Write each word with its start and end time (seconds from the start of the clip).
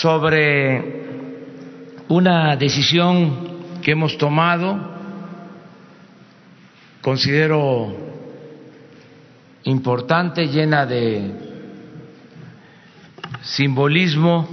sobre 0.00 1.04
una 2.08 2.56
decisión 2.56 3.78
que 3.80 3.92
hemos 3.92 4.18
tomado, 4.18 4.76
considero 7.00 7.94
importante, 9.62 10.48
llena 10.48 10.84
de 10.84 11.30
simbolismo. 13.42 14.48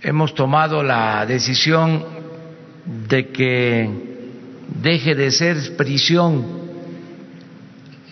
Hemos 0.00 0.34
tomado 0.34 0.82
la 0.82 1.26
decisión 1.26 2.04
de 3.06 3.28
que 3.28 3.90
deje 4.80 5.14
de 5.14 5.30
ser 5.30 5.76
prisión 5.76 6.58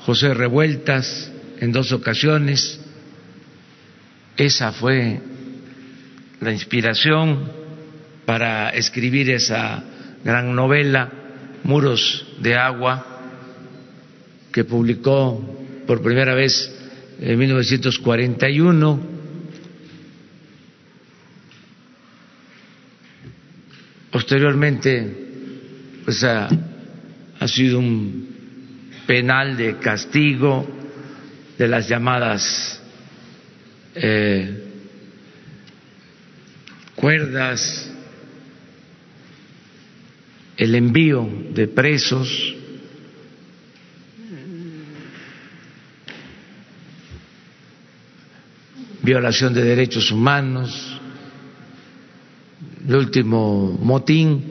José 0.00 0.34
Revueltas 0.34 1.30
en 1.60 1.72
dos 1.72 1.92
ocasiones. 1.92 2.80
Esa 4.36 4.72
fue 4.72 5.20
la 6.40 6.52
inspiración 6.52 7.50
para 8.24 8.70
escribir 8.70 9.30
esa 9.30 9.82
gran 10.24 10.54
novela, 10.54 11.10
Muros 11.64 12.26
de 12.40 12.56
Agua, 12.56 13.06
que 14.52 14.64
publicó 14.64 15.42
por 15.86 16.02
primera 16.02 16.34
vez 16.34 16.73
en 17.20 17.38
1941. 17.38 19.00
Posteriormente, 24.10 25.24
pues 26.04 26.22
ha, 26.24 26.48
ha 27.40 27.48
sido 27.48 27.78
un 27.78 28.28
penal 29.06 29.56
de 29.56 29.76
castigo 29.78 30.66
de 31.58 31.68
las 31.68 31.88
llamadas 31.88 32.80
eh, 33.94 34.64
cuerdas, 36.94 37.90
el 40.56 40.74
envío 40.74 41.28
de 41.52 41.68
presos, 41.68 42.56
violación 49.04 49.52
de 49.52 49.62
derechos 49.62 50.10
humanos, 50.10 50.98
el 52.88 52.96
último 52.96 53.78
motín 53.82 54.42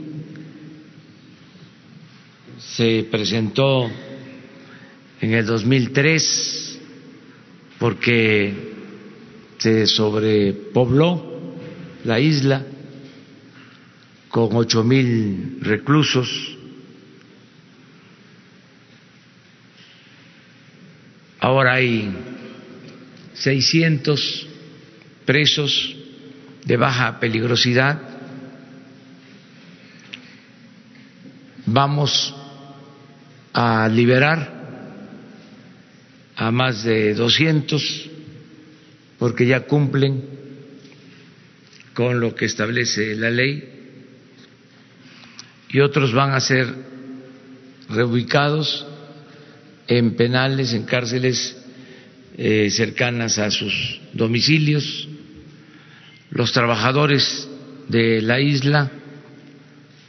se 2.59 3.07
presentó 3.09 3.89
en 5.21 5.33
el 5.33 5.45
2003 5.45 6.79
porque 7.79 8.73
se 9.57 9.87
sobrepobló 9.87 11.55
la 12.03 12.19
isla 12.19 12.63
con 14.29 14.55
ocho 14.55 14.83
mil 14.83 15.57
reclusos. 15.61 16.57
Ahora 21.39 21.73
hay 21.73 22.32
600 23.43 24.47
presos 25.25 25.95
de 26.63 26.77
baja 26.77 27.19
peligrosidad. 27.19 27.99
Vamos 31.65 32.33
a 33.51 33.89
liberar 33.89 34.63
a 36.37 36.51
más 36.51 36.83
de 36.85 37.13
200 37.15 38.09
porque 39.19 39.45
ya 39.45 39.65
cumplen 39.65 40.23
con 41.93 42.21
lo 42.21 42.33
que 42.35 42.45
establece 42.45 43.13
la 43.15 43.29
ley 43.29 43.69
y 45.67 45.81
otros 45.81 46.13
van 46.13 46.31
a 46.31 46.39
ser 46.39 46.73
reubicados 47.89 48.87
en 49.87 50.15
penales, 50.15 50.71
en 50.73 50.85
cárceles 50.85 51.62
eh, 52.37 52.69
cercanas 52.71 53.37
a 53.37 53.51
sus 53.51 54.01
domicilios. 54.13 55.07
Los 56.31 56.51
trabajadores 56.51 57.47
de 57.87 58.21
la 58.21 58.39
isla 58.39 58.91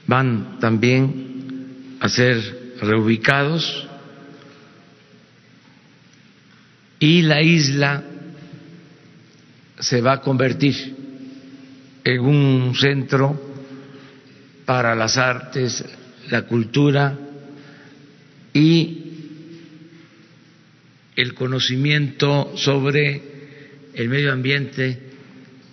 van 0.06 0.59
también 0.59 1.97
a 2.00 2.09
ser 2.09 2.75
reubicados 2.81 3.87
y 6.99 7.23
la 7.23 7.43
isla 7.43 8.05
se 9.79 10.00
va 10.00 10.15
a 10.15 10.21
convertir 10.21 10.97
en 12.05 12.21
un 12.21 12.75
centro 12.75 13.38
para 14.65 14.94
las 14.94 15.17
artes, 15.17 15.85
la 16.31 16.43
cultura 16.43 17.19
y 18.53 19.03
el 21.16 21.34
conocimiento 21.34 22.52
sobre 22.56 23.22
el 23.94 24.08
medio 24.08 24.32
ambiente, 24.32 24.99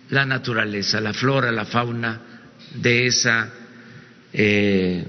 la 0.10 0.26
naturaleza, 0.26 1.02
la 1.02 1.14
flora, 1.14 1.52
la 1.52 1.66
fauna 1.66 2.22
de 2.76 3.08
esa 3.08 3.52
eh, 4.34 5.06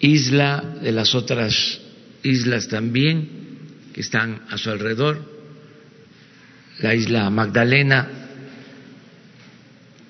isla, 0.00 0.76
de 0.82 0.92
las 0.92 1.14
otras 1.14 1.80
islas 2.22 2.68
también 2.68 3.28
que 3.92 4.00
están 4.00 4.42
a 4.50 4.58
su 4.58 4.70
alrededor, 4.70 5.36
la 6.80 6.94
isla 6.94 7.28
Magdalena, 7.30 8.08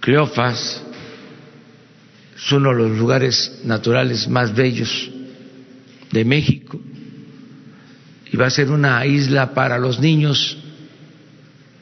Cleofas, 0.00 0.82
es 2.36 2.52
uno 2.52 2.70
de 2.70 2.76
los 2.76 2.98
lugares 2.98 3.60
naturales 3.64 4.28
más 4.28 4.54
bellos 4.54 5.10
de 6.12 6.24
México 6.24 6.80
va 8.40 8.46
a 8.46 8.50
ser 8.50 8.70
una 8.70 9.04
isla 9.06 9.54
para 9.54 9.78
los 9.78 10.00
niños 10.00 10.58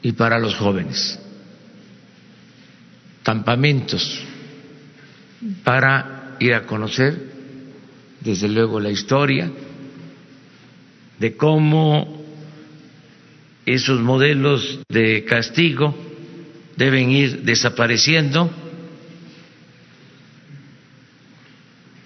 y 0.01 0.11
para 0.11 0.39
los 0.39 0.55
jóvenes, 0.55 1.19
campamentos 3.23 4.21
para 5.63 6.35
ir 6.39 6.53
a 6.53 6.65
conocer, 6.65 7.33
desde 8.21 8.47
luego, 8.47 8.79
la 8.79 8.89
historia 8.89 9.51
de 11.19 11.35
cómo 11.37 12.23
esos 13.65 13.99
modelos 13.99 14.79
de 14.89 15.25
castigo 15.25 15.95
deben 16.75 17.11
ir 17.11 17.43
desapareciendo. 17.43 18.49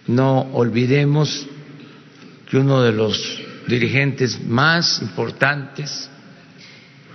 No 0.08 0.42
olvidemos 0.54 1.48
que 2.50 2.58
uno 2.58 2.82
de 2.82 2.92
los 2.92 3.42
dirigentes 3.68 4.42
más 4.44 5.02
importantes 5.02 6.10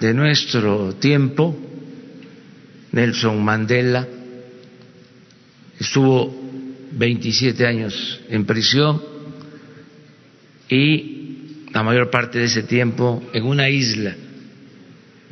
de 0.00 0.14
nuestro 0.14 0.94
tiempo, 0.94 1.56
Nelson 2.92 3.42
Mandela, 3.42 4.06
estuvo 5.78 6.34
27 6.92 7.66
años 7.66 8.20
en 8.28 8.44
prisión 8.44 9.02
y 10.68 11.64
la 11.72 11.82
mayor 11.82 12.10
parte 12.10 12.38
de 12.38 12.44
ese 12.44 12.62
tiempo 12.62 13.22
en 13.32 13.44
una 13.44 13.68
isla 13.68 14.14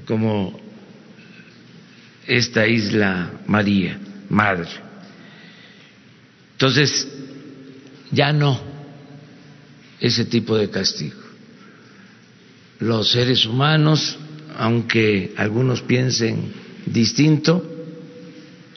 como 0.06 0.58
esta 2.26 2.66
isla 2.66 3.30
María, 3.46 3.98
Madre. 4.28 4.68
Entonces, 6.52 7.08
ya 8.10 8.32
no 8.32 8.71
ese 10.02 10.24
tipo 10.24 10.58
de 10.58 10.68
castigo. 10.68 11.22
Los 12.80 13.12
seres 13.12 13.46
humanos, 13.46 14.18
aunque 14.58 15.32
algunos 15.36 15.80
piensen 15.80 16.52
distinto, 16.84 17.64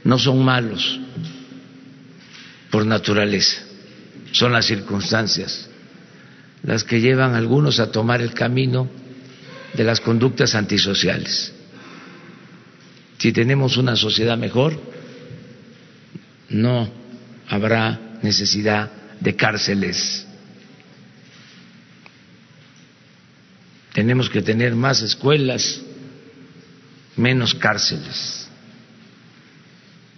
no 0.03 0.19
son 0.19 0.45
malos 0.45 0.99
por 2.69 2.85
naturaleza, 2.85 3.57
son 4.31 4.53
las 4.53 4.67
circunstancias 4.67 5.69
las 6.61 6.83
que 6.83 6.99
llevan 6.99 7.35
a 7.35 7.37
algunos 7.37 7.79
a 7.79 7.91
tomar 7.91 8.21
el 8.21 8.33
camino 8.33 8.89
de 9.75 9.83
las 9.83 9.99
conductas 10.01 10.55
antisociales. 10.55 11.53
Si 13.19 13.31
tenemos 13.31 13.77
una 13.77 13.95
sociedad 13.95 14.37
mejor, 14.37 14.79
no 16.49 16.89
habrá 17.47 18.17
necesidad 18.23 18.91
de 19.19 19.35
cárceles. 19.35 20.24
Tenemos 23.95 24.29
que 24.29 24.41
tener 24.41 24.75
más 24.75 25.01
escuelas, 25.01 25.81
menos 27.15 27.55
cárceles. 27.55 28.49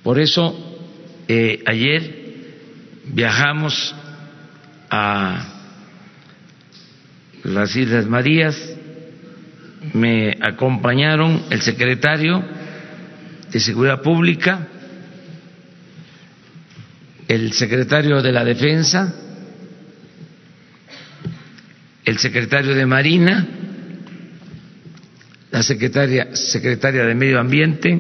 Por 0.02 0.20
eso, 0.20 0.80
eh, 1.28 1.62
ayer 1.64 2.56
viajamos 3.06 3.94
a 4.90 5.46
las 7.44 7.76
Islas 7.76 8.08
Marías, 8.08 8.58
me 9.94 10.36
acompañaron 10.42 11.44
el 11.52 11.62
secretario 11.62 12.44
de 13.52 13.60
Seguridad 13.60 14.02
Pública, 14.02 14.70
el 17.28 17.54
secretario 17.54 18.24
de 18.24 18.32
la 18.32 18.44
Defensa, 18.44 19.14
el 22.06 22.18
secretario 22.18 22.74
de 22.74 22.86
Marina, 22.88 23.48
la 25.58 25.64
secretaria, 25.64 26.36
secretaria 26.36 27.04
de 27.04 27.16
Medio 27.16 27.40
Ambiente, 27.40 28.00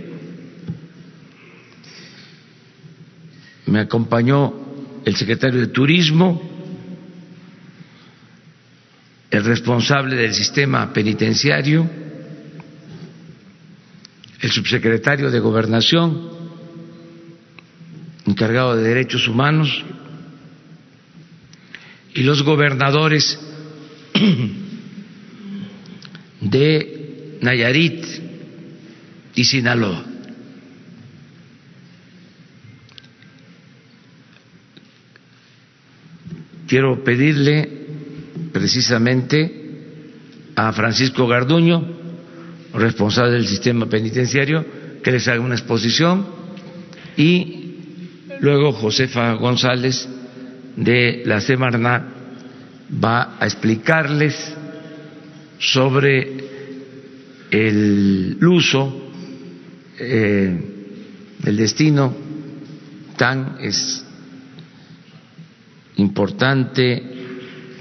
me 3.65 3.79
acompañó 3.79 4.53
el 5.03 5.15
secretario 5.15 5.61
de 5.61 5.67
Turismo, 5.69 6.39
el 9.31 9.43
responsable 9.43 10.15
del 10.17 10.35
sistema 10.35 10.93
penitenciario, 10.93 11.89
el 14.39 14.51
subsecretario 14.51 15.31
de 15.31 15.39
Gobernación, 15.39 16.29
encargado 18.27 18.75
de 18.75 18.83
Derechos 18.87 19.27
Humanos, 19.27 19.83
y 22.13 22.21
los 22.21 22.43
gobernadores 22.43 23.39
de 26.41 26.96
Nayarit 27.41 28.05
y 29.35 29.43
Sinaloa. 29.43 30.03
Quiero 36.67 37.03
pedirle 37.03 37.69
precisamente 38.51 39.67
a 40.55 40.73
Francisco 40.73 41.27
Garduño, 41.27 41.85
responsable 42.73 43.33
del 43.33 43.47
sistema 43.47 43.87
penitenciario, 43.87 44.65
que 45.01 45.11
les 45.11 45.27
haga 45.27 45.39
una 45.39 45.55
exposición 45.55 46.27
y 47.15 47.75
luego 48.41 48.73
Josefa 48.73 49.33
González 49.33 50.07
de 50.75 51.23
la 51.25 51.39
Semarnat 51.39 52.03
va 53.03 53.37
a 53.39 53.45
explicarles 53.45 54.53
sobre 55.59 56.56
el 57.51 58.37
uso, 58.41 59.11
eh, 59.99 60.59
el 61.45 61.57
destino 61.57 62.15
tan 63.17 63.57
es 63.61 64.03
importante 65.97 67.03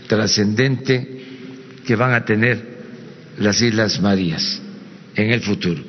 trascendente 0.06 1.24
que 1.84 1.96
van 1.96 2.12
a 2.12 2.24
tener 2.24 2.76
las 3.38 3.60
Islas 3.60 4.00
Marías 4.00 4.60
en 5.14 5.30
el 5.30 5.40
futuro. 5.40 5.82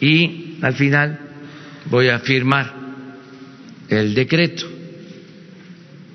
Y 0.00 0.58
al 0.62 0.74
final 0.74 1.18
voy 1.90 2.08
a 2.08 2.18
firmar 2.20 2.74
el 3.88 4.14
decreto 4.14 4.66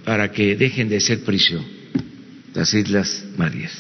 para 0.04 0.32
que 0.32 0.56
dejen 0.56 0.90
de 0.90 1.00
ser 1.00 1.24
prisión 1.24 1.64
las 2.54 2.74
Islas 2.74 3.26
Marías. 3.38 3.74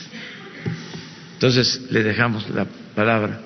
Entonces 1.33 1.81
le 1.89 2.03
dejamos 2.03 2.49
la 2.49 2.65
palabra 2.95 3.39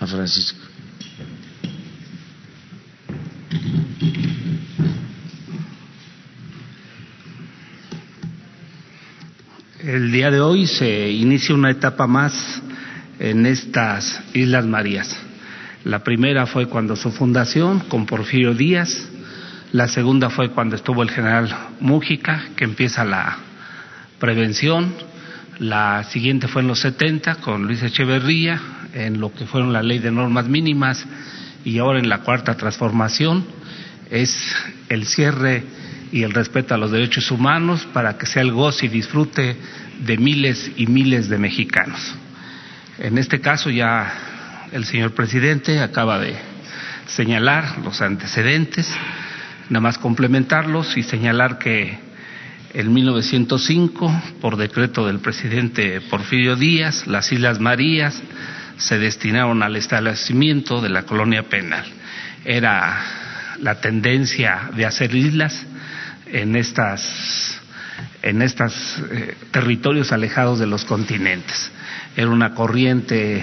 a 0.00 0.06
Francisco. 0.06 0.58
El 9.84 10.10
día 10.10 10.30
de 10.30 10.40
hoy 10.40 10.66
se 10.66 11.10
inicia 11.10 11.54
una 11.54 11.70
etapa 11.70 12.06
más 12.06 12.60
en 13.18 13.46
estas 13.46 14.20
Islas 14.34 14.66
Marías. 14.66 15.16
La 15.84 16.02
primera 16.02 16.46
fue 16.46 16.66
cuando 16.66 16.96
su 16.96 17.12
fundación 17.12 17.80
con 17.80 18.06
Porfirio 18.06 18.54
Díaz, 18.54 19.08
la 19.72 19.88
segunda 19.88 20.30
fue 20.30 20.50
cuando 20.50 20.74
estuvo 20.74 21.02
el 21.02 21.10
general 21.10 21.54
Mújica, 21.80 22.46
que 22.56 22.64
empieza 22.64 23.04
la 23.04 23.38
prevención, 24.18 24.92
la 25.58 26.04
siguiente 26.04 26.48
fue 26.48 26.62
en 26.62 26.68
los 26.68 26.80
70 26.80 27.36
con 27.36 27.66
Luis 27.66 27.82
Echeverría, 27.82 28.60
en 28.92 29.20
lo 29.20 29.32
que 29.32 29.46
fueron 29.46 29.72
la 29.72 29.82
ley 29.82 29.98
de 29.98 30.10
normas 30.10 30.48
mínimas 30.48 31.04
y 31.64 31.78
ahora 31.78 31.98
en 31.98 32.08
la 32.08 32.18
cuarta 32.18 32.56
transformación 32.56 33.44
es 34.10 34.54
el 34.88 35.06
cierre 35.06 35.64
y 36.12 36.22
el 36.22 36.32
respeto 36.32 36.74
a 36.74 36.78
los 36.78 36.92
derechos 36.92 37.30
humanos 37.30 37.86
para 37.92 38.16
que 38.16 38.26
sea 38.26 38.42
el 38.42 38.52
goce 38.52 38.86
y 38.86 38.88
disfrute 38.88 39.56
de 40.00 40.18
miles 40.18 40.70
y 40.76 40.86
miles 40.86 41.28
de 41.28 41.38
mexicanos. 41.38 42.14
En 42.98 43.18
este 43.18 43.40
caso 43.40 43.70
ya 43.70 44.12
el 44.72 44.84
señor 44.84 45.12
presidente 45.12 45.80
acaba 45.80 46.18
de 46.18 46.36
señalar 47.06 47.78
los 47.84 48.00
antecedentes, 48.02 48.88
nada 49.68 49.80
más 49.80 49.98
complementarlos 49.98 50.96
y 50.96 51.02
señalar 51.02 51.58
que 51.58 52.05
En 52.76 52.92
1905, 52.92 54.22
por 54.42 54.58
decreto 54.58 55.06
del 55.06 55.20
presidente 55.20 55.98
Porfirio 56.10 56.56
Díaz, 56.56 57.06
las 57.06 57.32
Islas 57.32 57.58
Marías 57.58 58.22
se 58.76 58.98
destinaron 58.98 59.62
al 59.62 59.76
establecimiento 59.76 60.82
de 60.82 60.90
la 60.90 61.04
colonia 61.04 61.44
penal. 61.44 61.86
Era 62.44 63.02
la 63.62 63.80
tendencia 63.80 64.68
de 64.76 64.84
hacer 64.84 65.14
islas 65.14 65.64
en 66.26 66.54
estas 66.54 67.58
en 68.22 68.42
estos 68.42 68.74
eh, 69.10 69.34
territorios 69.52 70.12
alejados 70.12 70.58
de 70.58 70.66
los 70.66 70.84
continentes. 70.84 71.72
Era 72.14 72.28
una 72.28 72.52
corriente 72.52 73.42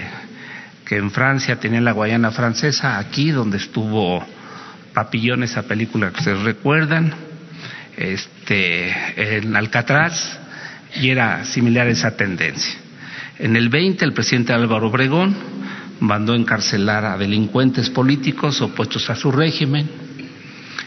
que 0.84 0.94
en 0.94 1.10
Francia 1.10 1.58
tenía 1.58 1.80
la 1.80 1.90
Guayana 1.90 2.30
francesa, 2.30 2.98
aquí 2.98 3.32
donde 3.32 3.56
estuvo 3.56 4.24
Papillón, 4.92 5.42
esa 5.42 5.64
película 5.64 6.12
que 6.12 6.18
ustedes 6.20 6.42
recuerdan, 6.42 7.23
este, 7.96 8.94
en 9.16 9.54
Alcatraz, 9.56 10.38
y 11.00 11.10
era 11.10 11.44
similar 11.44 11.88
esa 11.88 12.16
tendencia. 12.16 12.74
En 13.38 13.56
el 13.56 13.68
20, 13.68 14.04
el 14.04 14.12
presidente 14.12 14.52
Álvaro 14.52 14.88
Obregón 14.88 15.34
mandó 16.00 16.34
encarcelar 16.34 17.04
a 17.04 17.16
delincuentes 17.16 17.90
políticos 17.90 18.60
opuestos 18.60 19.10
a 19.10 19.16
su 19.16 19.32
régimen. 19.32 19.88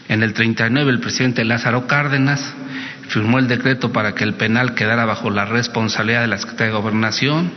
En 0.08 0.22
el 0.22 0.32
39, 0.32 0.90
el 0.90 1.00
presidente 1.00 1.44
Lázaro 1.44 1.86
Cárdenas 1.86 2.54
firmó 3.08 3.38
el 3.38 3.48
decreto 3.48 3.92
para 3.92 4.14
que 4.14 4.24
el 4.24 4.34
penal 4.34 4.74
quedara 4.74 5.04
bajo 5.04 5.30
la 5.30 5.44
responsabilidad 5.44 6.22
de 6.22 6.28
la 6.28 6.38
Secretaría 6.38 6.72
de 6.72 6.78
Gobernación. 6.78 7.50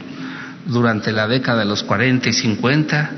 Durante 0.66 1.12
la 1.12 1.28
década 1.28 1.60
de 1.60 1.66
los 1.66 1.84
40 1.84 2.30
y 2.30 2.34
50 2.34 3.12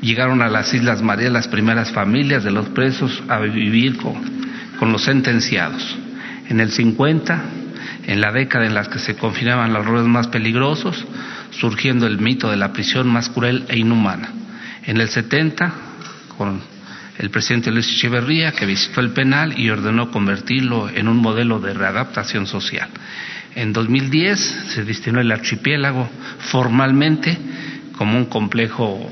llegaron 0.00 0.42
a 0.42 0.48
las 0.48 0.74
Islas 0.74 1.02
Marías 1.02 1.32
las 1.32 1.48
primeras 1.48 1.92
familias 1.92 2.42
de 2.42 2.50
los 2.50 2.68
presos 2.70 3.22
a 3.28 3.38
vivir 3.38 3.96
con, 3.96 4.20
los 4.80 5.02
sentenciados. 5.02 5.96
En 6.48 6.60
el 6.60 6.70
50, 6.70 7.42
en 8.06 8.20
la 8.20 8.32
década 8.32 8.66
en 8.66 8.74
la 8.74 8.84
que 8.84 8.98
se 8.98 9.16
confinaban 9.16 9.72
los 9.72 9.84
roles 9.84 10.06
más 10.06 10.28
peligrosos, 10.28 11.04
surgiendo 11.50 12.06
el 12.06 12.18
mito 12.18 12.50
de 12.50 12.56
la 12.56 12.72
prisión 12.72 13.08
más 13.08 13.28
cruel 13.28 13.64
e 13.68 13.78
inhumana. 13.78 14.32
En 14.84 15.00
el 15.00 15.08
70, 15.08 15.72
con 16.36 16.60
el 17.18 17.30
presidente 17.30 17.70
Luis 17.70 17.88
Echeverría, 17.92 18.52
que 18.52 18.66
visitó 18.66 19.00
el 19.00 19.10
penal 19.10 19.58
y 19.58 19.70
ordenó 19.70 20.10
convertirlo 20.10 20.88
en 20.88 21.08
un 21.08 21.18
modelo 21.18 21.60
de 21.60 21.74
readaptación 21.74 22.46
social. 22.46 22.88
En 23.54 23.72
2010 23.72 24.38
se 24.74 24.84
destinó 24.84 25.20
el 25.20 25.30
archipiélago 25.30 26.08
formalmente 26.38 27.38
como 27.96 28.16
un 28.16 28.24
complejo 28.26 29.08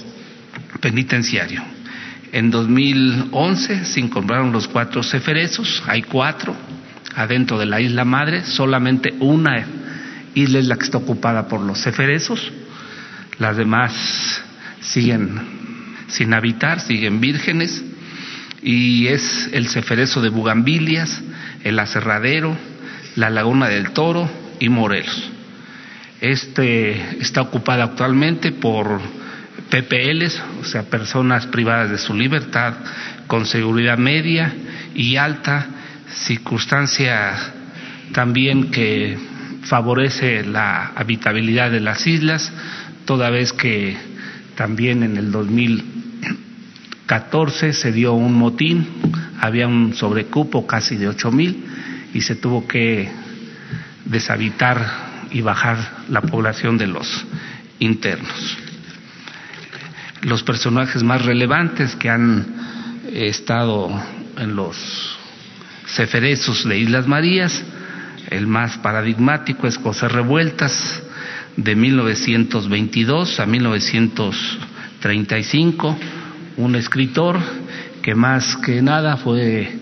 penitenciario. 0.81 1.63
En 2.33 2.51
2011 2.51 3.85
se 3.85 4.01
incorporaron 4.01 4.53
los 4.53 4.69
cuatro 4.69 5.03
ceferezos, 5.03 5.83
hay 5.87 6.03
cuatro 6.03 6.55
adentro 7.17 7.59
de 7.59 7.67
la 7.67 7.81
isla 7.81 8.05
madre, 8.05 8.45
solamente 8.45 9.15
una 9.19 9.67
isla 10.35 10.61
es 10.61 10.67
la 10.67 10.77
que 10.77 10.85
está 10.85 10.99
ocupada 10.99 11.49
por 11.49 11.61
los 11.61 11.83
ceferezos, 11.83 12.53
las 13.39 13.57
demás 13.57 14.43
siguen 14.81 15.41
sin 16.07 16.33
habitar, 16.33 16.81
siguen 16.81 17.21
vírgenes, 17.21 17.83
y 18.63 19.09
es 19.09 19.49
el 19.53 19.69
ceferezo 19.69 20.21
de 20.21 20.29
Bugambilias, 20.29 21.23
el 21.65 21.79
aserradero, 21.79 22.57
la 23.17 23.31
laguna 23.31 23.69
del 23.69 23.91
Toro 23.91 24.31
y 24.61 24.69
Morelos. 24.69 25.31
Este 26.21 27.19
está 27.21 27.41
ocupado 27.41 27.83
actualmente 27.83 28.53
por 28.53 29.01
PPLs, 29.71 30.43
o 30.61 30.65
sea, 30.65 30.85
personas 30.85 31.47
privadas 31.47 31.91
de 31.91 31.99
su 31.99 32.15
libertad, 32.15 32.75
con 33.27 33.45
seguridad 33.47 33.99
media 33.99 34.53
y 34.95 35.17
alta, 35.17 35.67
circunstancia 36.13 37.35
también 38.13 38.71
que 38.71 39.19
favorece 39.63 40.45
la 40.45 40.93
habitabilidad 40.97 41.71
de 41.71 41.81
las 41.81 42.07
islas, 42.07 42.53
toda 43.05 43.29
vez 43.31 43.53
que 43.53 43.97
también 44.57 45.03
en 45.03 45.17
el 45.17 45.31
2014 45.31 47.73
se 47.73 47.93
dio 47.93 48.15
un 48.15 48.35
motín, 48.35 48.87
había 49.41 49.69
un 49.69 49.95
sobrecupo 49.95 50.67
casi 50.67 50.97
de 50.97 51.09
ocho 51.09 51.31
mil 51.31 51.65
y 52.13 52.23
se 52.23 52.35
tuvo 52.35 52.67
que 52.67 53.09
deshabitar 54.05 54.85
y 55.31 55.43
bajar 55.43 55.79
la 56.09 56.23
población 56.23 56.77
de 56.77 56.89
los 56.89 57.25
internos. 57.79 58.70
Los 60.23 60.43
personajes 60.43 61.03
más 61.03 61.25
relevantes 61.25 61.97
que 61.97 62.11
han 62.11 62.45
estado 63.13 63.91
en 64.37 64.55
los 64.55 64.77
ceferezos 65.87 66.69
de 66.69 66.79
Islas 66.79 67.07
Marías, 67.07 67.65
el 68.29 68.47
más 68.47 68.77
paradigmático 68.79 69.67
es 69.67 69.79
José 69.79 70.09
Revueltas, 70.09 71.03
de 71.57 71.75
1922 71.75 73.41
a 73.41 73.47
1935, 73.47 75.97
un 76.59 76.77
escritor 76.77 77.41
que 78.03 78.15
más 78.15 78.57
que 78.57 78.83
nada 78.83 79.17
fue 79.17 79.73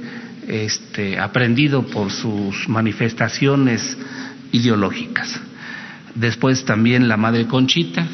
este, 0.46 1.18
aprendido 1.18 1.84
por 1.86 2.12
sus 2.12 2.68
manifestaciones 2.68 3.98
ideológicas. 4.52 5.40
Después 6.14 6.64
también 6.64 7.08
la 7.08 7.16
Madre 7.16 7.46
Conchita, 7.46 8.06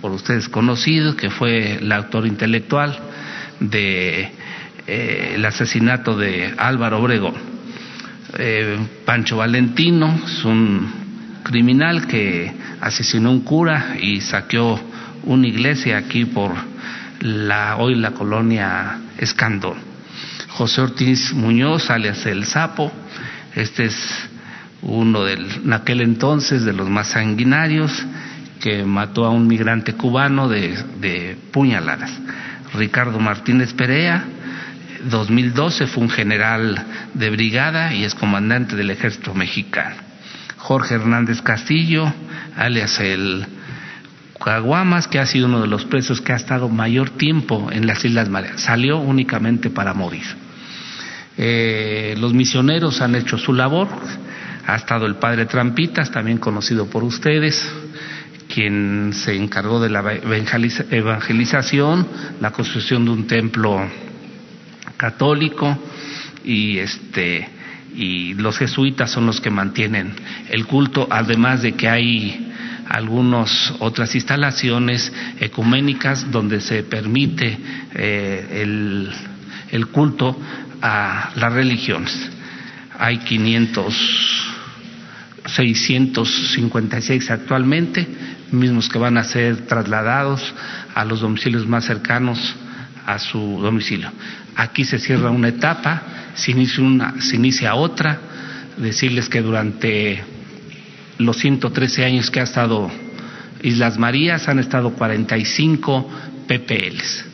por 0.00 0.12
ustedes 0.12 0.48
conocido, 0.48 1.16
que 1.16 1.30
fue 1.30 1.78
la 1.82 1.96
autor 1.96 2.26
intelectual 2.26 2.98
de 3.60 4.30
eh, 4.86 5.32
el 5.34 5.44
asesinato 5.44 6.16
de 6.16 6.54
Álvaro 6.56 7.00
Obregón. 7.00 7.34
Eh, 8.38 8.78
Pancho 9.04 9.38
Valentino 9.38 10.20
es 10.24 10.44
un 10.44 11.40
criminal 11.42 12.06
que 12.06 12.52
asesinó 12.80 13.30
un 13.30 13.40
cura 13.40 13.96
y 14.00 14.20
saqueó 14.20 14.78
una 15.24 15.46
iglesia 15.46 15.98
aquí 15.98 16.24
por 16.26 16.52
la 17.20 17.76
hoy 17.76 17.94
la 17.94 18.12
colonia 18.12 18.98
Escandón. 19.18 19.78
José 20.48 20.80
Ortiz 20.80 21.32
Muñoz, 21.32 21.90
alias 21.90 22.24
El 22.26 22.44
Sapo, 22.44 22.92
este 23.54 23.86
es 23.86 24.28
uno 24.82 25.24
del, 25.24 25.46
en 25.64 25.72
aquel 25.72 26.00
entonces 26.00 26.64
de 26.64 26.72
los 26.72 26.88
más 26.88 27.08
sanguinarios, 27.08 28.04
que 28.60 28.84
mató 28.84 29.24
a 29.24 29.30
un 29.30 29.46
migrante 29.46 29.94
cubano 29.94 30.48
de, 30.48 30.76
de 31.00 31.36
puñaladas. 31.52 32.12
Ricardo 32.74 33.18
Martínez 33.18 33.72
Perea, 33.72 34.24
2012 35.08 35.86
fue 35.86 36.02
un 36.02 36.10
general 36.10 36.84
de 37.14 37.30
brigada 37.30 37.94
y 37.94 38.04
es 38.04 38.14
comandante 38.14 38.76
del 38.76 38.90
ejército 38.90 39.34
mexicano. 39.34 39.96
Jorge 40.56 40.96
Hernández 40.96 41.40
Castillo, 41.40 42.12
alias 42.56 42.98
el 43.00 43.46
Caguamas, 44.38 45.08
que 45.08 45.18
ha 45.18 45.26
sido 45.26 45.46
uno 45.46 45.60
de 45.60 45.66
los 45.66 45.84
presos 45.84 46.20
que 46.20 46.32
ha 46.32 46.36
estado 46.36 46.68
mayor 46.68 47.10
tiempo 47.10 47.68
en 47.72 47.86
las 47.86 48.04
Islas 48.04 48.28
Marías, 48.28 48.60
salió 48.60 48.98
únicamente 48.98 49.70
para 49.70 49.94
morir. 49.94 50.24
Eh, 51.36 52.16
los 52.18 52.34
misioneros 52.34 53.00
han 53.00 53.14
hecho 53.14 53.36
su 53.36 53.52
labor, 53.52 53.88
ha 54.66 54.76
estado 54.76 55.06
el 55.06 55.16
padre 55.16 55.46
Trampitas, 55.46 56.10
también 56.10 56.38
conocido 56.38 56.86
por 56.86 57.04
ustedes, 57.04 57.62
quien 58.52 59.12
se 59.12 59.36
encargó 59.36 59.80
de 59.80 59.90
la 59.90 60.00
evangelización, 60.90 62.06
la 62.40 62.50
construcción 62.50 63.04
de 63.04 63.10
un 63.10 63.26
templo 63.26 63.80
católico 64.96 65.78
y 66.44 66.78
este 66.78 67.48
y 67.94 68.34
los 68.34 68.58
jesuitas 68.58 69.10
son 69.10 69.26
los 69.26 69.40
que 69.40 69.50
mantienen 69.50 70.14
el 70.50 70.66
culto, 70.66 71.08
además 71.10 71.62
de 71.62 71.72
que 71.72 71.88
hay 71.88 72.52
algunas 72.88 73.74
otras 73.80 74.14
instalaciones 74.14 75.12
ecuménicas 75.40 76.30
donde 76.30 76.60
se 76.60 76.82
permite 76.84 77.58
eh, 77.94 78.62
el, 78.62 79.10
el 79.70 79.86
culto 79.88 80.38
a 80.80 81.30
las 81.34 81.52
religiones. 81.52 82.30
Hay 82.98 83.18
500, 83.18 83.94
656 85.46 87.30
actualmente, 87.30 88.06
mismos 88.50 88.88
que 88.88 88.98
van 88.98 89.18
a 89.18 89.24
ser 89.24 89.66
trasladados 89.66 90.54
a 90.94 91.04
los 91.04 91.20
domicilios 91.20 91.66
más 91.66 91.84
cercanos 91.84 92.56
a 93.06 93.18
su 93.18 93.60
domicilio. 93.60 94.10
Aquí 94.56 94.84
se 94.84 94.98
cierra 94.98 95.30
una 95.30 95.48
etapa, 95.48 96.02
se 96.34 96.50
inicia, 96.50 96.84
una, 96.84 97.20
se 97.20 97.36
inicia 97.36 97.74
otra, 97.74 98.18
decirles 98.76 99.28
que 99.28 99.40
durante 99.40 100.22
los 101.18 101.36
113 101.38 102.04
años 102.04 102.30
que 102.30 102.40
ha 102.40 102.44
estado 102.44 102.90
Islas 103.62 103.98
Marías 103.98 104.48
han 104.48 104.58
estado 104.58 104.92
45 104.92 106.10
PPLs. 106.46 107.24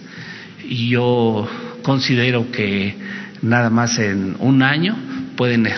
Y 0.69 0.89
yo 0.91 1.49
considero 1.83 2.51
que 2.51 2.97
nada 3.43 3.69
más 3.69 3.99
en 3.99 4.37
un 4.39 4.63
año 4.63 4.97
pueden 5.37 5.69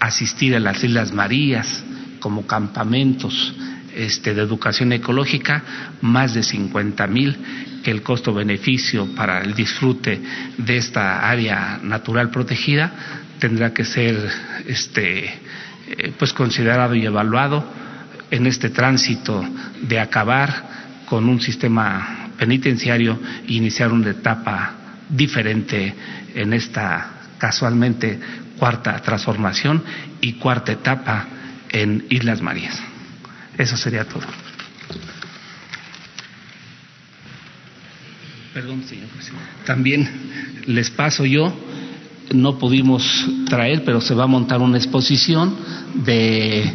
asistir 0.00 0.54
a 0.54 0.60
las 0.60 0.82
Islas 0.82 1.12
Marías 1.12 1.84
como 2.20 2.46
campamentos 2.46 3.54
este, 4.00 4.34
de 4.34 4.42
educación 4.42 4.92
ecológica 4.92 5.62
más 6.00 6.34
de 6.34 6.42
50 6.42 7.06
mil, 7.06 7.36
que 7.82 7.90
el 7.90 8.02
costo-beneficio 8.02 9.14
para 9.14 9.42
el 9.42 9.54
disfrute 9.54 10.20
de 10.58 10.76
esta 10.76 11.28
área 11.28 11.78
natural 11.82 12.30
protegida 12.30 12.92
tendrá 13.38 13.72
que 13.72 13.84
ser 13.84 14.16
este, 14.66 15.24
eh, 15.24 16.12
pues 16.18 16.32
considerado 16.32 16.94
y 16.94 17.04
evaluado 17.04 17.64
en 18.30 18.46
este 18.46 18.70
tránsito 18.70 19.44
de 19.82 19.98
acabar 19.98 21.04
con 21.06 21.28
un 21.28 21.40
sistema 21.40 22.30
penitenciario 22.38 23.18
e 23.46 23.54
iniciar 23.54 23.92
una 23.92 24.10
etapa 24.10 24.74
diferente 25.08 25.94
en 26.34 26.52
esta 26.52 27.36
casualmente 27.38 28.18
cuarta 28.58 29.00
transformación 29.00 29.82
y 30.20 30.34
cuarta 30.34 30.72
etapa 30.72 31.26
en 31.70 32.06
Islas 32.10 32.40
Marías. 32.42 32.89
Eso 33.58 33.76
sería 33.76 34.04
todo. 34.04 34.22
Perdón, 38.54 38.82
señor 38.88 39.08
presidente. 39.08 39.46
También 39.64 40.08
les 40.66 40.90
paso 40.90 41.24
yo, 41.24 41.52
no 42.32 42.58
pudimos 42.58 43.04
traer, 43.48 43.84
pero 43.84 44.00
se 44.00 44.14
va 44.14 44.24
a 44.24 44.26
montar 44.26 44.60
una 44.60 44.76
exposición 44.76 45.56
de, 45.94 46.72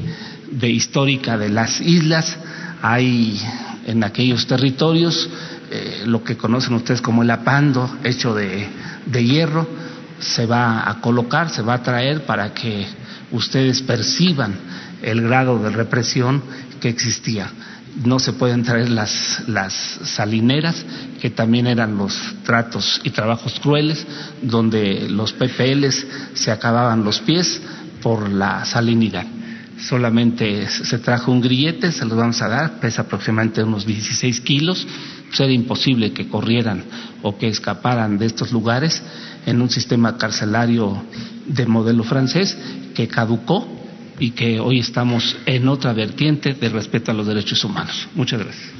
de 0.51 0.69
histórica 0.69 1.37
de 1.37 1.49
las 1.49 1.81
islas. 1.81 2.37
Hay 2.81 3.39
en 3.85 4.03
aquellos 4.03 4.47
territorios 4.47 5.29
eh, 5.71 6.03
lo 6.05 6.23
que 6.23 6.37
conocen 6.37 6.75
ustedes 6.75 7.01
como 7.01 7.23
el 7.23 7.31
apando 7.31 7.97
hecho 8.03 8.33
de, 8.33 8.67
de 9.05 9.23
hierro, 9.23 9.67
se 10.19 10.45
va 10.45 10.89
a 10.89 11.01
colocar, 11.01 11.49
se 11.49 11.61
va 11.61 11.75
a 11.75 11.83
traer 11.83 12.25
para 12.25 12.53
que 12.53 12.85
ustedes 13.31 13.81
perciban 13.81 14.55
el 15.01 15.21
grado 15.21 15.61
de 15.61 15.69
represión 15.69 16.41
que 16.85 16.89
existía. 16.89 17.49
No 18.03 18.19
se 18.19 18.33
pueden 18.33 18.61
traer 18.61 18.91
las, 18.91 19.41
las 19.47 19.73
salineras, 20.03 20.85
que 21.19 21.31
también 21.31 21.65
eran 21.65 21.97
los 21.97 22.13
tratos 22.43 23.01
y 23.03 23.09
trabajos 23.09 23.59
crueles, 23.59 24.05
donde 24.43 25.09
los 25.09 25.33
PPLs 25.33 26.05
se 26.35 26.51
acababan 26.51 27.03
los 27.03 27.21
pies 27.21 27.59
por 28.03 28.29
la 28.29 28.65
salinidad. 28.65 29.25
Solamente 29.79 30.67
se 30.67 30.99
trajo 30.99 31.31
un 31.31 31.41
grillete, 31.41 31.91
se 31.91 32.05
los 32.05 32.15
vamos 32.15 32.39
a 32.43 32.49
dar, 32.49 32.79
pesa 32.79 33.01
aproximadamente 33.01 33.63
unos 33.63 33.87
16 33.87 34.41
kilos. 34.41 34.85
Pues 35.27 35.39
era 35.39 35.51
imposible 35.51 36.13
que 36.13 36.29
corrieran 36.29 36.83
o 37.23 37.35
que 37.35 37.47
escaparan 37.47 38.19
de 38.19 38.27
estos 38.27 38.51
lugares 38.51 39.01
en 39.47 39.59
un 39.59 39.71
sistema 39.71 40.19
carcelario 40.19 41.03
de 41.47 41.65
modelo 41.65 42.03
francés 42.03 42.55
que 42.93 43.07
caducó 43.07 43.74
y 44.19 44.31
que 44.31 44.59
hoy 44.59 44.79
estamos 44.79 45.37
en 45.45 45.67
otra 45.67 45.93
vertiente 45.93 46.53
de 46.53 46.69
respeto 46.69 47.11
a 47.11 47.13
los 47.13 47.27
derechos 47.27 47.63
humanos. 47.63 48.07
Muchas 48.15 48.39
gracias. 48.39 48.71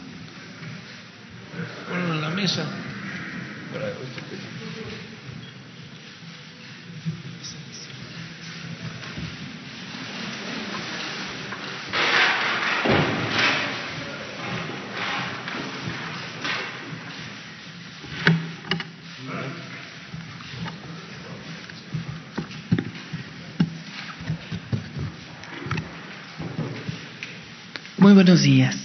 Buenos 28.26 28.42
días. 28.42 28.76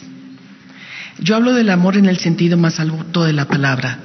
Yo 1.19 1.35
hablo 1.35 1.55
del 1.55 1.71
amor 1.71 1.97
en 1.97 2.05
el 2.05 2.19
sentido 2.19 2.59
más 2.59 2.79
alto 2.79 3.25
de 3.25 3.33
la 3.33 3.47
palabra, 3.47 4.01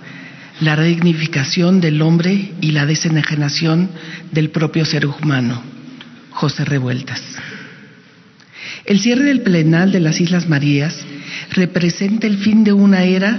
la 0.62 0.78
redignificación 0.78 1.82
del 1.82 2.02
hombre 2.02 2.54
y 2.62 2.72
la 2.72 2.86
desenajenación 2.86 3.90
del 4.32 4.50
propio 4.50 4.86
ser 4.86 5.06
humano. 5.06 5.62
José 6.32 6.64
Revueltas. 6.64 7.22
El 8.86 9.02
cierre 9.02 9.26
del 9.26 9.42
plenal 9.42 9.92
de 9.92 10.00
las 10.00 10.22
Islas 10.22 10.48
Marías 10.48 11.06
representa 11.52 12.28
el 12.28 12.38
fin 12.38 12.64
de 12.64 12.72
una 12.72 13.04
era 13.04 13.38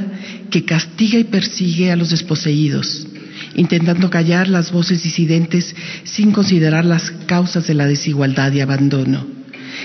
que 0.51 0.67
castiga 0.67 1.19
y 1.19 1.25
persigue 1.25 1.93
a 1.93 1.97
los 1.97 2.11
desposeídos, 2.11 3.07
intentando 3.55 4.11
callar 4.11 4.49
las 4.49 4.71
voces 4.71 5.03
disidentes 5.03 5.75
sin 6.05 6.33
considerar 6.33 6.85
las 6.85 7.11
causas 7.25 7.67
de 7.67 7.73
la 7.73 7.87
desigualdad 7.87 8.53
y 8.53 8.61
abandono 8.61 9.36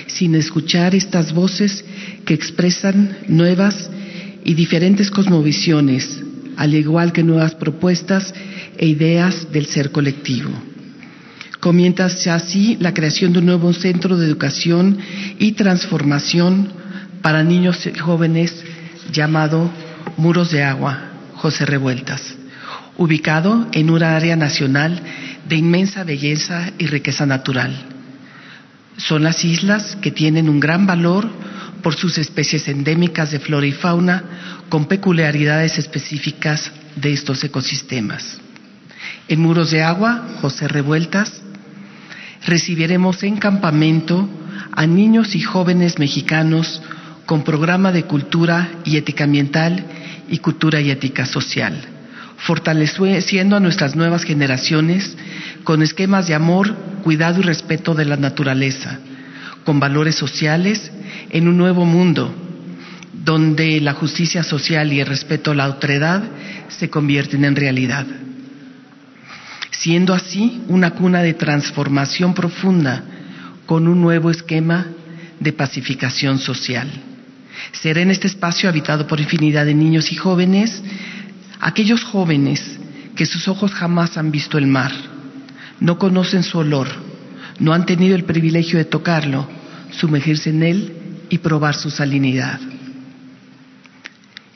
sin 0.08 0.36
escuchar 0.36 0.96
estas 0.96 1.34
voces 1.34 1.84
que 2.26 2.34
expresan 2.34 3.18
nuevas 3.28 3.90
y 4.44 4.54
diferentes 4.54 5.10
cosmovisiones, 5.12 6.22
al 6.58 6.74
igual 6.74 7.12
que 7.12 7.24
nuevas 7.24 7.56
propuestas 7.56 8.34
e 8.78 8.88
ideas 8.88 9.52
del 9.52 9.66
ser 9.66 9.92
colectivo. 9.92 10.52
Comienza 11.60 12.06
así 12.34 12.78
la 12.80 12.94
creación 12.94 13.34
de 13.34 13.40
un 13.40 13.46
nuevo 13.46 13.72
centro 13.74 14.18
de 14.18 14.26
educación 14.26 14.98
y 15.38 15.52
transformación 15.52 16.70
para 17.22 17.44
niños 17.44 17.86
y 17.86 17.98
jóvenes 17.98 18.64
llamado 19.12 19.72
Muros 20.18 20.52
de 20.52 20.64
Agua, 20.64 21.12
José 21.36 21.66
Revueltas, 21.66 22.36
ubicado 22.98 23.68
en 23.74 23.92
una 23.92 24.16
área 24.16 24.36
nacional 24.36 25.00
de 25.48 25.56
inmensa 25.56 26.04
belleza 26.04 26.72
y 26.80 26.88
riqueza 26.88 27.28
natural 27.28 28.01
son 29.02 29.24
las 29.24 29.44
islas 29.44 29.98
que 30.02 30.12
tienen 30.12 30.50
un 30.50 30.60
gran 30.60 30.86
valor 30.86 31.30
por 31.82 31.96
sus 31.96 32.18
especies 32.18 32.68
endémicas 32.68 33.32
de 33.32 33.40
flora 33.40 33.66
y 33.66 33.72
fauna 33.72 34.24
con 34.70 34.86
peculiaridades 34.86 35.78
específicas 35.78 36.72
de 36.96 37.12
estos 37.12 37.44
ecosistemas. 37.44 38.40
En 39.28 39.40
Muros 39.40 39.72
de 39.72 39.82
Agua, 39.82 40.28
José 40.42 40.68
Revueltas, 40.68 41.42
recibiremos 42.46 43.24
en 43.24 43.38
campamento 43.38 44.30
a 44.72 44.86
niños 44.86 45.36
y 45.36 45.42
jóvenes 45.42 46.00
mexicanos 46.00 46.82
con 47.26 47.44
programa 47.44 47.92
de 47.92 48.04
cultura 48.04 48.70
y 48.84 48.98
ética 48.98 49.24
ambiental 49.24 49.86
y 50.30 50.38
cultura 50.40 50.80
y 50.82 50.92
ética 50.92 51.26
social, 51.26 51.82
fortaleciendo 52.38 53.56
a 53.56 53.60
nuestras 53.60 53.96
nuevas 53.96 54.24
generaciones 54.24 55.16
con 55.64 55.82
esquemas 55.82 56.28
de 56.28 56.36
amor, 56.36 56.76
cuidado 57.02 57.40
y 57.40 57.44
respeto 57.44 57.94
de 57.94 58.06
la 58.06 58.18
naturaleza, 58.18 59.00
con 59.64 59.80
valores 59.80 60.16
sociales 60.16 60.92
en 61.30 61.48
un 61.48 61.58
nuevo 61.58 61.86
mundo 61.86 62.34
donde 63.24 63.80
la 63.82 63.94
justicia 63.94 64.44
social 64.44 64.92
y 64.92 65.00
el 65.00 65.06
respeto 65.06 65.52
a 65.52 65.56
la 65.56 65.68
otredad 65.68 66.24
se 66.70 66.90
convierten 66.90 67.46
en 67.46 67.56
realidad. 67.56 68.06
Siendo 69.72 70.14
así 70.14 70.62
una 70.68 70.92
cuna 70.92 71.22
de 71.22 71.34
transformación 71.34 72.34
profunda 72.34 73.04
con 73.66 73.88
un 73.88 74.02
nuevo 74.02 74.32
esquema 74.32 74.88
de 75.40 75.54
pacificación 75.54 76.40
social. 76.40 76.90
Será 77.72 78.02
en 78.02 78.12
este 78.12 78.28
espacio 78.28 78.70
habitado 78.70 79.08
por 79.08 79.20
infinidad 79.20 79.66
de 79.66 79.74
niños 79.74 80.12
y 80.12 80.16
jóvenes, 80.16 80.82
aquellos 81.60 82.04
jóvenes 82.04 82.80
que 83.16 83.26
sus 83.26 83.48
ojos 83.48 83.72
jamás 83.72 84.18
han 84.18 84.32
visto 84.32 84.58
el 84.58 84.68
mar, 84.68 84.92
no 85.82 85.98
conocen 85.98 86.44
su 86.44 86.60
olor, 86.60 86.88
no 87.60 87.74
han 87.74 87.86
tenido 87.86 88.16
el 88.16 88.24
privilegio 88.24 88.78
de 88.78 88.86
tocarlo, 88.86 89.48
sumergirse 89.92 90.52
en 90.52 90.64
él 90.64 90.94
y 91.30 91.40
probar 91.40 91.76
su 91.76 91.90
salinidad. 91.90 92.60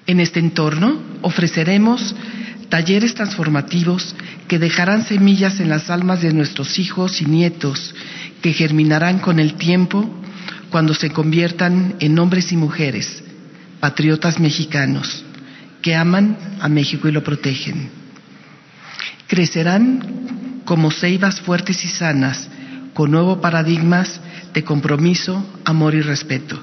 En 0.07 0.19
este 0.19 0.39
entorno 0.39 0.99
ofreceremos 1.23 2.15
talleres 2.69 3.15
transformativos 3.15 4.15
que 4.47 4.59
dejarán 4.59 5.03
semillas 5.03 5.59
en 5.59 5.69
las 5.69 5.89
almas 5.89 6.21
de 6.21 6.31
nuestros 6.31 6.77
hijos 6.77 7.19
y 7.21 7.25
nietos, 7.25 7.95
que 8.41 8.53
germinarán 8.53 9.17
con 9.17 9.39
el 9.39 9.55
tiempo 9.55 10.07
cuando 10.69 10.93
se 10.93 11.09
conviertan 11.09 11.95
en 11.99 12.19
hombres 12.19 12.51
y 12.51 12.57
mujeres, 12.57 13.23
patriotas 13.79 14.39
mexicanos, 14.39 15.25
que 15.81 15.95
aman 15.95 16.37
a 16.59 16.69
México 16.69 17.07
y 17.07 17.11
lo 17.11 17.23
protegen. 17.23 17.89
Crecerán 19.27 20.54
como 20.65 20.91
ceibas 20.91 21.39
fuertes 21.39 21.83
y 21.85 21.87
sanas, 21.87 22.49
con 22.93 23.11
nuevos 23.11 23.39
paradigmas 23.39 24.19
de 24.53 24.63
compromiso, 24.63 25.45
amor 25.63 25.95
y 25.95 26.01
respeto. 26.01 26.59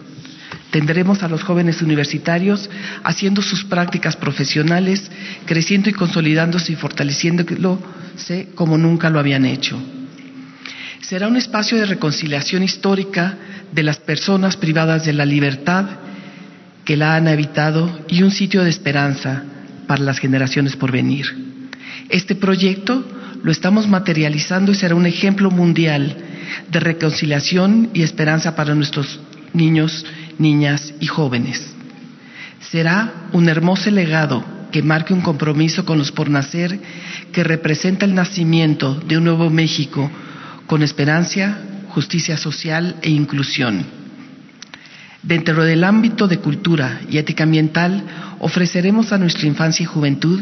Tendremos 0.71 1.23
a 1.23 1.29
los 1.29 1.43
jóvenes 1.43 1.83
universitarios 1.83 2.69
haciendo 3.05 3.43
sus 3.43 3.65
prácticas 3.65 4.17
profesionales, 4.17 5.11
creciendo 5.45 5.91
y 5.91 5.93
consolidándose 5.93 6.73
y 6.73 6.77
fortaleciéndose 6.77 8.49
como 8.55 8.79
nunca 8.79 9.11
lo 9.11 9.19
habían 9.19 9.45
hecho. 9.45 9.79
Será 11.01 11.29
un 11.29 11.37
espacio 11.37 11.77
de 11.77 11.85
reconciliación 11.85 12.63
histórica 12.63 13.37
de 13.71 13.83
las 13.83 13.99
personas 13.99 14.57
privadas 14.57 15.05
de 15.05 15.13
la 15.13 15.27
libertad 15.27 15.85
que 16.85 16.97
la 16.97 17.17
han 17.17 17.29
habitado 17.29 18.05
y 18.09 18.23
un 18.23 18.31
sitio 18.31 18.65
de 18.65 18.71
esperanza 18.71 19.43
para 19.87 20.03
las 20.03 20.19
generaciones 20.19 20.77
por 20.77 20.91
venir. 20.91 21.27
Este 22.09 22.35
proyecto 22.35 23.05
lo 23.43 23.51
estamos 23.51 23.89
materializando 23.89 24.73
y 24.73 24.75
será 24.75 24.95
un 24.95 25.07
ejemplo 25.07 25.51
mundial 25.51 26.17
de 26.71 26.81
reconciliación 26.81 27.91
y 27.93 28.03
esperanza 28.03 28.55
para 28.55 28.75
nuestros 28.75 29.21
niños, 29.53 30.07
niñas 30.39 30.95
y 31.01 31.07
jóvenes. 31.07 31.75
Será 32.61 33.13
un 33.33 33.49
hermoso 33.49 33.91
legado 33.91 34.45
que 34.71 34.83
marque 34.83 35.13
un 35.13 35.21
compromiso 35.21 35.85
con 35.85 35.99
los 35.99 36.13
por 36.13 36.31
nacer 36.31 36.79
que 37.33 37.45
representa 37.45 38.07
el 38.07 38.15
nacimiento 38.15 38.95
de 38.95 39.19
un 39.19 39.25
nuevo 39.25 39.51
México 39.51 40.11
con 40.67 40.83
esperanza, 40.83 41.59
justicia 41.89 42.37
social 42.37 42.97
e 43.03 43.11
inclusión. 43.11 43.85
Dentro 45.23 45.65
del 45.65 45.85
ámbito 45.85 46.27
de 46.27 46.39
cultura 46.39 47.01
y 47.09 47.19
ética 47.19 47.45
ambiental, 47.45 48.03
ofreceremos 48.41 49.13
a 49.13 49.19
nuestra 49.19 49.47
infancia 49.47 49.85
y 49.85 49.87
juventud 49.87 50.41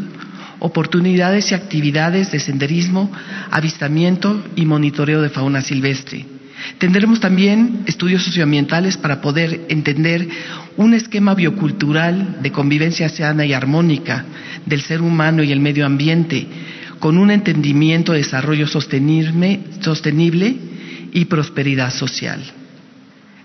oportunidades 0.61 1.51
y 1.51 1.55
actividades 1.55 2.31
de 2.31 2.39
senderismo, 2.39 3.11
avistamiento 3.51 4.43
y 4.57 4.65
monitoreo 4.67 5.21
de 5.23 5.31
fauna 5.31 5.63
silvestre. 5.63 6.25
Tendremos 6.79 7.21
también 7.21 7.83
estudios 7.87 8.23
socioambientales 8.23 8.97
para 8.97 9.21
poder 9.21 9.63
entender 9.69 10.29
un 10.77 10.95
esquema 10.95 11.35
biocultural 11.35 12.39
de 12.43 12.53
convivencia 12.53 13.09
sana 13.09 13.45
y 13.45 13.53
armónica 13.53 14.25
del 14.67 14.83
ser 14.83 15.01
humano 15.01 15.43
y 15.43 15.53
el 15.53 15.61
medio 15.61 15.87
ambiente, 15.87 16.47
con 16.99 17.17
un 17.17 17.31
entendimiento 17.31 18.13
de 18.13 18.19
desarrollo 18.19 18.67
sostenible, 18.67 19.61
y 21.13 21.25
prosperidad 21.25 21.93
social. 21.93 22.60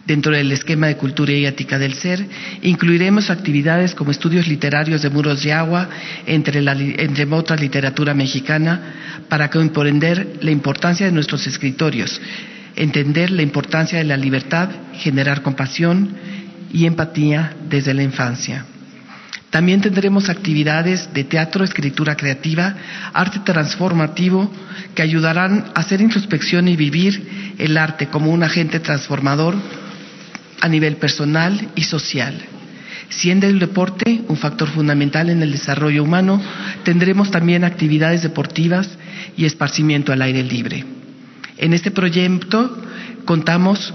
Dentro 0.05 0.35
del 0.35 0.51
esquema 0.51 0.85
de 0.85 0.97
cultura 0.97 1.33
y 1.33 1.47
ética 1.47 1.79
del 1.79 1.95
ser, 1.95 2.23
incluiremos 2.61 3.31
actividades 3.31 3.95
como 3.95 4.11
estudios 4.11 4.47
literarios 4.47 5.01
de 5.01 5.09
muros 5.09 5.41
de 5.41 5.51
agua, 5.51 5.89
entre, 6.27 6.61
la, 6.61 6.73
entre 6.73 7.25
otra 7.25 7.55
literatura 7.55 8.13
mexicana, 8.13 9.23
para 9.29 9.49
comprender 9.49 10.37
la 10.41 10.51
importancia 10.51 11.07
de 11.07 11.11
nuestros 11.11 11.47
escritorios, 11.47 12.21
entender 12.75 13.31
la 13.31 13.41
importancia 13.41 13.97
de 13.97 14.03
la 14.03 14.15
libertad, 14.15 14.69
generar 14.93 15.41
compasión 15.41 16.15
y 16.71 16.85
empatía 16.85 17.53
desde 17.67 17.95
la 17.95 18.03
infancia. 18.03 18.63
También 19.49 19.81
tendremos 19.81 20.29
actividades 20.29 21.11
de 21.15 21.23
teatro, 21.23 21.63
escritura 21.63 22.15
creativa, 22.15 22.75
arte 23.11 23.39
transformativo, 23.43 24.51
que 24.93 25.01
ayudarán 25.01 25.71
a 25.73 25.79
hacer 25.79 25.99
introspección 26.01 26.67
y 26.67 26.75
vivir 26.75 27.55
el 27.57 27.75
arte 27.77 28.07
como 28.07 28.31
un 28.31 28.43
agente 28.43 28.79
transformador 28.79 29.55
a 30.61 30.67
nivel 30.67 30.97
personal 30.97 31.69
y 31.75 31.83
social. 31.83 32.41
Siendo 33.09 33.47
el 33.47 33.59
deporte 33.59 34.21
un 34.27 34.37
factor 34.37 34.69
fundamental 34.69 35.29
en 35.29 35.41
el 35.41 35.51
desarrollo 35.51 36.03
humano, 36.03 36.41
tendremos 36.83 37.31
también 37.31 37.63
actividades 37.63 38.23
deportivas 38.23 38.89
y 39.37 39.45
esparcimiento 39.45 40.11
al 40.11 40.21
aire 40.21 40.43
libre. 40.43 40.83
En 41.57 41.73
este 41.73 41.91
proyecto 41.91 42.81
contamos 43.25 43.93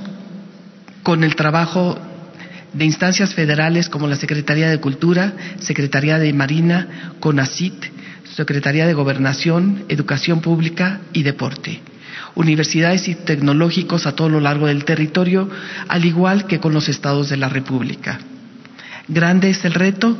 con 1.02 1.24
el 1.24 1.34
trabajo 1.34 1.98
de 2.72 2.84
instancias 2.84 3.34
federales 3.34 3.88
como 3.88 4.06
la 4.06 4.16
Secretaría 4.16 4.68
de 4.68 4.78
Cultura, 4.78 5.32
Secretaría 5.58 6.18
de 6.18 6.32
Marina, 6.32 7.14
CONACIT, 7.18 7.84
Secretaría 8.36 8.86
de 8.86 8.94
Gobernación, 8.94 9.84
Educación 9.88 10.40
Pública 10.40 11.00
y 11.12 11.24
Deporte 11.24 11.80
universidades 12.34 13.08
y 13.08 13.14
tecnológicos 13.14 14.06
a 14.06 14.12
todo 14.12 14.28
lo 14.28 14.40
largo 14.40 14.66
del 14.66 14.84
territorio, 14.84 15.48
al 15.88 16.04
igual 16.04 16.46
que 16.46 16.60
con 16.60 16.72
los 16.72 16.88
estados 16.88 17.28
de 17.28 17.36
la 17.36 17.48
República. 17.48 18.18
Grande 19.08 19.50
es 19.50 19.64
el 19.64 19.74
reto, 19.74 20.16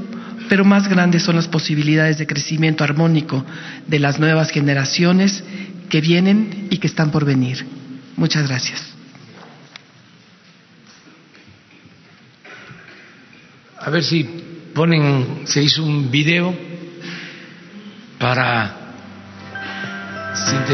pero 0.49 0.65
más 0.65 0.89
grandes 0.89 1.23
son 1.23 1.37
las 1.37 1.49
posibilidades 1.49 2.19
de 2.19 2.27
crecimiento 2.27 2.83
armónico 2.83 3.45
de 3.87 3.99
las 4.01 4.19
nuevas 4.19 4.51
generaciones 4.51 5.45
que 5.89 6.01
vienen 6.01 6.69
y 6.71 6.79
que 6.79 6.87
están 6.87 7.11
por 7.11 7.25
venir. 7.25 7.65
Muchas 8.17 8.49
gracias. 8.49 8.83
A 13.79 13.91
ver 13.91 14.05
si 14.05 14.25
ponen, 14.75 15.43
se 15.45 15.63
hizo 15.63 15.83
un 15.83 16.11
video 16.11 16.55
para 18.19 18.80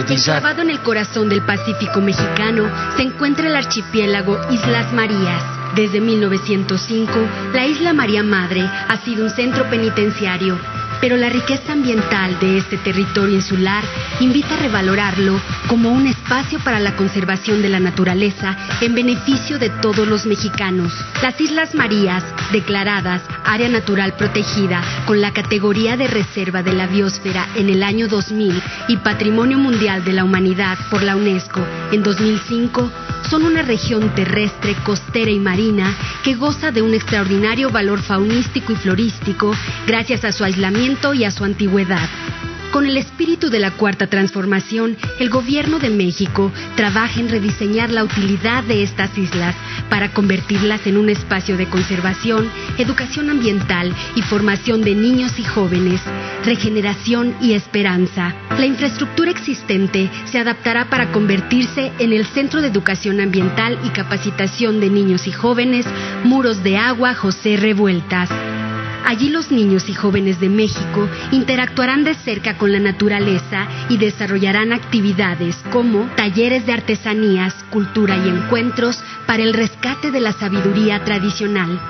Enclavado 0.08 0.62
en 0.62 0.70
el 0.70 0.80
corazón 0.80 1.28
del 1.28 1.42
Pacífico 1.42 2.00
mexicano 2.00 2.70
se 2.96 3.02
encuentra 3.02 3.46
el 3.48 3.56
archipiélago 3.56 4.38
Islas 4.50 4.92
Marías. 4.92 5.42
Desde 5.74 6.00
1905, 6.00 7.12
la 7.52 7.66
isla 7.66 7.92
María 7.92 8.22
Madre 8.22 8.62
ha 8.62 8.96
sido 9.04 9.24
un 9.24 9.30
centro 9.30 9.68
penitenciario 9.68 10.58
pero 11.00 11.16
la 11.16 11.28
riqueza 11.28 11.72
ambiental 11.72 12.38
de 12.40 12.58
este 12.58 12.78
territorio 12.78 13.36
insular 13.36 13.84
invita 14.20 14.54
a 14.54 14.58
revalorarlo 14.58 15.40
como 15.68 15.90
un 15.90 16.06
espacio 16.06 16.58
para 16.60 16.80
la 16.80 16.96
conservación 16.96 17.62
de 17.62 17.68
la 17.68 17.80
naturaleza 17.80 18.56
en 18.80 18.94
beneficio 18.94 19.58
de 19.58 19.70
todos 19.70 20.06
los 20.06 20.26
mexicanos. 20.26 20.92
Las 21.22 21.40
Islas 21.40 21.74
Marías, 21.74 22.24
declaradas 22.52 23.22
área 23.44 23.68
natural 23.68 24.14
protegida 24.14 24.82
con 25.06 25.20
la 25.20 25.32
categoría 25.32 25.96
de 25.96 26.06
reserva 26.06 26.62
de 26.62 26.72
la 26.72 26.86
biosfera 26.86 27.46
en 27.56 27.68
el 27.68 27.82
año 27.82 28.08
2000 28.08 28.62
y 28.88 28.96
Patrimonio 28.98 29.58
Mundial 29.58 30.04
de 30.04 30.12
la 30.12 30.24
Humanidad 30.24 30.78
por 30.90 31.02
la 31.02 31.16
UNESCO 31.16 31.60
en 31.92 32.02
2005, 32.02 32.90
son 33.30 33.44
una 33.44 33.62
región 33.62 34.14
terrestre, 34.14 34.74
costera 34.84 35.30
y 35.30 35.40
marina 35.40 35.94
que 36.22 36.34
goza 36.34 36.70
de 36.70 36.82
un 36.82 36.94
extraordinario 36.94 37.70
valor 37.70 38.00
faunístico 38.00 38.72
y 38.72 38.76
florístico 38.76 39.52
gracias 39.86 40.24
a 40.24 40.32
su 40.32 40.44
aislamiento 40.44 40.85
y 41.14 41.24
a 41.24 41.32
su 41.32 41.42
antigüedad. 41.42 42.08
Con 42.70 42.86
el 42.86 42.96
espíritu 42.96 43.50
de 43.50 43.58
la 43.58 43.72
Cuarta 43.72 44.06
Transformación, 44.06 44.96
el 45.18 45.30
Gobierno 45.30 45.80
de 45.80 45.90
México 45.90 46.52
trabaja 46.76 47.18
en 47.18 47.28
rediseñar 47.28 47.90
la 47.90 48.04
utilidad 48.04 48.62
de 48.62 48.84
estas 48.84 49.16
islas 49.18 49.56
para 49.90 50.12
convertirlas 50.12 50.86
en 50.86 50.96
un 50.96 51.08
espacio 51.08 51.56
de 51.56 51.66
conservación, 51.66 52.48
educación 52.78 53.30
ambiental 53.30 53.92
y 54.14 54.22
formación 54.22 54.82
de 54.82 54.94
niños 54.94 55.40
y 55.40 55.44
jóvenes, 55.44 56.00
regeneración 56.44 57.34
y 57.40 57.54
esperanza. 57.54 58.34
La 58.56 58.66
infraestructura 58.66 59.32
existente 59.32 60.08
se 60.26 60.38
adaptará 60.38 60.84
para 60.84 61.10
convertirse 61.10 61.90
en 61.98 62.12
el 62.12 62.26
Centro 62.26 62.60
de 62.60 62.68
Educación 62.68 63.20
Ambiental 63.20 63.76
y 63.84 63.88
Capacitación 63.88 64.78
de 64.78 64.90
Niños 64.90 65.26
y 65.26 65.32
Jóvenes, 65.32 65.86
Muros 66.22 66.62
de 66.62 66.76
Agua 66.76 67.14
José 67.14 67.56
Revueltas. 67.56 68.30
Allí 69.06 69.28
los 69.28 69.52
niños 69.52 69.88
y 69.88 69.94
jóvenes 69.94 70.40
de 70.40 70.48
México 70.48 71.08
interactuarán 71.30 72.02
de 72.02 72.14
cerca 72.14 72.58
con 72.58 72.72
la 72.72 72.80
naturaleza 72.80 73.68
y 73.88 73.98
desarrollarán 73.98 74.72
actividades 74.72 75.54
como 75.70 76.10
talleres 76.16 76.66
de 76.66 76.72
artesanías, 76.72 77.54
cultura 77.70 78.16
y 78.16 78.28
encuentros 78.28 79.00
para 79.28 79.44
el 79.44 79.54
rescate 79.54 80.10
de 80.10 80.18
la 80.18 80.32
sabiduría 80.32 81.04
tradicional, 81.04 81.80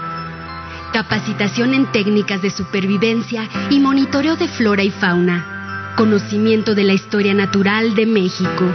capacitación 0.92 1.72
en 1.72 1.86
técnicas 1.90 2.42
de 2.42 2.50
supervivencia 2.50 3.48
y 3.70 3.80
monitoreo 3.80 4.36
de 4.36 4.48
flora 4.48 4.82
y 4.82 4.90
fauna, 4.90 5.94
conocimiento 5.96 6.74
de 6.74 6.84
la 6.84 6.92
historia 6.92 7.32
natural 7.32 7.94
de 7.94 8.04
México, 8.04 8.70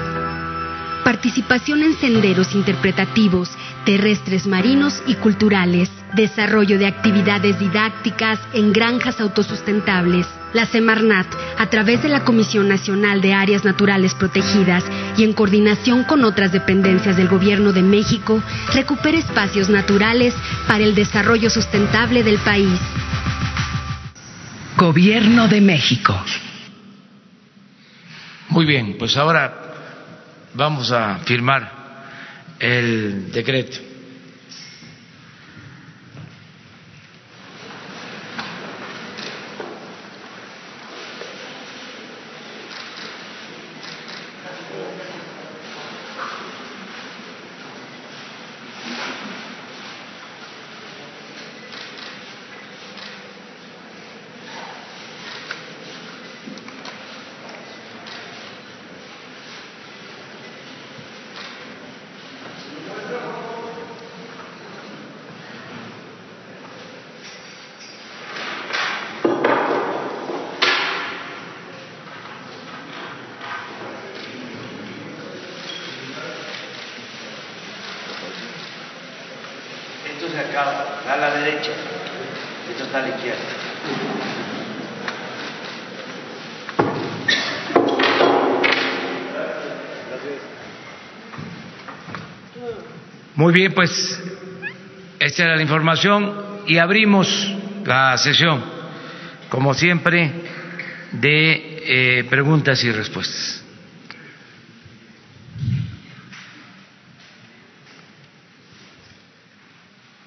participación 1.04 1.84
en 1.84 1.94
senderos 1.94 2.56
interpretativos, 2.56 3.52
terrestres 3.86 4.48
marinos 4.48 5.04
y 5.06 5.14
culturales, 5.14 5.92
desarrollo 6.14 6.78
de 6.78 6.88
actividades 6.88 7.60
didácticas 7.60 8.40
en 8.54 8.74
granjas 8.74 9.20
autosustentables. 9.20 10.28
La 10.54 10.66
Semarnat, 10.66 11.28
a 11.58 11.68
través 11.68 12.04
de 12.04 12.10
la 12.10 12.24
Comisión 12.26 12.68
Nacional 12.68 13.22
de 13.22 13.34
Áreas 13.34 13.64
Naturales 13.64 14.14
Protegidas 14.16 14.84
y 15.18 15.24
en 15.24 15.34
coordinación 15.34 16.04
con 16.04 16.26
otras 16.26 16.52
dependencias 16.52 17.16
del 17.16 17.30
Gobierno 17.30 17.72
de 17.72 17.84
México, 17.84 18.44
recupera 18.74 19.18
espacios 19.18 19.70
naturales 19.70 20.34
para 20.68 20.84
el 20.84 20.94
desarrollo 20.94 21.50
sustentable 21.50 22.24
del 22.24 22.38
país. 22.40 22.80
Gobierno 24.78 25.48
de 25.48 25.62
México. 25.62 26.22
Muy 28.50 28.66
bien, 28.66 28.98
pues 29.00 29.16
ahora 29.16 29.54
vamos 30.54 30.92
a 30.92 31.20
firmar 31.20 31.72
el 32.60 33.32
decreto. 33.32 33.92
a 81.12 81.18
la 81.18 81.32
derecha, 81.32 81.72
esto 82.70 82.84
está 82.84 83.00
a 83.00 83.02
la 83.02 83.10
izquierda. 83.10 83.62
Bien, 93.52 93.74
pues 93.74 94.18
esta 95.20 95.44
era 95.44 95.56
la 95.58 95.62
información 95.62 96.62
y 96.68 96.78
abrimos 96.78 97.28
la 97.86 98.18
sesión, 98.18 98.64
como 99.50 99.74
siempre, 99.74 100.32
de 101.12 101.84
eh, 101.84 102.24
preguntas 102.30 102.82
y 102.86 102.92
respuestas. 102.92 103.62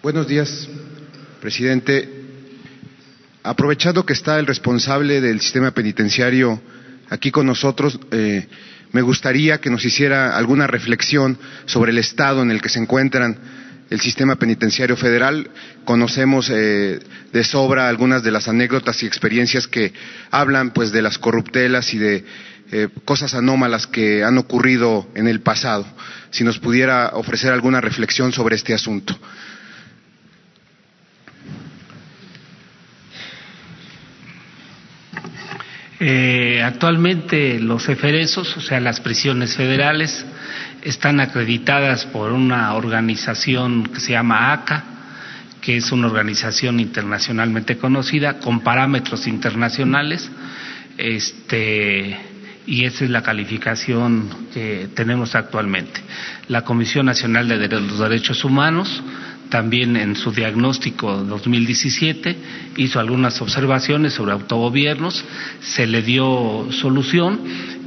Buenos 0.02 0.28
días, 0.28 0.68
presidente. 1.40 2.06
Aprovechando 3.42 4.04
que 4.04 4.12
está 4.12 4.38
el 4.38 4.46
responsable 4.46 5.22
del 5.22 5.40
sistema 5.40 5.70
penitenciario 5.70 6.60
aquí 7.10 7.30
con 7.30 7.46
nosotros, 7.46 7.98
eh, 8.10 8.46
me 8.92 9.02
gustaría 9.02 9.58
que 9.60 9.70
nos 9.70 9.84
hiciera 9.84 10.36
alguna 10.36 10.66
reflexión 10.66 11.38
sobre 11.66 11.90
el 11.90 11.98
estado 11.98 12.42
en 12.42 12.50
el 12.50 12.62
que 12.62 12.68
se 12.68 12.78
encuentran 12.78 13.36
el 13.90 14.00
sistema 14.00 14.36
penitenciario 14.36 14.96
federal. 14.96 15.50
Conocemos 15.84 16.50
eh, 16.50 17.00
de 17.32 17.44
sobra 17.44 17.88
algunas 17.88 18.22
de 18.22 18.30
las 18.30 18.48
anécdotas 18.48 19.02
y 19.02 19.06
experiencias 19.06 19.66
que 19.66 19.92
hablan 20.30 20.70
pues 20.70 20.92
de 20.92 21.02
las 21.02 21.18
corruptelas 21.18 21.92
y 21.92 21.98
de 21.98 22.24
eh, 22.72 22.88
cosas 23.04 23.34
anómalas 23.34 23.86
que 23.86 24.24
han 24.24 24.38
ocurrido 24.38 25.08
en 25.14 25.28
el 25.28 25.40
pasado. 25.40 25.86
Si 26.30 26.44
nos 26.44 26.58
pudiera 26.58 27.10
ofrecer 27.14 27.52
alguna 27.52 27.80
reflexión 27.80 28.32
sobre 28.32 28.56
este 28.56 28.74
asunto. 28.74 29.18
Eh, 36.06 36.62
actualmente 36.62 37.58
los 37.58 37.88
eferesos, 37.88 38.58
o 38.58 38.60
sea, 38.60 38.78
las 38.78 39.00
prisiones 39.00 39.56
federales, 39.56 40.26
están 40.82 41.18
acreditadas 41.18 42.04
por 42.04 42.30
una 42.32 42.74
organización 42.74 43.84
que 43.84 44.00
se 44.00 44.12
llama 44.12 44.52
ACA, 44.52 44.84
que 45.62 45.78
es 45.78 45.90
una 45.92 46.08
organización 46.08 46.78
internacionalmente 46.78 47.78
conocida, 47.78 48.38
con 48.38 48.60
parámetros 48.60 49.26
internacionales, 49.26 50.30
este, 50.98 52.18
y 52.66 52.84
esa 52.84 53.04
es 53.06 53.10
la 53.10 53.22
calificación 53.22 54.28
que 54.52 54.90
tenemos 54.94 55.34
actualmente. 55.34 56.02
La 56.48 56.66
Comisión 56.66 57.06
Nacional 57.06 57.48
de 57.48 57.66
los 57.66 57.98
Derechos 57.98 58.44
Humanos 58.44 59.02
también 59.48 59.96
en 59.96 60.16
su 60.16 60.32
diagnóstico 60.32 61.12
2017 61.12 62.36
hizo 62.76 62.98
algunas 62.98 63.40
observaciones 63.40 64.14
sobre 64.14 64.32
autogobiernos, 64.32 65.24
se 65.60 65.86
le 65.86 66.02
dio 66.02 66.68
solución 66.70 67.40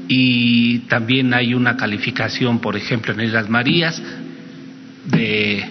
y 0.08 0.80
también 0.88 1.34
hay 1.34 1.54
una 1.54 1.76
calificación, 1.76 2.60
por 2.60 2.76
ejemplo, 2.76 3.14
en 3.14 3.22
Islas 3.22 3.50
Marías 3.50 4.02
de, 5.06 5.70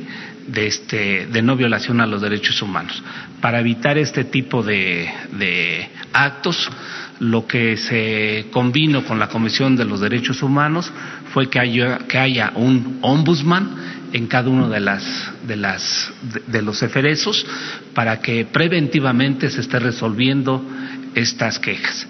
este, 0.54 1.28
no 1.42 1.56
violación 1.56 2.00
a 2.00 2.06
los 2.06 2.20
derechos 2.20 2.60
humanos. 2.62 3.02
Para 3.40 3.60
evitar 3.60 3.98
este 3.98 4.24
tipo 4.24 4.62
de, 4.62 5.88
actos, 6.12 6.68
lo 7.20 7.46
que 7.46 7.76
se 7.76 8.46
convino 8.50 9.04
con 9.04 9.18
la 9.18 9.28
Comisión 9.28 9.76
de 9.76 9.86
los 9.86 10.00
Derechos 10.00 10.42
Humanos 10.42 10.92
fue 11.32 11.48
que 11.48 11.58
haya, 11.58 11.98
que 12.08 12.18
haya 12.18 12.52
un 12.54 12.98
ombudsman 13.00 13.95
en 14.12 14.26
cada 14.26 14.48
uno 14.48 14.68
de 14.68 14.80
las 14.80 15.04
de 15.46 15.56
las 15.56 16.12
de, 16.46 16.62
los 16.62 16.82
eferesos 16.82 17.46
para 17.94 18.20
que 18.20 18.44
preventivamente 18.44 19.50
se 19.50 19.60
esté 19.60 19.78
resolviendo 19.78 20.64
estas 21.14 21.58
quejas. 21.58 22.06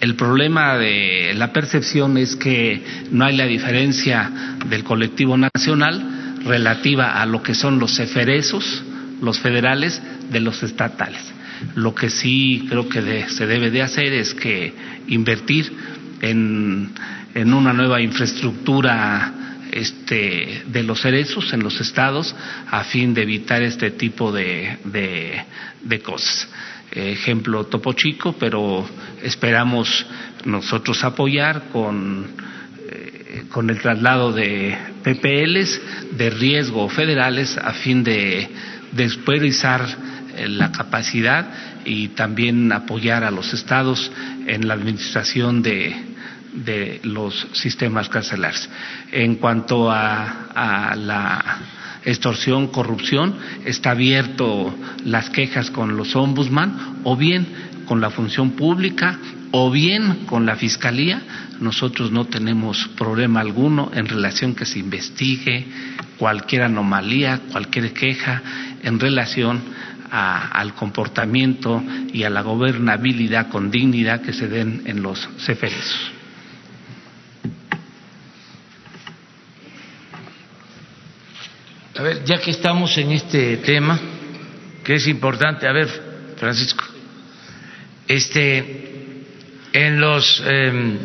El 0.00 0.14
problema 0.14 0.78
de 0.78 1.34
la 1.36 1.52
percepción 1.52 2.16
es 2.16 2.36
que 2.36 2.82
no 3.10 3.24
hay 3.24 3.36
la 3.36 3.46
diferencia 3.46 4.30
del 4.66 4.82
colectivo 4.82 5.36
nacional 5.36 6.38
relativa 6.44 7.20
a 7.20 7.26
lo 7.26 7.42
que 7.42 7.54
son 7.54 7.78
los 7.78 7.98
eferesos, 7.98 8.82
los 9.20 9.38
federales, 9.38 10.00
de 10.30 10.40
los 10.40 10.62
estatales. 10.62 11.20
Lo 11.74 11.94
que 11.94 12.08
sí 12.08 12.64
creo 12.68 12.88
que 12.88 13.28
se 13.28 13.46
debe 13.46 13.70
de 13.70 13.82
hacer 13.82 14.12
es 14.14 14.32
que 14.32 14.72
invertir 15.08 15.70
en, 16.22 16.92
en 17.34 17.52
una 17.52 17.74
nueva 17.74 18.00
infraestructura 18.00 19.34
este, 19.72 20.62
de 20.66 20.82
los 20.82 21.00
cerezos 21.00 21.52
en 21.52 21.62
los 21.62 21.80
estados 21.80 22.34
a 22.70 22.84
fin 22.84 23.14
de 23.14 23.22
evitar 23.22 23.62
este 23.62 23.90
tipo 23.92 24.32
de, 24.32 24.78
de, 24.84 26.00
cosas. 26.00 26.48
Ejemplo 26.92 27.66
Topo 27.66 27.92
Chico, 27.92 28.34
pero 28.38 28.88
esperamos 29.22 30.06
nosotros 30.44 31.04
apoyar 31.04 31.68
con, 31.72 32.26
eh, 32.88 33.44
con 33.48 33.70
el 33.70 33.80
traslado 33.80 34.32
de 34.32 34.76
PPLs 35.04 35.80
de 36.12 36.30
riesgo 36.30 36.88
federales 36.88 37.56
a 37.56 37.72
fin 37.74 38.02
de 38.02 38.48
despriorizar 38.92 39.86
eh, 40.36 40.48
la 40.48 40.72
capacidad 40.72 41.48
y 41.84 42.08
también 42.08 42.72
apoyar 42.72 43.22
a 43.22 43.30
los 43.30 43.52
estados 43.54 44.10
en 44.46 44.66
la 44.66 44.74
administración 44.74 45.62
de, 45.62 46.09
de 46.52 47.00
los 47.04 47.48
sistemas 47.52 48.08
carcelarios. 48.08 48.68
En 49.12 49.36
cuanto 49.36 49.90
a, 49.90 50.94
la 50.96 51.58
extorsión, 52.04 52.68
corrupción, 52.68 53.36
está 53.64 53.92
abierto 53.92 54.74
las 55.04 55.30
quejas 55.30 55.70
con 55.70 55.96
los 55.96 56.16
ombudsman 56.16 57.00
o 57.04 57.16
bien 57.16 57.46
con 57.86 58.00
la 58.00 58.10
función 58.10 58.52
pública 58.52 59.18
o 59.52 59.70
bien 59.70 60.26
con 60.26 60.46
la 60.46 60.56
fiscalía. 60.56 61.22
Nosotros 61.60 62.10
no 62.10 62.26
tenemos 62.26 62.88
problema 62.96 63.40
alguno 63.40 63.90
en 63.94 64.06
relación 64.06 64.54
que 64.54 64.64
se 64.64 64.78
investigue 64.78 65.66
cualquier 66.18 66.62
anomalía, 66.62 67.40
cualquier 67.50 67.92
queja 67.92 68.42
en 68.82 68.98
relación 68.98 69.60
al 70.10 70.74
comportamiento 70.74 71.82
y 72.12 72.24
a 72.24 72.30
la 72.30 72.42
gobernabilidad 72.42 73.48
con 73.48 73.70
dignidad 73.70 74.22
que 74.22 74.32
se 74.32 74.48
den 74.48 74.82
en 74.86 75.02
los 75.02 75.28
CFRs. 75.38 76.19
A 82.00 82.02
ver, 82.02 82.24
ya 82.24 82.40
que 82.40 82.50
estamos 82.50 82.96
en 82.96 83.12
este 83.12 83.58
tema, 83.58 84.00
que 84.82 84.94
es 84.94 85.06
importante, 85.06 85.68
a 85.68 85.72
ver, 85.72 85.86
Francisco, 86.38 86.82
este, 88.08 89.26
en 89.70 90.00
los 90.00 90.42
em, 90.46 90.98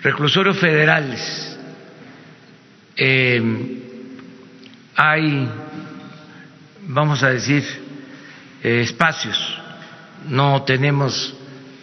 reclusorios 0.00 0.56
federales 0.56 1.58
em, 2.94 3.80
hay, 4.94 5.48
vamos 6.86 7.24
a 7.24 7.30
decir, 7.30 7.64
eh, 8.62 8.82
espacios, 8.82 9.36
no 10.28 10.62
tenemos 10.62 11.34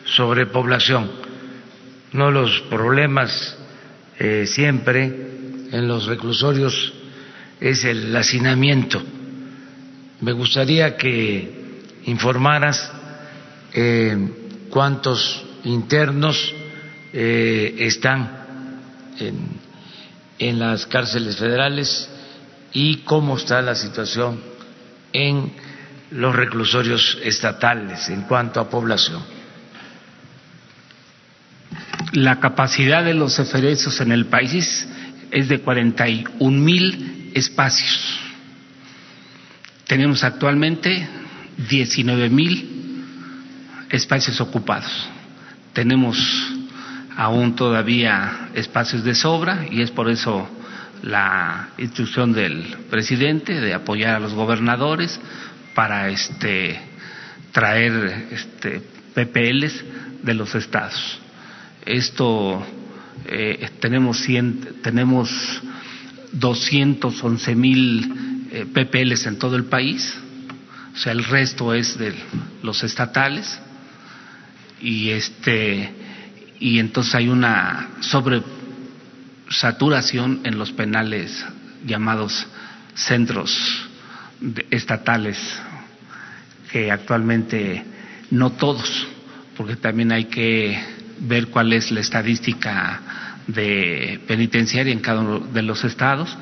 sobrepoblación, 0.05 1.11
no 2.13 2.31
los 2.31 2.61
problemas 2.69 3.57
eh, 4.17 4.45
siempre 4.47 5.03
en 5.73 5.85
los 5.85 6.05
reclusorios 6.05 6.93
es 7.59 7.83
el 7.83 8.15
hacinamiento. 8.15 9.01
Me 10.21 10.31
gustaría 10.31 10.97
que 10.97 11.81
informaras 12.05 12.91
eh, 13.73 14.17
cuántos 14.69 15.43
internos 15.63 16.53
eh, 17.13 17.75
están 17.79 18.39
en, 19.19 20.59
las 20.59 20.85
cárceles 20.85 21.37
federales 21.37 22.09
y 22.71 22.97
cómo 22.97 23.37
está 23.37 23.61
la 23.61 23.75
situación 23.75 24.39
en 25.11 25.51
los 26.11 26.35
reclusorios 26.35 27.17
estatales 27.23 28.09
en 28.09 28.21
cuanto 28.23 28.59
a 28.59 28.69
población. 28.69 29.21
La 32.13 32.39
capacidad 32.39 33.03
de 33.03 33.13
los 33.13 33.37
eferesos 33.37 33.99
en 34.01 34.11
el 34.11 34.27
país 34.27 34.87
es 35.31 35.49
de 35.49 35.59
41 35.59 36.59
mil 36.59 37.18
espacios. 37.33 38.19
Tenemos 39.87 40.23
actualmente 40.23 41.07
19 41.69 42.29
mil 42.29 42.79
espacios 43.89 44.39
ocupados. 44.39 45.09
Tenemos 45.73 46.17
aún 47.15 47.55
todavía 47.55 48.49
espacios 48.53 49.03
de 49.03 49.15
sobra 49.15 49.65
y 49.69 49.81
es 49.81 49.91
por 49.91 50.09
eso 50.09 50.47
la 51.01 51.69
instrucción 51.77 52.33
del 52.33 52.77
presidente 52.89 53.59
de 53.59 53.73
apoyar 53.73 54.15
a 54.15 54.19
los 54.19 54.33
gobernadores 54.33 55.19
para 55.73 56.09
este 56.09 56.79
traer 57.51 58.27
este 58.31 58.81
PPLs 59.15 59.83
de 60.23 60.33
los 60.33 60.53
estados. 60.55 61.19
Esto 61.85 62.65
eh, 63.25 63.69
tenemos 63.79 64.25
tenemos 64.83 65.61
211 66.33 67.55
mil 67.55 68.47
eh, 68.51 68.65
PPLs 68.65 69.27
en 69.27 69.39
todo 69.39 69.55
el 69.55 69.65
país, 69.65 70.13
o 70.93 70.97
sea, 70.97 71.11
el 71.11 71.23
resto 71.23 71.73
es 71.73 71.97
de 71.97 72.13
los 72.63 72.83
estatales. 72.83 73.59
Y 74.81 75.09
este 75.09 75.93
y 76.59 76.79
entonces 76.79 77.15
hay 77.15 77.29
una 77.29 77.89
sobresaturación 78.01 80.41
en 80.43 80.57
los 80.57 80.71
penales 80.71 81.45
llamados 81.85 82.47
centros 82.93 83.87
estatales 84.69 85.37
que 86.71 86.91
actualmente 86.91 87.83
no 88.31 88.51
todos, 88.51 89.07
porque 89.55 89.77
también 89.77 90.11
hay 90.11 90.25
que 90.25 90.77
ver 91.21 91.47
cuál 91.47 91.71
es 91.73 91.91
la 91.91 92.01
estadística 92.01 93.01
de 93.53 94.21
penitenciaria 94.27 94.93
en 94.93 94.99
cada 94.99 95.21
uno 95.21 95.39
de 95.39 95.61
los 95.61 95.83
estados. 95.83 96.37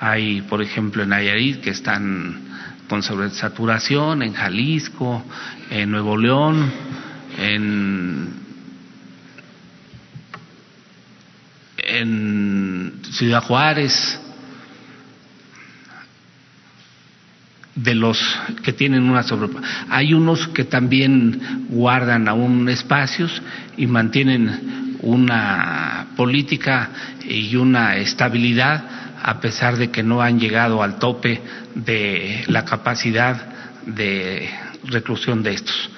Hay, 0.00 0.42
por 0.42 0.62
ejemplo, 0.62 1.02
en 1.02 1.10
Nayarit 1.10 1.60
que 1.60 1.70
están 1.70 2.48
con 2.88 3.02
sobresaturación, 3.02 4.22
en 4.22 4.32
Jalisco, 4.32 5.22
en 5.70 5.90
Nuevo 5.90 6.16
León, 6.16 6.72
en, 7.38 8.48
Ciudad 13.12 13.42
Juárez, 13.42 14.20
de 17.74 17.94
los 17.94 18.18
que 18.62 18.72
tienen 18.72 19.04
una 19.04 19.22
sobre 19.22 19.48
hay 19.88 20.12
unos 20.12 20.48
que 20.48 20.64
también 20.64 21.66
guardan 21.70 22.28
aún 22.28 22.68
espacios 22.68 23.42
y 23.76 23.86
mantienen 23.86 24.87
una 25.00 26.08
política 26.16 26.90
y 27.28 27.54
una 27.56 27.96
estabilidad 27.96 28.84
a 29.22 29.40
pesar 29.40 29.76
de 29.76 29.90
que 29.90 30.02
no 30.02 30.22
han 30.22 30.38
llegado 30.38 30.82
al 30.82 30.98
tope 30.98 31.40
de 31.74 32.44
la 32.46 32.64
capacidad 32.64 33.48
de 33.86 34.48
reclusión 34.84 35.42
de 35.42 35.54
estos. 35.54 35.90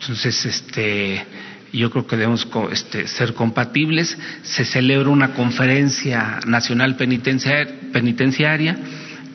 Entonces, 0.00 0.46
este, 0.46 1.26
yo 1.72 1.90
creo 1.90 2.06
que 2.06 2.16
debemos 2.16 2.48
este, 2.72 3.06
ser 3.06 3.34
compatibles. 3.34 4.16
Se 4.42 4.64
celebra 4.64 5.10
una 5.10 5.34
conferencia 5.34 6.40
nacional 6.46 6.96
penitenciaria 6.96 8.76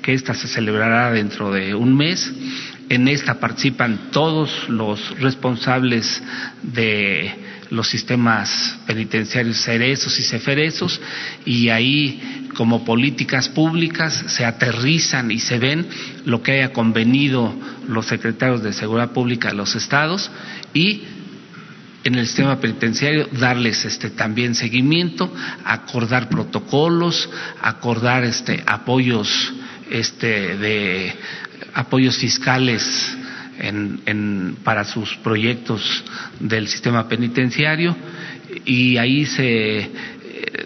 que 0.01 0.13
esta 0.13 0.33
se 0.33 0.47
celebrará 0.47 1.11
dentro 1.11 1.51
de 1.51 1.75
un 1.75 1.95
mes. 1.95 2.31
En 2.89 3.07
esta 3.07 3.39
participan 3.39 4.11
todos 4.11 4.69
los 4.69 5.19
responsables 5.19 6.21
de 6.61 7.33
los 7.69 7.87
sistemas 7.89 8.77
penitenciarios 8.85 9.57
cerezos 9.57 10.19
y 10.19 10.23
ceferezos 10.23 11.01
y 11.45 11.69
ahí 11.69 12.49
como 12.55 12.85
políticas 12.85 13.49
públicas 13.49 14.25
se 14.27 14.45
aterrizan 14.45 15.31
y 15.31 15.39
se 15.39 15.57
ven 15.57 15.87
lo 16.25 16.43
que 16.43 16.51
haya 16.51 16.71
convenido 16.71 17.53
los 17.87 18.05
secretarios 18.05 18.61
de 18.61 18.73
seguridad 18.73 19.11
pública 19.11 19.49
de 19.49 19.55
los 19.55 19.75
estados 19.75 20.29
y 20.73 21.03
en 22.03 22.15
el 22.15 22.27
sistema 22.27 22.59
penitenciario 22.59 23.27
darles 23.31 23.85
este 23.85 24.09
también 24.09 24.55
seguimiento, 24.55 25.33
acordar 25.63 26.29
protocolos, 26.29 27.29
acordar 27.61 28.23
este 28.25 28.61
apoyos 28.65 29.53
este, 29.89 30.57
de 30.57 31.15
apoyos 31.73 32.17
fiscales 32.17 33.17
en, 33.59 34.57
para 34.63 34.83
sus 34.83 35.15
proyectos 35.17 36.03
del 36.39 36.67
sistema 36.67 37.07
penitenciario 37.07 37.95
y 38.65 38.97
ahí 38.97 39.25
se 39.25 39.79
eh, 39.79 39.89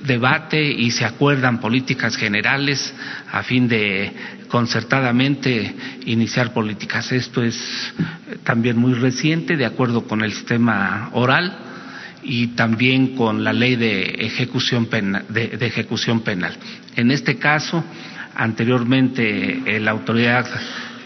debate 0.04 0.64
y 0.64 0.92
se 0.92 1.06
acuerdan 1.06 1.60
políticas 1.60 2.16
generales 2.16 2.94
a 3.32 3.44
fin 3.44 3.68
de 3.68 4.12
concertadamente 4.48 5.76
iniciar 6.06 6.54
políticas. 6.54 7.12
Esto 7.12 7.44
es 7.44 7.94
también 8.44 8.78
muy 8.78 8.94
reciente, 8.94 9.58
de 9.58 9.66
acuerdo 9.66 10.08
con 10.08 10.22
el 10.22 10.32
sistema 10.32 11.10
oral 11.14 11.58
y 12.24 12.48
también 12.48 13.16
con 13.16 13.44
la 13.44 13.54
ley 13.54 13.76
de 13.76 14.04
ejecución 14.20 14.88
de 15.30 15.58
ejecución 15.62 16.22
penal. 16.22 16.58
En 16.96 17.12
este 17.12 17.38
caso, 17.38 17.84
Anteriormente, 18.38 19.64
eh, 19.66 19.80
la 19.80 19.90
autoridad 19.90 20.46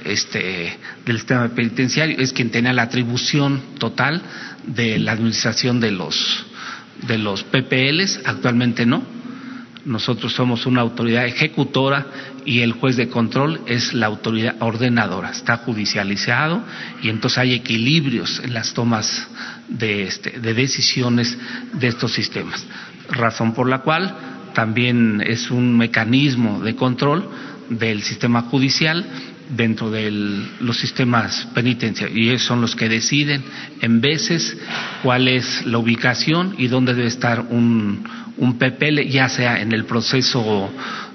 este, 0.06 0.78
del 1.06 1.18
sistema 1.18 1.50
penitenciario 1.50 2.18
es 2.20 2.34
quien 2.34 2.52
tenía 2.52 2.74
la 2.74 2.84
atribución 2.84 3.62
total 3.78 4.22
de 4.66 5.00
la 5.00 5.14
administración 5.14 5.80
de 5.80 5.92
los, 5.92 6.46
de 7.08 7.18
los 7.18 7.44
PPLs, 7.44 8.22
actualmente 8.26 8.86
no. 8.86 9.04
Nosotros 9.84 10.34
somos 10.34 10.68
una 10.68 10.82
autoridad 10.82 11.26
ejecutora 11.26 12.06
y 12.46 12.60
el 12.60 12.74
juez 12.74 12.98
de 12.98 13.10
control 13.10 13.62
es 13.66 13.94
la 13.94 14.06
autoridad 14.06 14.56
ordenadora. 14.60 15.32
Está 15.32 15.58
judicializado 15.58 16.64
y 17.02 17.10
entonces 17.10 17.40
hay 17.40 17.54
equilibrios 17.54 18.42
en 18.44 18.54
las 18.54 18.74
tomas 18.74 19.28
de, 19.68 20.04
este, 20.04 20.40
de 20.40 20.54
decisiones 20.54 21.36
de 21.74 21.88
estos 21.88 22.14
sistemas. 22.14 22.64
Razón 23.10 23.54
por 23.54 23.68
la 23.68 23.80
cual 23.80 24.16
también 24.54 25.24
es 25.26 25.50
un 25.50 25.78
mecanismo 25.78 26.62
de 26.62 26.76
control 26.76 27.28
del 27.70 28.04
sistema 28.04 28.44
judicial 28.44 29.06
dentro 29.56 29.92
de 29.92 30.12
los 30.60 30.78
sistemas 30.78 31.48
penitenciarios 31.54 32.18
y 32.18 32.30
ellos 32.30 32.44
son 32.44 32.62
los 32.62 32.76
que 32.76 32.90
deciden 32.90 33.44
en 33.82 34.02
veces 34.02 34.58
cuál 35.04 35.28
es 35.28 35.66
la 35.66 35.78
ubicación 35.78 36.56
y 36.58 36.68
dónde 36.68 36.94
debe 36.94 37.08
estar 37.08 37.42
un, 37.50 38.04
un 38.38 38.58
PPL, 38.58 39.02
ya 39.10 39.30
sea 39.30 39.62
en 39.62 39.72
el 39.72 39.86
proceso 39.86 40.72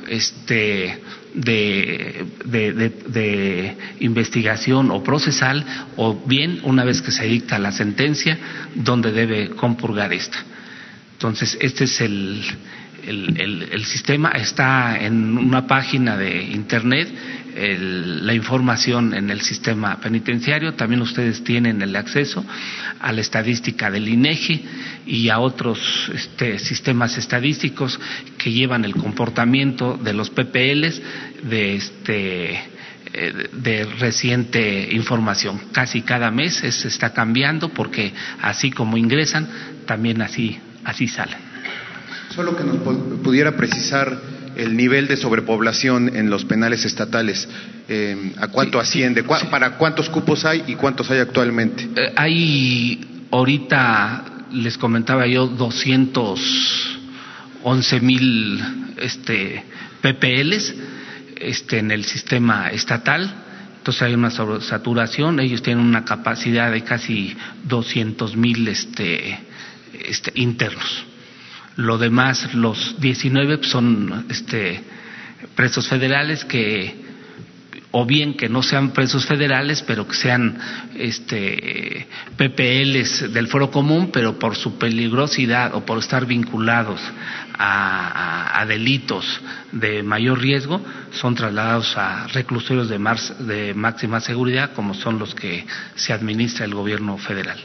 este, 0.09 1.01
de, 1.35 2.25
de, 2.45 3.77
investigación 4.01 4.91
o 4.91 5.03
procesal 5.03 5.65
o 5.97 6.15
bien 6.27 6.61
una 6.63 6.85
vez 6.85 7.03
que 7.03 7.13
se 7.13 7.27
dicta 7.27 7.59
la 7.59 7.73
sentencia, 7.73 8.39
dónde 8.75 9.13
debe 9.13 9.51
compurgar 9.51 10.13
esta. 10.13 10.39
Entonces, 11.15 11.57
este 11.61 11.85
es 11.85 12.01
el, 12.01 12.43
el, 13.07 13.85
sistema 13.85 14.31
está 14.31 14.99
en 14.99 15.39
una 15.39 15.67
página 15.67 16.17
de 16.17 16.43
internet, 16.43 17.09
la 17.57 18.35
información 18.35 19.15
en 19.15 19.31
el 19.31 19.41
sistema 19.41 19.99
penitenciario, 20.01 20.75
también 20.75 21.01
ustedes 21.01 21.43
tienen 21.43 21.81
el 21.81 21.97
acceso 21.97 22.45
a 23.01 23.13
la 23.13 23.21
estadística 23.21 23.91
del 23.91 24.09
INEGI 24.09 24.65
y 25.07 25.29
a 25.31 25.39
otros 25.39 26.11
este, 26.15 26.59
sistemas 26.59 27.17
estadísticos 27.17 27.99
que 28.37 28.53
llevan 28.53 28.85
el 28.85 28.95
comportamiento 28.95 29.97
de 29.97 30.13
los 30.13 30.29
PPLs 30.31 31.01
de 31.45 31.77
este 31.77 32.77
eh, 33.19 33.49
de 33.53 33.85
reciente 33.99 34.89
información. 34.93 35.59
Casi 35.73 36.03
cada 36.03 36.31
mes 36.31 36.57
se 36.57 36.89
está 36.89 37.15
cambiando 37.15 37.71
porque 37.71 38.13
así 38.43 38.71
como 38.71 38.99
ingresan, 38.99 39.49
también 39.87 40.21
así, 40.21 40.59
así 40.85 41.09
salen. 41.09 41.46
Solo 42.37 42.55
que 42.55 42.63
nos 42.65 42.77
pudiera 43.25 43.57
precisar 43.57 44.21
el 44.57 44.77
nivel 44.77 45.09
de 45.09 45.17
sobrepoblación 45.17 46.15
en 46.15 46.29
los 46.29 46.45
penales 46.45 46.85
estatales. 46.85 47.49
Eh, 47.89 48.35
¿A 48.39 48.49
cuánto 48.49 48.79
asciende? 48.79 49.25
¿Para 49.25 49.79
cuántos 49.79 50.11
cupos 50.11 50.45
hay 50.45 50.63
y 50.67 50.75
cuántos 50.75 51.11
hay 51.11 51.21
actualmente? 51.21 51.89
Eh, 51.97 52.13
hay 52.15 53.27
ahorita, 53.31 54.45
les 54.53 54.77
comentaba 54.77 55.27
yo, 55.27 55.47
211 55.47 58.01
mil 58.03 58.63
este, 58.99 59.65
PPLs 60.03 60.75
este, 61.41 61.79
en 61.79 61.91
el 61.91 62.05
sistema 62.05 62.69
estatal. 62.69 63.35
Entonces 63.79 64.03
hay 64.03 64.13
una 64.13 64.31
saturación. 64.31 65.41
Ellos 65.41 65.63
tienen 65.63 65.87
una 65.87 66.05
capacidad 66.05 66.71
de 66.71 66.85
casi 66.85 67.35
200 67.65 68.37
mil 68.37 68.69
este, 68.69 69.39
este, 70.07 70.33
internos. 70.35 71.07
Lo 71.77 71.99
demás, 71.99 72.55
los 72.55 73.01
19 73.01 73.61
son 73.63 74.27
este, 74.29 74.83
presos 75.55 75.87
federales 75.89 76.45
que 76.45 77.07
o 77.99 78.05
bien 78.05 78.35
que 78.35 78.49
no 78.51 78.63
sean 78.63 78.91
presos 78.91 79.25
federales, 79.25 79.83
pero 79.83 80.07
que 80.07 80.15
sean 80.15 80.59
este, 80.97 82.07
PPLs 82.37 83.33
del 83.33 83.49
foro 83.49 83.71
común, 83.71 84.11
pero 84.13 84.39
por 84.39 84.55
su 84.55 84.77
peligrosidad 84.77 85.75
o 85.75 85.87
por 85.87 85.99
estar 85.99 86.27
vinculados 86.27 87.01
a, 87.59 88.63
delitos 88.69 89.41
de 89.73 90.03
mayor 90.03 90.41
riesgo, 90.41 90.85
son 91.13 91.35
trasladados 91.35 91.97
a 91.97 92.27
reclusorios 92.27 92.91
de, 92.91 92.99
de 93.47 93.73
máxima 93.75 94.21
seguridad, 94.21 94.73
como 94.75 94.93
son 94.93 95.19
los 95.19 95.35
que 95.35 95.65
se 95.95 96.13
administra 96.13 96.67
el 96.67 96.75
gobierno 96.75 97.17
federal. 97.17 97.59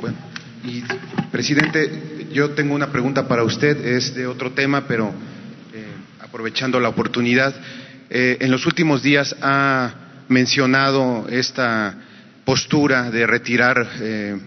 Bueno, 0.00 0.16
y, 0.68 0.84
presidente, 1.30 2.28
yo 2.32 2.50
tengo 2.50 2.74
una 2.74 2.92
pregunta 2.92 3.26
para 3.26 3.42
usted, 3.42 3.84
es 3.84 4.14
de 4.14 4.26
otro 4.26 4.52
tema, 4.52 4.86
pero 4.86 5.08
eh, 5.08 5.84
aprovechando 6.20 6.78
la 6.78 6.88
oportunidad. 6.88 7.54
Eh, 8.10 8.38
en 8.40 8.50
los 8.50 8.66
últimos 8.66 9.02
días 9.02 9.34
ha 9.40 9.94
mencionado 10.28 11.26
esta 11.30 11.94
postura 12.44 13.10
de 13.10 13.26
retirar 13.26 13.88
eh, 14.00 14.38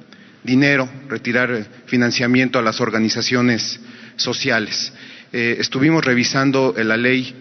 dinero, 0.43 0.89
retirar 1.07 1.65
financiamiento 1.85 2.59
a 2.59 2.61
las 2.61 2.81
organizaciones 2.81 3.79
sociales. 4.15 4.91
estuvimos 5.31 6.03
revisando 6.03 6.75
la 6.77 6.97
ley 6.97 7.33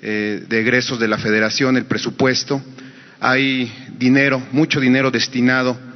de 0.00 0.60
egresos 0.60 0.98
de 1.00 1.08
la 1.08 1.18
Federación, 1.18 1.76
el 1.76 1.86
presupuesto. 1.86 2.62
Hay 3.20 3.70
dinero, 3.98 4.40
mucho 4.52 4.80
dinero 4.80 5.10
destinado 5.10 5.91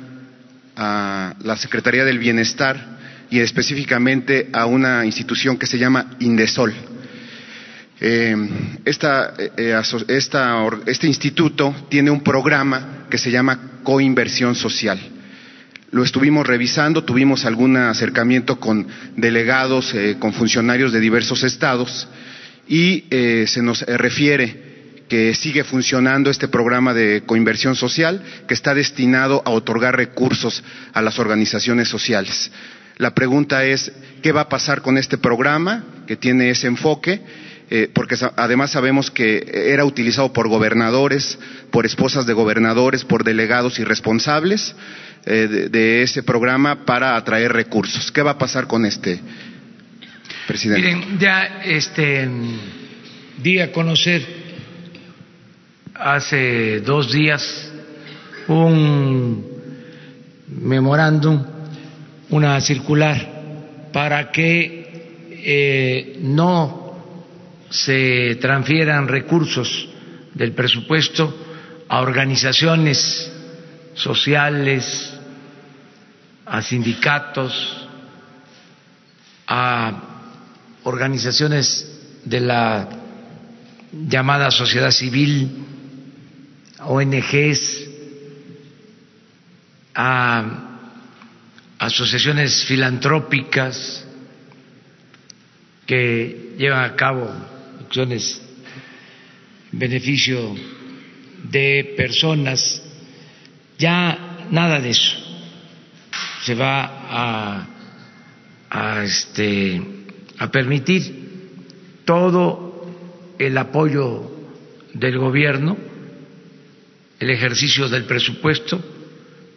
a 0.77 1.35
la 1.43 1.57
Secretaría 1.57 2.05
del 2.05 2.19
Bienestar 2.19 2.97
y 3.31 3.41
específicamente 3.41 4.51
a 4.53 4.67
una 4.67 5.05
institución 5.05 5.57
que 5.57 5.67
se 5.67 5.79
llama 5.79 6.17
Indesol. 6.21 6.73
Eh, 7.99 8.37
eh, 8.85 8.85
esta, 8.85 9.35
este 10.87 11.07
instituto 11.07 11.75
tiene 11.89 12.11
un 12.11 12.23
programa 12.23 13.07
que 13.11 13.19
se 13.19 13.31
llama 13.31 13.81
Coinversión 13.83 14.55
Social. 14.55 14.99
Lo 15.93 16.05
estuvimos 16.05 16.47
revisando, 16.47 17.05
tuvimos 17.05 17.47
algún 17.47 17.77
acercamiento 17.77 18.61
con 18.61 18.87
delegados, 19.17 19.95
eh, 19.95 20.17
con 20.19 20.35
funcionarios 20.35 20.93
de 20.93 21.01
diversos 21.01 21.43
estados 21.43 22.07
y 22.69 23.05
se 23.47 23.63
nos 23.63 23.83
refiere 23.83 24.66
que 25.09 25.35
sigue 25.35 25.65
funcionando 25.65 26.31
este 26.31 26.49
programa 26.49 26.93
de 26.93 27.23
coinversión 27.25 27.77
social 27.77 28.23
que 28.49 28.55
está 28.55 28.75
destinado 28.75 29.43
a 29.45 29.51
otorgar 29.51 29.97
recursos 29.97 30.63
a 30.93 31.03
las 31.03 31.19
organizaciones 31.19 31.89
sociales. 31.89 32.51
La 32.99 33.15
pregunta 33.15 33.65
es, 33.65 33.93
¿qué 34.23 34.33
va 34.33 34.43
a 34.43 34.49
pasar 34.49 34.81
con 34.81 34.97
este 34.99 35.19
programa 35.19 35.85
que 36.07 36.17
tiene 36.17 36.51
ese 36.51 36.67
enfoque? 36.67 37.21
Eh, 37.69 37.91
porque 37.93 38.17
además 38.37 38.71
sabemos 38.71 39.11
que 39.11 39.45
era 39.53 39.85
utilizado 39.85 40.33
por 40.33 40.49
gobernadores, 40.49 41.39
por 41.71 41.85
esposas 41.85 42.25
de 42.25 42.33
gobernadores, 42.33 43.05
por 43.05 43.25
delegados 43.25 43.79
y 43.81 43.85
responsables 43.85 44.75
eh, 45.27 45.69
de, 45.71 46.03
ese 46.03 46.23
programa 46.23 46.85
para 46.85 47.17
atraer 47.17 47.53
recursos. 47.53 48.13
¿Qué 48.13 48.23
va 48.23 48.33
a 48.33 48.39
pasar 48.39 48.69
con 48.69 48.87
este, 48.87 49.21
presidente? 50.47 50.95
Miren, 50.95 51.19
ya 51.19 51.61
este, 51.65 52.29
di 53.43 53.59
a 53.59 53.73
conocer 53.73 54.25
hace 55.99 56.81
dos 56.81 57.13
días 57.13 57.71
un 58.49 59.45
memorándum, 60.49 61.45
una 62.31 62.61
circular, 62.61 63.91
para 63.93 64.31
que 64.31 64.87
eh, 65.31 66.19
no 66.23 66.87
se 67.71 68.37
transfieran 68.41 69.09
recursos 69.09 69.89
del 70.35 70.53
presupuesto 70.53 71.35
a 71.89 72.01
organizaciones 72.01 73.33
sociales, 73.95 75.13
a 76.45 76.63
sindicatos, 76.63 77.89
a 79.47 80.03
organizaciones 80.85 82.21
de 82.25 82.41
la 82.41 82.89
llamada 83.93 84.51
sociedad 84.51 84.91
civil, 84.91 85.65
ONGs, 86.81 87.89
a 89.95 90.67
asociaciones 91.79 92.65
filantrópicas 92.65 94.05
que 95.87 96.55
llevan 96.59 96.85
a 96.85 96.97
cabo 96.97 97.31
acciones 97.81 98.43
en 99.73 99.79
beneficio 99.79 100.55
de 101.45 101.95
personas, 101.97 102.83
ya 103.79 104.47
nada 104.51 104.81
de 104.81 104.91
eso. 104.91 105.17
Se 106.43 106.55
va 106.55 107.67
a, 108.71 109.03
este, 109.03 109.81
a 110.39 110.51
permitir 110.51 111.27
todo 112.05 112.87
el 113.39 113.57
apoyo 113.59 114.31
del 114.95 115.19
gobierno, 115.19 115.77
el 117.19 117.31
ejercicio 117.31 117.89
del 117.89 118.05
presupuesto 118.05 118.83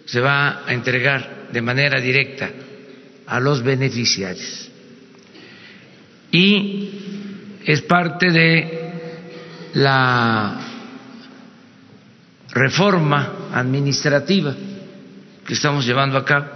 se 0.05 0.19
va 0.19 0.63
a 0.65 0.73
entregar 0.73 1.49
de 1.51 1.61
manera 1.61 1.99
directa 1.99 2.49
a 3.27 3.39
los 3.39 3.61
beneficiarios. 3.63 4.69
Y 6.31 6.89
es 7.65 7.81
parte 7.81 8.31
de 8.31 8.79
la 9.73 10.59
reforma 12.51 13.49
administrativa 13.53 14.55
que 15.45 15.53
estamos 15.53 15.85
llevando 15.85 16.17
a 16.17 16.25
cabo. 16.25 16.47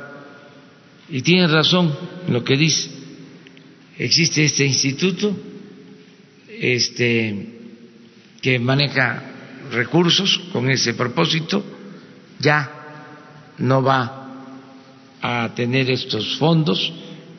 Y 1.09 1.21
tiene 1.21 1.47
razón 1.47 1.95
lo 2.29 2.43
que 2.43 2.55
dice. 2.55 2.89
Existe 3.97 4.45
este 4.45 4.65
instituto 4.65 5.35
este, 6.59 7.47
que 8.41 8.57
maneja 8.57 9.32
recursos 9.71 10.39
con 10.51 10.69
ese 10.69 10.93
propósito, 10.93 11.63
ya 12.39 12.71
no 13.57 13.81
va 13.81 14.23
a 15.21 15.49
tener 15.55 15.89
estos 15.89 16.37
fondos 16.37 16.91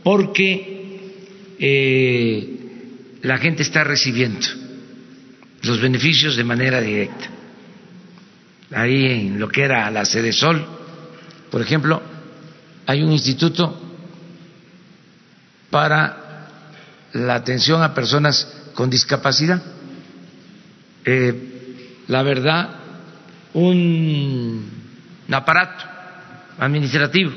porque 0.03 1.01
eh, 1.59 3.18
la 3.22 3.39
gente 3.39 3.62
está 3.62 3.85
recibiendo 3.85 4.47
los 5.62 5.81
beneficios 5.81 6.37
de 6.37 6.45
manera 6.45 6.81
directa. 6.81 7.31
Ahí 8.72 9.07
en 9.07 9.39
lo 9.39 9.49
que 9.49 9.62
era 9.62 9.91
la 9.91 10.05
sede 10.05 10.33
Sol, 10.33 10.66
por 11.51 11.61
ejemplo, 11.61 12.03
hay 12.87 13.03
un 13.03 13.12
instituto 13.12 13.81
para 15.70 16.49
la 17.12 17.37
atención 17.37 17.83
a 17.83 17.95
personas 17.95 18.47
con 18.75 18.91
discapacidad. 18.91 19.62
Eh, 21.05 21.53
la 22.09 22.22
verdad, 22.22 22.70
un 23.55 24.70
aparato 25.30 25.84
administrativo 26.59 27.32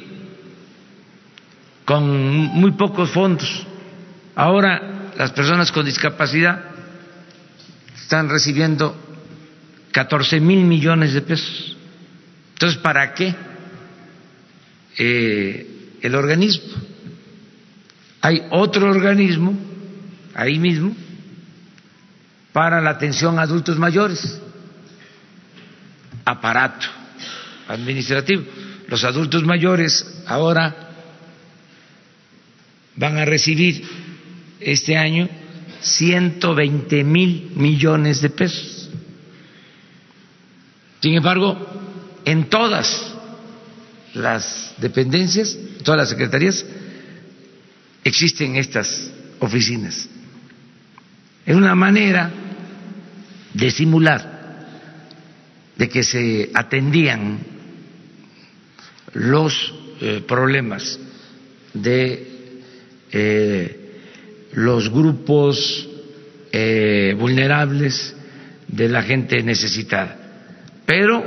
con 1.86 2.06
muy 2.06 2.72
pocos 2.72 3.10
fondos. 3.12 3.66
Ahora 4.36 5.12
las 5.18 5.32
personas 5.32 5.72
con 5.72 5.86
discapacidad 5.86 6.66
están 7.96 8.30
recibiendo 8.30 8.96
14 9.94 10.40
mil 10.42 10.66
millones 10.66 11.14
de 11.14 11.22
pesos. 11.22 11.78
Entonces, 12.54 12.78
¿para 12.80 13.14
qué 13.14 13.34
eh, 14.98 15.96
el 16.02 16.14
organismo? 16.14 16.74
Hay 18.22 18.44
otro 18.52 18.90
organismo 18.90 19.58
ahí 20.36 20.60
mismo 20.60 20.94
para 22.52 22.82
la 22.82 22.90
atención 22.90 23.40
a 23.40 23.44
adultos 23.44 23.78
mayores, 23.80 24.42
aparato 26.28 26.86
administrativo. 27.70 28.44
Los 28.90 29.04
adultos 29.06 29.44
mayores 29.46 30.24
ahora 30.26 30.76
van 32.96 33.18
a 33.18 33.26
recibir 33.26 33.82
este 34.60 34.98
año 34.98 35.30
120 35.80 37.04
mil 37.06 37.52
millones 37.56 38.22
de 38.22 38.30
pesos. 38.30 38.90
Sin 41.02 41.14
embargo, 41.14 41.58
en 42.26 42.50
todas 42.50 43.14
las 44.14 44.74
dependencias, 44.78 45.58
todas 45.84 46.00
las 46.00 46.10
secretarías, 46.10 46.66
existen 48.04 48.58
estas 48.58 49.12
oficinas. 49.40 50.10
Es 51.46 51.56
una 51.56 51.76
manera 51.76 52.30
de 53.54 53.72
simular 53.72 54.37
de 55.78 55.90
que 55.90 56.04
se 56.04 56.50
atendían 56.54 57.40
los 59.14 59.74
eh, 60.02 60.24
problemas 60.28 61.00
de 61.74 62.28
eh, 63.12 63.88
los 64.54 64.90
grupos 64.90 65.88
eh, 66.52 67.16
vulnerables 67.18 68.16
de 68.68 68.90
la 68.90 69.04
gente 69.04 69.42
necesitada. 69.44 70.18
Pero 70.86 71.24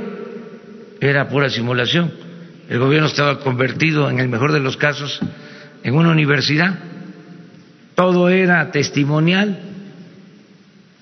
era 0.99 1.27
pura 1.29 1.49
simulación. 1.49 2.11
El 2.69 2.79
gobierno 2.79 3.07
estaba 3.07 3.39
convertido, 3.39 4.09
en 4.09 4.19
el 4.19 4.29
mejor 4.29 4.51
de 4.51 4.59
los 4.59 4.77
casos, 4.77 5.19
en 5.83 5.95
una 5.95 6.11
universidad. 6.11 6.77
Todo 7.95 8.29
era 8.29 8.71
testimonial, 8.71 9.59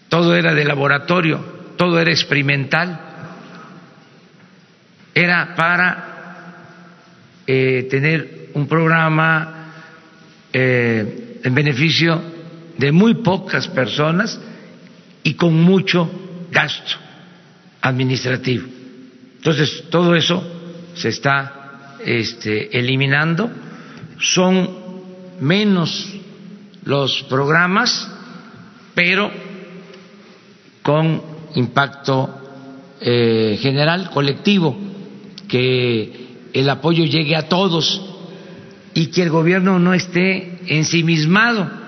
todo 0.10 0.36
era 0.36 0.54
de 0.54 0.66
laboratorio, 0.66 1.39
todo 1.78 2.00
era 2.00 2.12
experimental. 2.12 3.09
Era 5.14 5.55
para 5.55 6.10
eh, 7.45 7.88
tener 7.89 8.49
un 8.53 8.68
programa 8.68 9.72
eh, 10.53 11.39
en 11.43 11.55
beneficio 11.55 12.22
de 12.78 12.91
muy 12.91 13.16
pocas 13.16 13.68
personas 13.68 14.39
y 15.24 15.34
con 15.34 15.53
mucho 15.62 16.10
gasto 16.51 16.95
administrativo. 17.82 18.68
Entonces, 19.38 19.86
todo 19.89 20.16
eso 20.16 20.43
se 20.95 21.10
está 21.10 21.97
este, 22.05 22.78
eliminando, 22.78 23.49
son 24.20 24.70
menos 25.39 26.07
los 26.84 27.24
programas, 27.24 28.10
pero 28.93 29.32
con 30.82 31.22
impacto 31.55 32.30
eh, 33.01 33.57
general, 33.62 34.10
colectivo, 34.10 34.88
que 35.50 36.28
el 36.54 36.70
apoyo 36.70 37.04
llegue 37.04 37.36
a 37.36 37.50
todos 37.50 38.02
y 38.93 39.08
que 39.08 39.24
el 39.24 39.30
gobierno 39.30 39.80
no 39.80 39.93
esté 39.93 40.60
ensimismado 40.68 41.80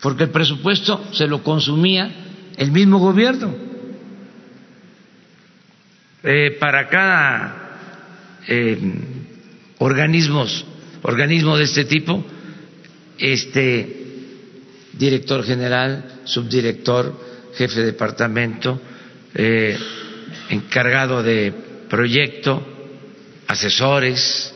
porque 0.00 0.24
el 0.24 0.30
presupuesto 0.30 1.04
se 1.12 1.26
lo 1.26 1.42
consumía 1.42 2.10
el 2.56 2.72
mismo 2.72 2.98
gobierno. 2.98 3.54
Eh, 6.22 6.56
para 6.58 6.88
cada 6.88 7.76
eh, 8.46 8.78
organismos, 9.78 10.64
organismo 11.02 11.56
de 11.56 11.64
este 11.64 11.84
tipo, 11.84 12.24
este 13.18 13.96
director 14.92 15.44
general, 15.44 16.20
subdirector, 16.24 17.18
jefe 17.54 17.80
de 17.80 17.86
departamento, 17.86 18.80
eh, 19.34 19.78
encargado 20.50 21.22
de 21.22 21.54
proyecto, 21.90 22.64
asesores, 23.48 24.54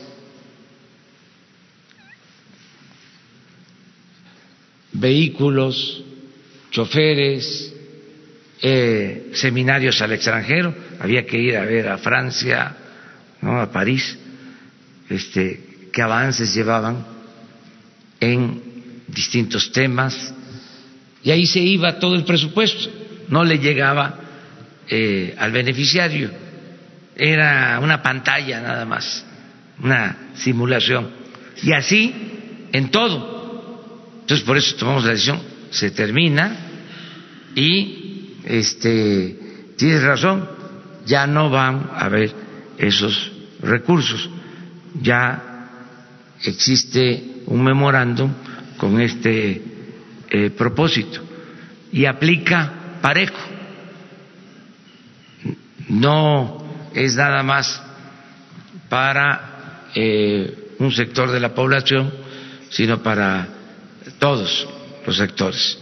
vehículos, 4.93 6.01
choferes, 6.71 7.73
eh, 8.61 9.31
seminarios 9.33 10.01
al 10.01 10.13
extranjero, 10.13 10.73
había 10.99 11.25
que 11.25 11.37
ir 11.37 11.57
a 11.57 11.65
ver 11.65 11.89
a 11.89 11.97
Francia, 11.97 12.75
¿no? 13.41 13.59
a 13.59 13.69
París, 13.69 14.17
este, 15.09 15.89
qué 15.91 16.01
avances 16.01 16.55
llevaban 16.55 17.05
en 18.21 18.61
distintos 19.07 19.73
temas, 19.73 20.33
y 21.21 21.31
ahí 21.31 21.45
se 21.45 21.59
iba 21.59 21.99
todo 21.99 22.15
el 22.15 22.23
presupuesto, 22.23 22.89
no 23.27 23.43
le 23.43 23.59
llegaba 23.59 24.21
eh, 24.87 25.35
al 25.37 25.51
beneficiario, 25.51 26.44
era 27.15 27.79
una 27.81 28.01
pantalla 28.01 28.61
nada 28.61 28.85
más, 28.85 29.25
una 29.81 30.17
simulación, 30.35 31.09
y 31.63 31.71
así 31.71 32.13
en 32.71 32.91
todo 32.91 33.35
entonces, 34.25 34.43
por 34.43 34.57
eso 34.57 34.75
tomamos 34.75 35.03
la 35.03 35.11
decisión, 35.11 35.39
se 35.69 35.91
termina 35.91 36.57
y 37.53 38.39
este 38.43 39.37
tienes 39.77 40.01
razón, 40.01 40.49
ya 41.05 41.27
no 41.27 41.51
van 41.51 41.91
a 41.93 42.05
haber 42.05 42.33
esos 42.79 43.31
recursos. 43.61 44.27
Ya 44.99 45.69
existe 46.43 47.43
un 47.45 47.63
memorándum 47.63 48.31
con 48.77 48.99
este 48.99 49.61
eh, 50.31 50.49
propósito 50.49 51.21
y 51.91 52.05
aplica 52.05 52.97
parejo. 52.99 53.37
No 55.89 56.64
es 56.95 57.15
nada 57.15 57.43
más 57.43 57.81
para 58.87 59.89
eh, 59.93 60.75
un 60.79 60.91
sector 60.91 61.29
de 61.29 61.39
la 61.39 61.53
población, 61.53 62.11
sino 62.69 63.03
para 63.03 63.47
todos 64.17 64.67
los 65.05 65.17
sectores 65.17 65.77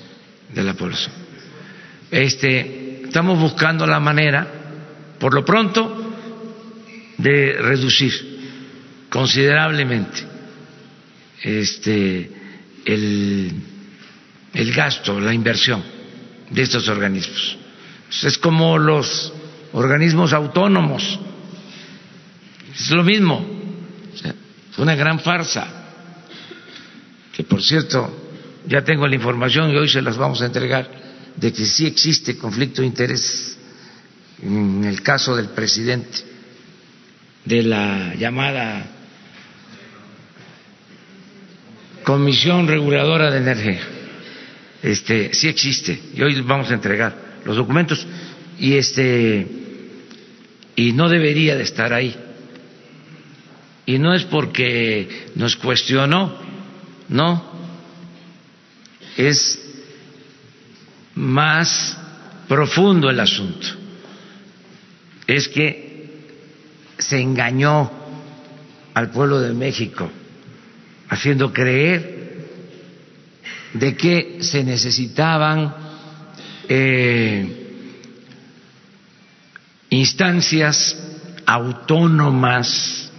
de 0.54 0.64
la 0.64 0.74
población. 0.74 1.14
Este, 2.10 3.04
estamos 3.04 3.40
buscando 3.40 3.86
la 3.86 4.00
manera, 4.00 4.48
por 5.20 5.34
lo 5.34 5.46
pronto, 5.46 6.14
de 7.18 7.58
reducir 7.60 8.12
considerablemente 9.10 10.24
este, 11.44 12.32
el, 12.86 13.52
el 14.54 14.74
gasto, 14.74 15.20
la 15.20 15.34
inversión 15.34 15.84
de 16.50 16.62
estos 16.62 16.88
organismos. 16.88 17.58
Es 18.24 18.38
como 18.38 18.78
los 18.78 19.33
organismos 19.74 20.34
autónomos, 20.34 21.20
es 22.74 22.90
lo 22.92 23.04
mismo, 23.04 23.46
fue 24.72 24.84
una 24.84 24.96
gran 24.96 25.20
farsa, 25.20 25.68
que 27.32 27.44
por 27.44 27.62
cierto 27.62 28.24
ya 28.68 28.84
tengo 28.84 29.08
la 29.08 29.16
información 29.16 29.72
y 29.72 29.76
hoy 29.76 29.90
se 29.90 30.02
las 30.02 30.18
vamos 30.18 30.42
a 30.42 30.46
entregar 30.46 30.90
de 31.36 31.52
que 31.52 31.66
sí 31.66 31.86
existe 31.86 32.38
conflicto 32.38 32.82
de 32.82 32.88
interés 32.88 33.58
en 34.42 34.84
el 34.84 35.02
caso 35.02 35.36
del 35.36 35.50
presidente 35.50 36.20
de 37.46 37.64
la 37.64 38.14
llamada 38.16 38.86
Comisión 42.04 42.68
Reguladora 42.68 43.32
de 43.32 43.38
Energía. 43.38 43.82
Este 44.82 45.34
sí 45.34 45.48
existe 45.48 46.00
y 46.14 46.22
hoy 46.22 46.40
vamos 46.42 46.70
a 46.70 46.74
entregar 46.74 47.16
los 47.46 47.56
documentos. 47.56 48.06
Y 48.60 48.76
este 48.76 49.63
y 50.76 50.94
no 50.94 51.10
debería 51.10 51.56
de 51.56 51.64
estar 51.64 51.94
ahí. 51.94 52.16
Y 53.86 54.00
no 54.00 54.14
es 54.14 54.24
porque 54.24 55.28
nos 55.36 55.56
cuestionó, 55.56 56.38
no, 57.10 57.44
es 59.18 59.60
más 61.16 61.98
profundo 62.48 63.10
el 63.10 63.20
asunto. 63.20 63.68
Es 65.28 65.48
que 65.48 66.24
se 66.98 67.20
engañó 67.20 67.92
al 68.94 69.10
pueblo 69.12 69.42
de 69.42 69.54
México 69.54 70.10
haciendo 71.10 71.52
creer 71.52 72.24
de 73.74 73.96
que 73.96 74.38
se 74.42 74.64
necesitaban 74.64 75.74
eh, 76.70 77.63
instancias 79.94 80.98
autónomas 81.46 83.12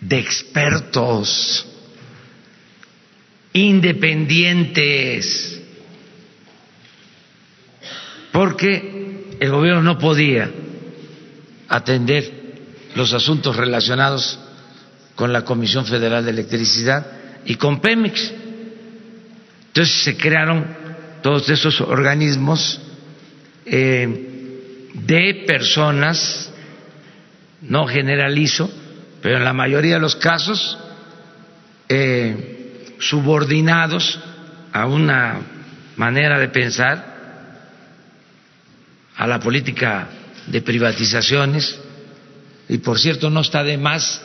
de 0.00 0.18
expertos 0.18 1.66
independientes, 3.52 5.60
porque 8.32 9.36
el 9.40 9.50
gobierno 9.50 9.82
no 9.82 9.98
podía 9.98 10.50
atender 11.68 12.60
los 12.94 13.12
asuntos 13.12 13.56
relacionados 13.56 14.38
con 15.14 15.32
la 15.32 15.44
Comisión 15.44 15.86
Federal 15.86 16.24
de 16.24 16.30
Electricidad 16.30 17.06
y 17.44 17.56
con 17.56 17.80
Pemex. 17.80 18.32
Entonces 19.68 20.04
se 20.04 20.16
crearon 20.16 20.66
todos 21.22 21.48
esos 21.48 21.80
organismos 21.80 22.80
eh, 23.64 24.35
de 25.04 25.44
personas, 25.46 26.50
no 27.62 27.86
generalizo, 27.86 28.70
pero 29.20 29.36
en 29.36 29.44
la 29.44 29.52
mayoría 29.52 29.94
de 29.94 30.00
los 30.00 30.16
casos, 30.16 30.78
eh, 31.88 32.94
subordinados 32.98 34.18
a 34.72 34.86
una 34.86 35.40
manera 35.96 36.38
de 36.38 36.48
pensar, 36.48 37.16
a 39.16 39.26
la 39.26 39.40
política 39.40 40.08
de 40.46 40.62
privatizaciones, 40.62 41.78
y 42.68 42.78
por 42.78 42.98
cierto 42.98 43.30
no 43.30 43.40
está 43.40 43.62
de 43.62 43.78
más 43.78 44.20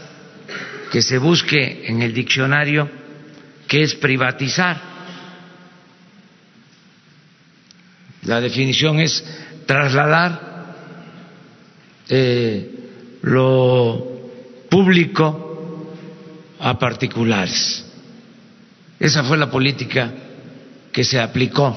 que 0.92 1.02
se 1.02 1.18
busque 1.18 1.86
en 1.88 2.02
el 2.02 2.14
diccionario 2.14 2.90
qué 3.68 3.84
es 3.84 3.96
privatizar. 3.96 4.92
La 8.24 8.42
definición 8.42 9.00
es 9.00 9.24
trasladar 9.66 10.51
eh, 12.14 12.70
lo 13.22 14.06
público 14.70 15.88
a 16.60 16.78
particulares. 16.78 17.86
Esa 19.00 19.24
fue 19.24 19.38
la 19.38 19.50
política 19.50 20.12
que 20.92 21.06
se 21.06 21.22
aplicó 21.22 21.74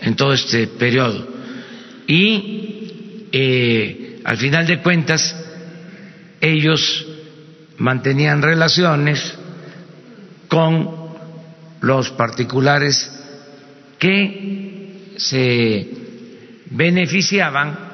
en 0.00 0.16
todo 0.16 0.32
este 0.32 0.66
periodo. 0.66 1.28
Y 2.08 3.28
eh, 3.30 4.20
al 4.24 4.36
final 4.36 4.66
de 4.66 4.82
cuentas, 4.82 5.32
ellos 6.40 7.06
mantenían 7.78 8.42
relaciones 8.42 9.32
con 10.48 10.90
los 11.82 12.10
particulares 12.10 13.10
que 14.00 15.14
se 15.18 15.88
beneficiaban 16.68 17.91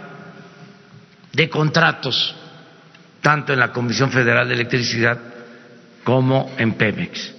de 1.32 1.48
contratos 1.48 2.34
tanto 3.20 3.52
en 3.52 3.58
la 3.58 3.72
Comisión 3.72 4.10
Federal 4.10 4.48
de 4.48 4.54
Electricidad 4.54 5.18
como 6.04 6.54
en 6.56 6.74
Pemex. 6.74 7.34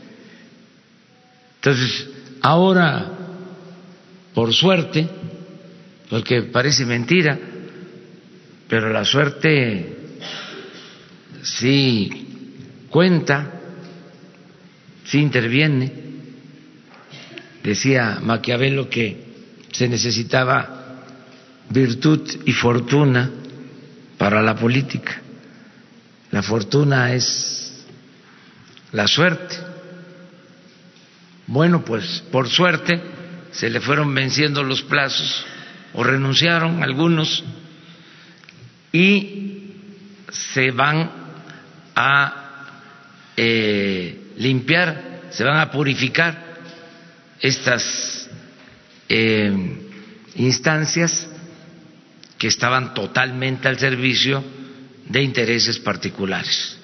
Entonces, 1.56 2.08
ahora, 2.42 3.12
por 4.34 4.54
suerte, 4.54 5.08
porque 6.10 6.44
parece 6.44 6.86
mentira, 6.86 7.38
pero 8.68 8.90
la 8.90 9.04
suerte 9.04 9.98
sí 11.42 12.28
cuenta, 12.90 13.52
sí 15.06 15.20
interviene. 15.20 15.92
Decía 17.64 18.20
Maquiavelo 18.22 18.90
que 18.90 19.26
se 19.72 19.90
necesitaba 19.90 21.04
virtud 21.70 22.28
y 22.46 22.54
fortuna 22.54 23.32
para 24.20 24.44
la 24.44 24.56
política. 24.56 25.20
La 26.30 26.44
fortuna 26.44 27.14
es 27.14 27.88
la 28.92 29.08
suerte 29.08 29.70
bueno, 31.50 31.84
pues 31.84 32.24
por 32.32 32.48
suerte 32.48 33.02
se 33.52 33.72
le 33.72 33.82
fueron 33.82 34.14
venciendo 34.14 34.62
los 34.64 34.84
plazos 34.84 35.44
o 35.94 36.04
renunciaron 36.04 36.84
algunos 36.84 37.44
y 38.92 39.72
se 40.30 40.70
van 40.70 41.10
a 41.96 42.68
eh, 43.36 44.34
limpiar, 44.38 45.22
se 45.32 45.44
van 45.44 45.58
a 45.58 45.72
purificar 45.72 46.60
estas 47.42 48.30
eh, 49.10 49.52
instancias 50.36 51.29
que 52.40 52.48
estaban 52.48 52.94
totalmente 52.94 53.68
al 53.68 53.78
servicio 53.78 54.44
de 55.08 55.22
intereses 55.22 55.78
particulares. 55.78 56.80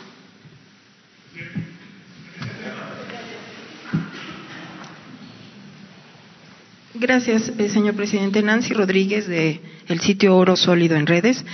Gracias, 6.97 7.51
eh, 7.57 7.69
señor 7.69 7.93
presidente. 7.95 8.41
Nancy 8.41 8.73
Rodríguez, 8.73 9.27
de 9.27 9.59
el 9.87 9.99
sitio 9.99 10.35
Oro 10.35 10.55
Sólido 10.55 10.95
en 10.95 11.05
Redes. 11.05 11.45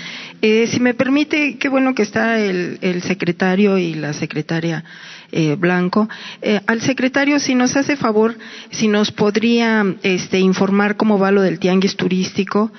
Eh, 0.42 0.68
si 0.68 0.80
me 0.80 0.94
permite, 0.94 1.58
qué 1.58 1.68
bueno 1.68 1.96
que 1.96 2.04
está 2.04 2.40
el, 2.40 3.02
secretario 3.02 3.78
y 3.78 3.96
la 3.96 4.14
secretaria 4.14 4.84
eh, 5.32 5.56
Blanco. 5.56 6.08
al 6.68 6.82
secretario, 6.82 7.40
si 7.40 7.56
nos 7.56 7.76
hace 7.76 7.96
favor, 7.96 8.38
si 8.70 8.88
nos 8.88 9.12
podría 9.12 9.84
este, 10.04 10.40
informar 10.40 10.96
cómo 10.96 11.18
va 11.18 11.32
lo 11.32 11.42
del 11.42 11.60
tianguis 11.60 11.96
turístico, 11.96 12.72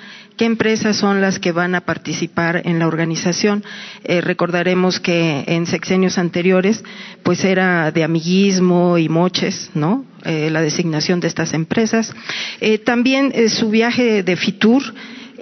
qué 0.43 0.47
empresas 0.47 0.97
son 0.97 1.20
las 1.20 1.38
que 1.38 1.53
van 1.53 1.76
a 1.76 1.82
participar 1.82 2.62
en 2.64 2.80
la 2.80 2.88
organización. 2.88 3.62
recordaremos 4.05 4.99
que 4.99 5.45
en 5.47 5.66
sexenios 5.66 6.18
anteriores, 6.18 6.82
pues 7.22 7.45
era 7.45 7.93
de 7.93 8.03
amiguismo 8.03 8.99
y 8.99 9.09
moches, 9.09 9.70
¿no? 9.74 10.05
Eh, 10.24 10.51
la 10.51 10.61
designación 10.61 11.20
de 11.20 11.28
estas 11.28 11.55
empresas. 11.55 12.12
Eh, 12.61 12.78
también 12.78 13.30
eh, 13.36 13.49
su 13.51 13.70
viaje 13.70 14.24
de 14.24 14.34
Fitur, 14.34 14.82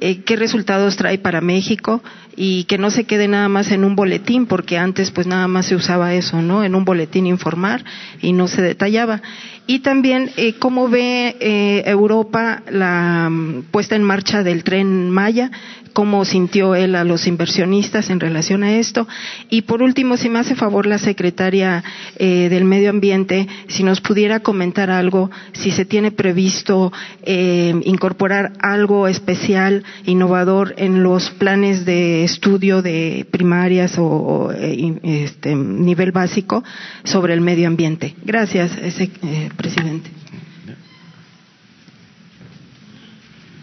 qué 0.01 0.37
resultados 0.37 0.97
trae 0.97 1.17
para 1.17 1.41
México 1.41 2.03
y 2.43 2.65
que 2.65 2.79
no 2.79 2.91
se 2.91 3.05
quede 3.05 3.29
nada 3.29 3.51
más 3.51 3.71
en 3.71 3.85
un 3.85 3.95
boletín, 3.95 4.47
porque 4.47 4.79
antes 4.79 5.11
pues 5.11 5.27
nada 5.27 5.47
más 5.47 5.67
se 5.67 5.75
usaba 5.75 6.15
eso, 6.15 6.41
¿no? 6.41 6.65
En 6.65 6.75
un 6.75 6.87
boletín 6.87 7.27
informar 7.27 7.85
y 8.23 8.33
no 8.33 8.49
se 8.49 8.63
detallaba. 8.63 9.21
Y 9.67 9.81
también 9.81 10.31
cómo 10.59 10.89
ve 10.89 11.37
Europa 11.85 12.63
la 12.71 13.29
mm, 13.31 13.65
puesta 13.71 13.95
en 13.95 14.05
marcha 14.05 14.43
del 14.43 14.65
tren 14.65 15.11
Maya, 15.11 15.51
cómo 15.93 16.25
sintió 16.25 16.75
él 16.75 16.95
a 16.95 17.05
los 17.05 17.27
inversionistas 17.27 18.11
en 18.11 18.21
relación 18.21 18.63
a 18.63 18.77
esto. 18.77 19.07
Y 19.49 19.63
por 19.63 19.83
último, 19.83 20.17
si 20.17 20.29
me 20.29 20.39
hace 20.39 20.55
favor 20.55 20.87
la 20.87 20.99
secretaria 20.99 21.83
eh, 22.17 22.49
del 22.49 22.65
Medio 22.65 22.91
Ambiente, 22.91 23.49
si 23.69 23.83
nos 23.83 24.01
pudiera 24.01 24.41
comentar 24.41 24.91
algo, 24.91 25.31
si 25.53 25.71
se 25.71 25.85
tiene 25.85 26.11
previsto 26.11 26.93
eh, 27.23 27.75
incorporar 27.85 28.53
algo 28.61 29.09
especial, 29.09 29.85
innovador 30.07 30.75
en 30.79 31.03
los 31.03 31.31
planes 31.31 31.85
de 31.85 32.25
estudio 32.33 32.83
de 32.83 33.27
primarias 33.31 33.95
o, 33.99 34.53
eh, 34.53 34.99
este, 35.03 35.55
nivel 35.55 36.13
básico 36.13 36.65
sobre 37.05 37.35
el 37.35 37.41
medio 37.41 37.67
ambiente. 37.67 38.15
Gracias, 38.25 38.77
ese, 38.79 39.11
presidente. 39.57 40.11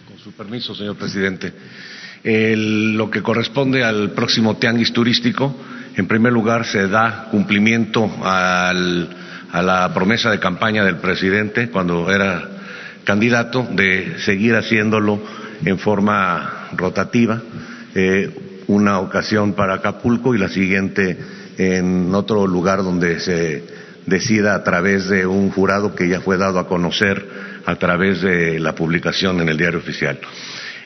Con 0.07 0.19
su 0.19 0.31
permiso, 0.31 0.75
señor 0.75 0.95
presidente 0.95 1.53
lo 2.23 3.09
que 3.09 3.21
corresponde 3.21 3.83
al 3.83 4.11
próximo 4.11 4.57
tianguis 4.57 4.91
turístico, 4.91 5.55
en 5.95 6.07
primer 6.07 6.33
lugar 6.33 6.65
se 6.65 6.87
da 6.87 7.27
cumplimiento 7.31 8.09
a 8.21 8.73
la 8.73 9.93
promesa 9.93 10.29
de 10.29 10.39
campaña 10.39 10.83
del 10.83 10.97
presidente 10.97 11.69
cuando 11.69 12.11
era 12.11 12.49
candidato 13.03 13.65
de 13.71 14.15
seguir 14.19 14.55
haciéndolo 14.55 15.21
en 15.63 15.79
forma 15.79 16.69
rotativa, 16.75 17.41
eh, 17.95 18.29
una 18.67 18.99
ocasión 18.99 19.53
para 19.53 19.75
Acapulco 19.75 20.35
y 20.35 20.37
la 20.37 20.49
siguiente 20.49 21.17
en 21.57 22.13
otro 22.13 22.45
lugar 22.45 22.83
donde 22.83 23.19
se 23.19 23.63
decida 24.05 24.55
a 24.55 24.63
través 24.63 25.09
de 25.09 25.25
un 25.25 25.51
jurado 25.51 25.95
que 25.95 26.07
ya 26.07 26.21
fue 26.21 26.37
dado 26.37 26.59
a 26.59 26.67
conocer 26.67 27.25
a 27.65 27.75
través 27.75 28.21
de 28.21 28.59
la 28.59 28.75
publicación 28.75 29.41
en 29.41 29.49
el 29.49 29.57
diario 29.57 29.79
oficial. 29.79 30.19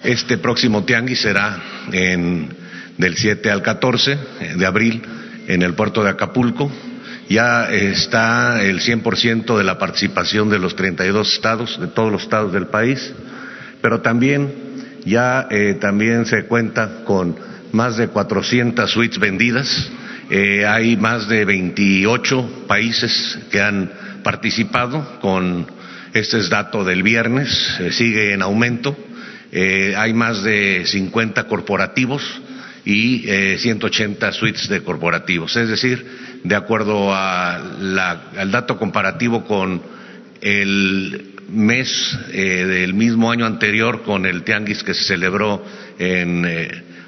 Este 0.03 0.37
próximo 0.37 0.83
tianguis 0.83 1.21
será 1.21 1.61
en, 1.91 2.49
del 2.97 3.15
7 3.15 3.51
al 3.51 3.61
14 3.61 4.17
de 4.55 4.65
abril 4.65 5.03
en 5.47 5.61
el 5.61 5.75
puerto 5.75 6.03
de 6.03 6.09
Acapulco. 6.09 6.71
Ya 7.29 7.71
está 7.71 8.63
el 8.63 8.81
100% 8.81 9.57
de 9.57 9.63
la 9.63 9.77
participación 9.77 10.49
de 10.49 10.59
los 10.59 10.75
32 10.75 11.33
estados, 11.33 11.79
de 11.79 11.87
todos 11.87 12.11
los 12.11 12.23
estados 12.23 12.51
del 12.51 12.67
país, 12.67 13.13
pero 13.81 14.01
también 14.01 14.51
ya 15.05 15.47
eh, 15.49 15.77
también 15.79 16.25
se 16.25 16.45
cuenta 16.45 17.03
con 17.05 17.50
más 17.73 17.97
de 17.97 18.07
400 18.07 18.89
suites 18.89 19.19
vendidas. 19.19 19.91
Eh, 20.29 20.65
hay 20.65 20.95
más 20.97 21.27
de 21.27 21.45
28 21.45 22.65
países 22.67 23.39
que 23.51 23.61
han 23.61 23.91
participado 24.23 25.19
con 25.19 25.67
este 26.13 26.39
es 26.39 26.49
dato 26.49 26.83
del 26.83 27.03
viernes, 27.03 27.77
eh, 27.79 27.91
sigue 27.91 28.33
en 28.33 28.41
aumento 28.41 28.95
eh, 29.51 29.95
hay 29.97 30.13
más 30.13 30.43
de 30.43 30.83
50 30.85 31.43
corporativos 31.43 32.23
y 32.85 33.29
eh, 33.29 33.57
180 33.59 34.31
suites 34.31 34.69
de 34.69 34.81
corporativos. 34.81 35.55
Es 35.57 35.67
decir, 35.67 36.05
de 36.43 36.55
acuerdo 36.55 37.13
al 37.13 38.51
dato 38.51 38.77
comparativo 38.77 39.45
con 39.45 39.81
el 40.39 41.33
mes 41.49 42.17
del 42.31 42.93
mismo 42.93 43.29
año 43.29 43.45
anterior, 43.45 44.03
con 44.03 44.25
el 44.25 44.43
tianguis 44.43 44.83
que 44.83 44.93
se 44.93 45.03
celebró 45.03 45.63
en, 45.99 46.45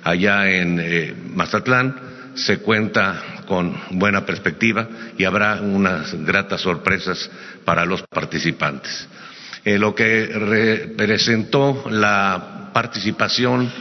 allá 0.04 0.50
en 0.50 1.36
Mazatlán, 1.36 1.96
se 2.36 2.58
cuenta 2.60 3.44
con 3.48 3.76
buena 3.92 4.26
perspectiva 4.26 4.88
y 5.18 5.26
habrá 5.26 5.62
unas 5.62 6.14
gratas 6.26 6.62
sorpresas 6.62 7.30
para 7.66 7.86
los 7.86 8.04
participantes. 8.04 9.08
Eh, 9.66 9.78
lo 9.78 9.96
que 9.96 10.26
representó 10.26 11.86
la 11.90 12.72
participación 12.74 13.72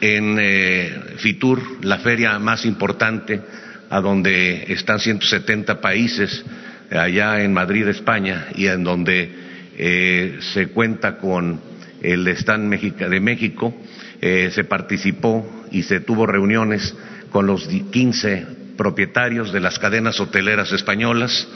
en 0.00 0.38
eh, 0.40 0.98
FITUR, 1.18 1.84
la 1.84 1.98
feria 1.98 2.38
más 2.38 2.64
importante, 2.64 3.40
a 3.90 4.00
donde 4.00 4.64
están 4.72 4.98
170 4.98 5.80
países, 5.80 6.44
allá 6.90 7.42
en 7.42 7.52
Madrid, 7.52 7.86
España, 7.88 8.46
y 8.54 8.66
en 8.66 8.82
donde 8.82 9.30
eh, 9.76 10.38
se 10.52 10.68
cuenta 10.68 11.18
con 11.18 11.60
el 12.02 12.26
stand 12.28 12.72
de 12.72 13.20
México, 13.20 13.74
se 14.20 14.64
participó 14.64 15.59
y 15.70 15.82
se 15.82 16.00
tuvo 16.00 16.26
reuniones 16.26 16.94
con 17.30 17.46
los 17.46 17.66
15 17.66 18.46
propietarios 18.76 19.52
de 19.52 19.60
las 19.60 19.78
cadenas 19.78 20.20
hoteleras 20.20 20.72
españolas, 20.72 21.48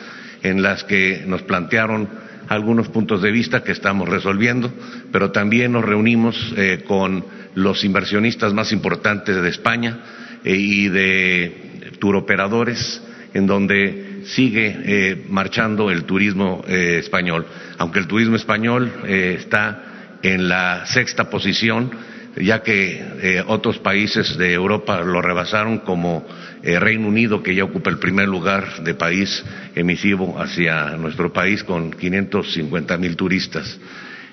en 0.43 0.63
las 0.63 0.85
que 0.85 1.25
nos 1.27 1.43
plantearon 1.43 2.09
algunos 2.49 2.89
puntos 2.89 3.23
de 3.23 3.31
vista 3.31 3.65
que 3.65 3.73
estamos 3.73 4.09
resolviendo, 4.09 4.73
pero 5.11 5.31
también 5.31 5.73
nos 5.73 5.85
reunimos 5.85 6.37
eh, 6.57 6.85
con 6.87 7.25
los 7.55 7.85
inversionistas 7.85 8.53
más 8.53 8.73
importantes 8.73 9.41
de 9.41 9.49
España 9.49 10.01
eh, 10.45 10.55
y 10.55 10.89
de 10.89 11.93
turoperadores, 11.99 13.03
en 13.33 13.47
donde 13.47 14.23
sigue 14.27 14.77
eh, 14.85 15.25
marchando 15.29 15.91
el 15.91 16.05
turismo 16.05 16.63
español. 16.67 17.47
Aunque 17.79 17.99
el 17.99 18.07
turismo 18.07 18.37
español 18.37 18.93
está 19.07 20.19
en 20.23 20.49
la 20.49 20.87
sexta 20.87 21.29
posición, 21.29 21.91
ya 22.37 22.63
que 22.63 23.43
otros 23.47 23.79
países 23.79 24.37
de 24.37 24.53
Europa 24.53 25.01
lo 25.01 25.23
rebasaron 25.23 25.79
como 25.79 26.27
eh, 26.65 26.81
Reino 26.81 27.09
Unido, 27.09 27.43
que 27.43 27.55
ya 27.55 27.63
ocupa 27.63 27.91
el 27.91 27.99
primer 27.99 28.27
lugar 28.27 28.83
de 28.83 28.95
país 28.95 29.45
emisivo 29.75 30.41
hacia 30.41 30.97
nuestro 30.97 31.31
país 31.31 31.63
con 31.63 31.91
550 31.91 32.97
mil 32.97 33.17
turistas. 33.17 33.79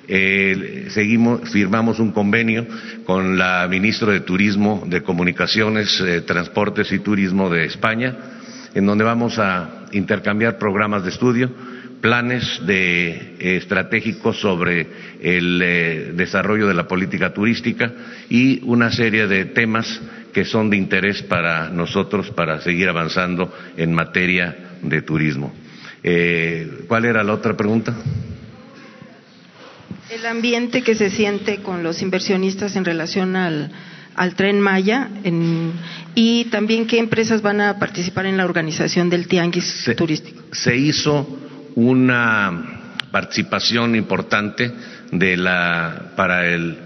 Eh, 0.08 0.88
seguimos, 0.92 1.50
firmamos 1.52 2.00
un 2.00 2.12
convenio 2.12 2.66
con 3.06 3.38
la 3.38 3.68
ministra 3.70 4.14
de 4.14 4.22
Turismo, 4.22 4.84
de 4.88 5.04
Comunicaciones, 5.04 6.00
eh, 6.00 6.22
Transportes 6.22 6.94
y 6.94 7.00
Turismo 7.00 7.50
de 7.50 7.66
España, 7.66 8.16
en 8.74 8.86
donde 8.86 9.04
vamos 9.04 9.38
a 9.38 9.88
intercambiar 9.92 10.58
programas 10.58 11.04
de 11.04 11.10
estudio, 11.10 11.50
planes 12.02 12.66
de, 12.66 13.36
estratégicos 13.40 14.40
sobre 14.40 14.88
el 15.22 16.16
desarrollo 16.16 16.68
de 16.68 16.74
la 16.74 16.88
política 16.88 17.34
turística 17.34 17.92
y 18.30 18.62
una 18.64 18.92
serie 18.92 19.28
de 19.28 19.46
temas 19.46 20.02
que 20.34 20.44
son 20.46 20.70
de 20.70 20.78
interés 20.78 21.22
para 21.22 21.70
nosotros 21.70 22.32
para 22.32 22.60
seguir 22.62 22.90
avanzando 22.90 23.54
en 23.78 23.94
materia 23.94 24.78
de 24.82 25.02
turismo. 25.02 25.54
Eh, 26.04 26.86
¿Cuál 26.88 27.06
era 27.06 27.24
la 27.24 27.34
otra 27.34 27.56
pregunta? 27.56 27.96
El 30.10 30.26
ambiente 30.26 30.82
que 30.82 30.96
se 30.96 31.10
siente 31.10 31.58
con 31.58 31.84
los 31.84 32.02
inversionistas 32.02 32.76
en 32.76 32.84
relación 32.84 33.36
al, 33.36 33.72
al 34.16 34.36
tren 34.36 34.60
Maya 34.60 35.10
y 36.16 36.46
también 36.46 36.88
qué 36.88 36.98
empresas 36.98 37.42
van 37.42 37.62
a 37.62 37.80
participar 37.80 38.26
en 38.26 38.38
la 38.38 38.46
organización 38.46 39.10
del 39.10 39.28
tianguis 39.28 39.90
turístico. 39.96 40.44
Se 40.52 40.76
hizo 40.76 41.51
una 41.76 42.82
participación 43.12 43.96
importante 43.96 44.72
de 45.12 45.38
la 45.38 46.14
para 46.16 46.48
el, 46.48 46.78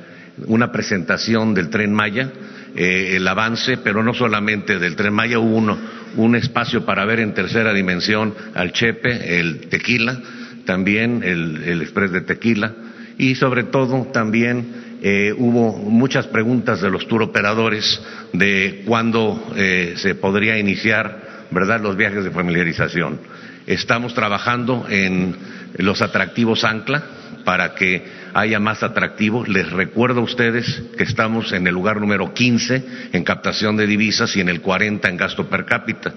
una 0.48 0.72
presentación 0.72 1.54
del 1.54 1.70
tren 1.70 1.94
Maya, 1.94 2.32
eh, 2.76 3.14
el 3.16 3.28
avance, 3.28 3.78
pero 3.78 4.04
no 4.04 4.14
solamente 4.14 4.80
del 4.80 4.96
tren 4.96 5.14
Maya, 5.14 5.40
hubo 5.40 5.56
uno, 5.56 5.78
un 6.18 6.36
espacio 6.36 6.86
para 6.86 7.06
ver 7.06 7.20
en 7.20 7.34
tercera 7.34 7.74
dimensión 7.74 8.34
al 8.54 8.72
Chepe, 8.72 9.40
el 9.40 9.68
Tequila, 9.68 10.20
también 10.66 11.22
el, 11.24 11.64
el 11.64 11.82
Express 11.82 12.12
de 12.12 12.22
Tequila, 12.22 12.74
y 13.18 13.36
sobre 13.36 13.64
todo 13.64 14.08
también 14.12 14.86
eh, 15.02 15.34
hubo 15.38 15.74
muchas 15.78 16.28
preguntas 16.28 16.82
de 16.82 16.90
los 16.90 17.08
turoperadores 17.08 18.02
de 18.34 18.84
cuándo 18.86 19.54
eh, 19.56 19.94
se 19.98 20.16
podría 20.16 20.58
iniciar, 20.58 21.46
¿verdad?, 21.52 21.82
los 21.82 21.96
viajes 21.96 22.24
de 22.24 22.32
familiarización. 22.32 23.20
Estamos 23.68 24.14
trabajando 24.14 24.86
en 24.90 25.36
los 25.78 26.02
atractivos 26.02 26.64
ancla 26.64 27.04
para 27.44 27.76
que 27.76 28.06
haya 28.34 28.60
más 28.60 28.84
atractivos. 28.84 29.48
Les 29.48 29.72
recuerdo 29.72 30.22
a 30.22 30.24
ustedes 30.24 30.84
que 30.98 31.04
estamos 31.04 31.52
en 31.54 31.66
el 31.68 31.74
lugar 31.74 32.00
número 32.00 32.34
15 32.34 33.10
en 33.14 33.24
captación 33.24 33.78
de 33.78 33.88
divisas 33.88 34.36
y 34.36 34.42
en 34.42 34.50
el 34.50 34.62
40 34.62 35.08
en 35.08 35.18
gasto 35.18 35.48
per 35.48 35.66
cápita. 35.66 36.14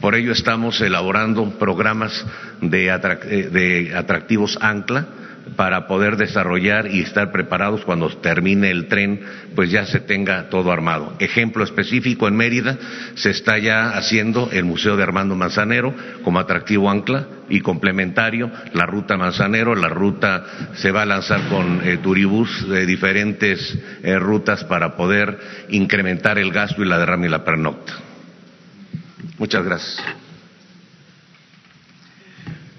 Por 0.00 0.14
ello 0.14 0.32
estamos 0.32 0.80
elaborando 0.80 1.48
programas 1.58 2.24
de, 2.60 2.88
eh, 2.88 3.48
de 3.50 3.92
atractivos 3.94 4.58
ancla 4.60 5.06
para 5.56 5.86
poder 5.86 6.16
desarrollar 6.16 6.88
y 6.94 7.00
estar 7.00 7.32
preparados 7.32 7.84
cuando 7.84 8.08
termine 8.18 8.70
el 8.70 8.88
tren, 8.88 9.20
pues 9.54 9.70
ya 9.70 9.86
se 9.86 10.00
tenga 10.00 10.48
todo 10.48 10.72
armado. 10.72 11.14
Ejemplo 11.18 11.64
específico 11.64 12.28
en 12.28 12.36
Mérida 12.36 12.78
se 13.14 13.30
está 13.30 13.58
ya 13.58 13.90
haciendo 13.90 14.50
el 14.52 14.64
Museo 14.64 14.96
de 14.96 15.02
Armando 15.02 15.34
Manzanero 15.34 15.94
como 16.22 16.38
atractivo 16.38 16.90
ancla 16.90 17.26
y 17.48 17.60
complementario 17.60 18.50
la 18.74 18.86
ruta 18.86 19.16
Manzanero, 19.16 19.74
la 19.74 19.88
ruta 19.88 20.44
se 20.74 20.90
va 20.90 21.02
a 21.02 21.06
lanzar 21.06 21.48
con 21.48 21.80
eh, 21.82 21.98
turibús 21.98 22.68
de 22.68 22.86
diferentes 22.86 23.78
eh, 24.02 24.18
rutas 24.18 24.64
para 24.64 24.96
poder 24.96 25.38
incrementar 25.70 26.38
el 26.38 26.52
gasto 26.52 26.82
y 26.82 26.86
la 26.86 26.98
derrama 26.98 27.26
y 27.26 27.30
la 27.30 27.44
pernocta. 27.44 27.94
Muchas 29.38 29.64
gracias. 29.64 30.02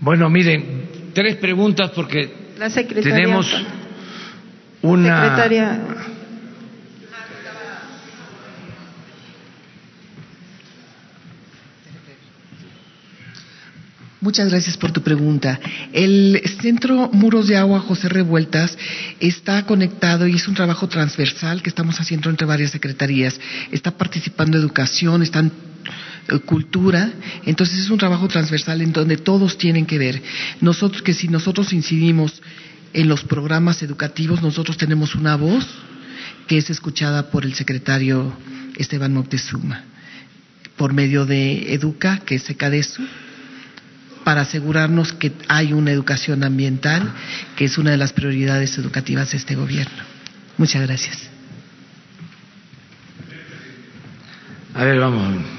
Bueno, 0.02 0.30
miren, 0.30 1.12
tres 1.14 1.36
preguntas 1.36 1.92
porque 1.92 2.39
la 2.60 2.70
secretaria. 2.70 3.16
Tenemos 3.16 3.48
una. 4.82 5.24
Secretaria. 5.24 5.80
Muchas 14.22 14.50
gracias 14.50 14.76
por 14.76 14.92
tu 14.92 15.02
pregunta. 15.02 15.58
El 15.94 16.42
Centro 16.62 17.10
Muros 17.14 17.48
de 17.48 17.56
Agua 17.56 17.80
José 17.80 18.10
Revueltas 18.10 18.78
está 19.22 19.66
conectado 19.66 20.28
y 20.28 20.36
es 20.36 20.46
un 20.50 20.56
trabajo 20.56 20.90
transversal 20.90 21.62
que 21.62 21.70
estamos 21.70 22.02
haciendo 22.02 22.30
entre 22.30 22.46
varias 22.46 22.72
secretarías. 22.72 23.40
Está 23.72 23.92
participando 23.92 24.58
educación, 24.58 25.24
están 25.24 25.54
cultura, 26.46 27.12
entonces 27.46 27.80
es 27.80 27.90
un 27.90 27.98
trabajo 27.98 28.28
transversal 28.28 28.82
en 28.82 28.94
donde 28.94 29.18
todos 29.18 29.58
tienen 29.58 29.86
que 29.86 29.98
ver. 29.98 30.22
Nosotros, 30.62 31.02
que 31.02 31.14
si 31.14 31.28
nosotros 31.28 31.74
incidimos 31.74 32.42
en 32.94 33.08
los 33.08 33.24
programas 33.24 33.82
educativos, 33.84 34.42
nosotros 34.42 34.78
tenemos 34.78 35.16
una 35.16 35.36
voz 35.36 35.68
que 36.48 36.58
es 36.58 36.70
escuchada 36.70 37.30
por 37.30 37.46
el 37.46 37.54
secretario 37.54 38.34
Esteban 38.78 39.14
Moctezuma, 39.14 39.84
por 40.78 40.94
medio 40.94 41.26
de 41.26 41.74
Educa, 41.74 42.20
que 42.26 42.36
es 42.36 42.50
ECADESU, 42.50 43.04
para 44.24 44.42
asegurarnos 44.42 45.14
que 45.14 45.32
hay 45.48 45.74
una 45.74 45.92
educación 45.92 46.44
ambiental, 46.44 47.14
que 47.56 47.66
es 47.66 47.78
una 47.78 47.92
de 47.92 47.98
las 47.98 48.14
prioridades 48.14 48.78
educativas 48.78 49.32
de 49.32 49.38
este 49.38 49.56
gobierno. 49.56 50.04
Muchas 50.58 50.82
gracias. 50.82 51.30
A 54.74 54.84
ver, 54.84 55.00
vamos. 55.00 55.59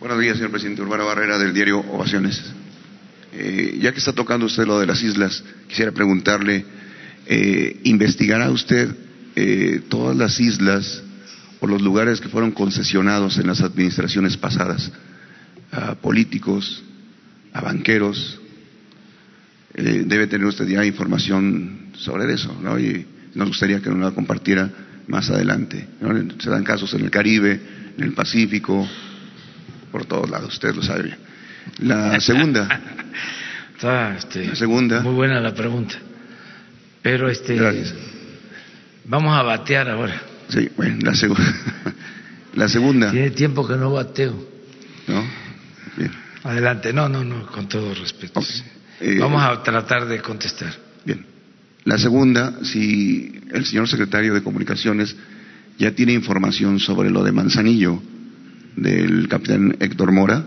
Buenos 0.00 0.18
días, 0.18 0.38
señor 0.38 0.50
presidente. 0.50 0.80
Urbano 0.80 1.04
Barrera, 1.04 1.36
del 1.36 1.52
diario 1.52 1.80
Ovaciones. 1.80 2.42
Eh, 3.34 3.78
ya 3.82 3.92
que 3.92 3.98
está 3.98 4.14
tocando 4.14 4.46
usted 4.46 4.64
lo 4.64 4.80
de 4.80 4.86
las 4.86 5.02
islas, 5.02 5.44
quisiera 5.68 5.92
preguntarle, 5.92 6.64
eh, 7.26 7.78
¿investigará 7.84 8.50
usted 8.50 8.96
eh, 9.36 9.82
todas 9.90 10.16
las 10.16 10.40
islas 10.40 11.02
o 11.60 11.66
los 11.66 11.82
lugares 11.82 12.18
que 12.22 12.30
fueron 12.30 12.52
concesionados 12.52 13.36
en 13.36 13.46
las 13.46 13.60
administraciones 13.60 14.38
pasadas 14.38 14.90
a 15.70 15.96
políticos, 15.96 16.82
a 17.52 17.60
banqueros? 17.60 18.40
debe 19.74 20.26
tener 20.26 20.46
usted 20.46 20.66
ya 20.66 20.84
información 20.84 21.90
sobre 21.96 22.32
eso, 22.32 22.58
¿no? 22.62 22.78
Y 22.78 23.06
nos 23.34 23.48
gustaría 23.48 23.80
que 23.80 23.90
nos 23.90 23.98
la 23.98 24.10
compartiera 24.12 24.70
más 25.08 25.28
adelante. 25.28 25.86
Se 26.38 26.50
dan 26.50 26.64
casos 26.64 26.92
en 26.94 27.02
el 27.02 27.10
Caribe, 27.10 27.60
en 27.96 28.02
el 28.02 28.12
Pacífico, 28.14 28.88
por 29.90 30.06
todos 30.06 30.28
lados, 30.30 30.52
usted 30.52 30.74
lo 30.74 30.82
sabe 30.82 31.02
bien. 31.04 31.18
La 31.78 32.20
segunda. 32.20 32.80
Este, 33.82 34.46
la 34.46 34.56
segunda. 34.56 35.00
Muy 35.00 35.14
buena 35.14 35.40
la 35.40 35.54
pregunta. 35.54 35.94
Pero 37.00 37.30
este. 37.30 37.54
Gracias. 37.54 37.94
Vamos 39.06 39.34
a 39.34 39.42
batear 39.42 39.88
ahora. 39.88 40.20
Sí, 40.48 40.68
bueno, 40.76 40.98
la, 41.00 41.14
segunda 41.14 41.54
la 42.54 42.68
segunda. 42.68 43.10
Tiene 43.10 43.30
tiempo 43.30 43.66
que 43.66 43.76
no 43.76 43.92
bateo. 43.92 44.34
¿No? 45.06 45.24
Bien. 45.96 46.12
Adelante, 46.42 46.92
no, 46.92 47.08
no, 47.08 47.24
no, 47.24 47.46
con 47.46 47.68
todo 47.68 47.94
respeto. 47.94 48.42
Eh, 49.00 49.16
Vamos 49.18 49.42
a 49.42 49.62
tratar 49.62 50.06
de 50.06 50.20
contestar. 50.20 50.74
Bien. 51.04 51.24
La 51.84 51.96
segunda, 51.96 52.62
si 52.62 53.40
el 53.50 53.64
señor 53.64 53.88
secretario 53.88 54.34
de 54.34 54.42
Comunicaciones 54.42 55.16
ya 55.78 55.92
tiene 55.92 56.12
información 56.12 56.78
sobre 56.78 57.08
lo 57.10 57.24
de 57.24 57.32
Manzanillo, 57.32 58.02
del 58.76 59.26
capitán 59.28 59.76
Héctor 59.80 60.12
Mora. 60.12 60.44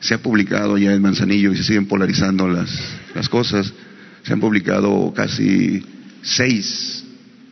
Se 0.00 0.14
ha 0.14 0.18
publicado 0.18 0.76
ya 0.78 0.92
en 0.92 1.02
Manzanillo 1.02 1.52
y 1.52 1.56
se 1.56 1.62
siguen 1.64 1.86
polarizando 1.86 2.48
las, 2.48 2.70
las 3.14 3.28
cosas. 3.28 3.72
Se 4.22 4.32
han 4.32 4.40
publicado 4.40 5.12
casi 5.14 5.84
seis 6.22 7.04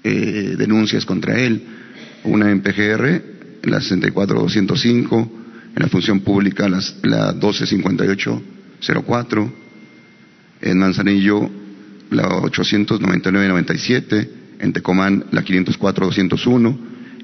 eh, 0.03 0.57
denuncias 0.59 1.05
contra 1.07 1.39
él. 1.41 1.63
Una 2.25 2.51
en 2.51 2.61
PGR, 2.61 3.23
en 3.63 3.71
la 3.71 3.81
64205, 3.81 5.33
en 5.77 5.83
la 5.83 5.89
función 5.89 6.19
pública 6.21 6.69
la 6.69 7.33
125804, 7.33 9.53
en 10.63 10.79
Manzanillo 10.79 11.51
la 12.11 12.29
89997, 12.29 14.31
en 14.61 14.73
Tecomán 14.73 15.25
la 15.33 15.45
504-201 15.45 16.77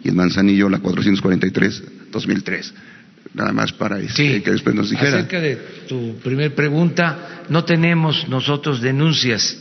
y 0.03 0.09
en 0.09 0.17
Manzanillo 0.17 0.69
la 0.69 0.81
443 0.81 2.00
2003. 2.11 2.75
Nada 3.35 3.53
más 3.53 3.73
para 3.73 4.01
este, 4.01 4.43
que 4.43 4.51
después 4.51 4.75
nos 4.75 4.91
dijera. 4.91 5.19
Acerca 5.19 5.41
de 5.41 5.57
tu 5.89 6.17
primer 6.17 6.55
pregunta, 6.55 7.45
no 7.49 7.65
tenemos 7.65 8.29
nosotros 8.29 8.81
denuncias 8.81 9.57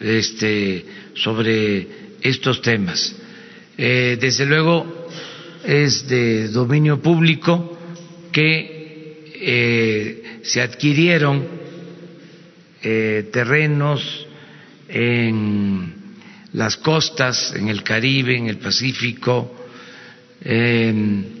este, 0.00 0.86
sobre 1.14 1.86
estos 2.22 2.62
temas. 2.62 3.14
Eh, 3.76 4.16
desde 4.20 4.46
luego 4.46 5.08
es 5.64 6.08
de 6.08 6.48
dominio 6.48 7.00
público 7.00 7.78
que 8.32 9.32
eh, 9.34 10.40
se 10.42 10.62
adquirieron 10.62 11.46
eh, 12.82 13.28
terrenos 13.32 14.26
en 14.88 15.94
las 16.52 16.76
costas, 16.76 17.54
en 17.54 17.68
el 17.68 17.82
Caribe, 17.82 18.36
en 18.36 18.46
el 18.46 18.58
Pacífico, 18.58 19.54
en 20.42 21.39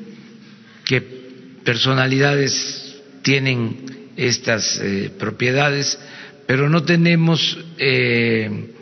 personalidades 1.64 3.00
tienen 3.22 4.10
estas 4.16 4.78
eh, 4.82 5.10
propiedades, 5.18 5.98
pero 6.46 6.68
no 6.68 6.82
tenemos 6.82 7.58
eh, 7.78 8.74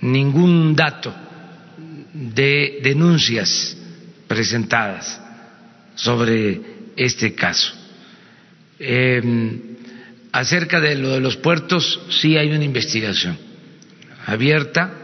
ningún 0.00 0.74
dato 0.74 1.14
de 2.12 2.80
denuncias 2.82 3.76
presentadas 4.26 5.20
sobre 5.94 6.60
este 6.96 7.34
caso. 7.34 7.74
Em, 8.78 9.60
acerca 10.32 10.80
de 10.80 10.94
lo 10.94 11.10
de 11.10 11.20
los 11.20 11.36
puertos, 11.36 12.00
sí 12.08 12.36
hay 12.36 12.50
una 12.50 12.64
investigación 12.64 13.36
abierta 14.26 14.94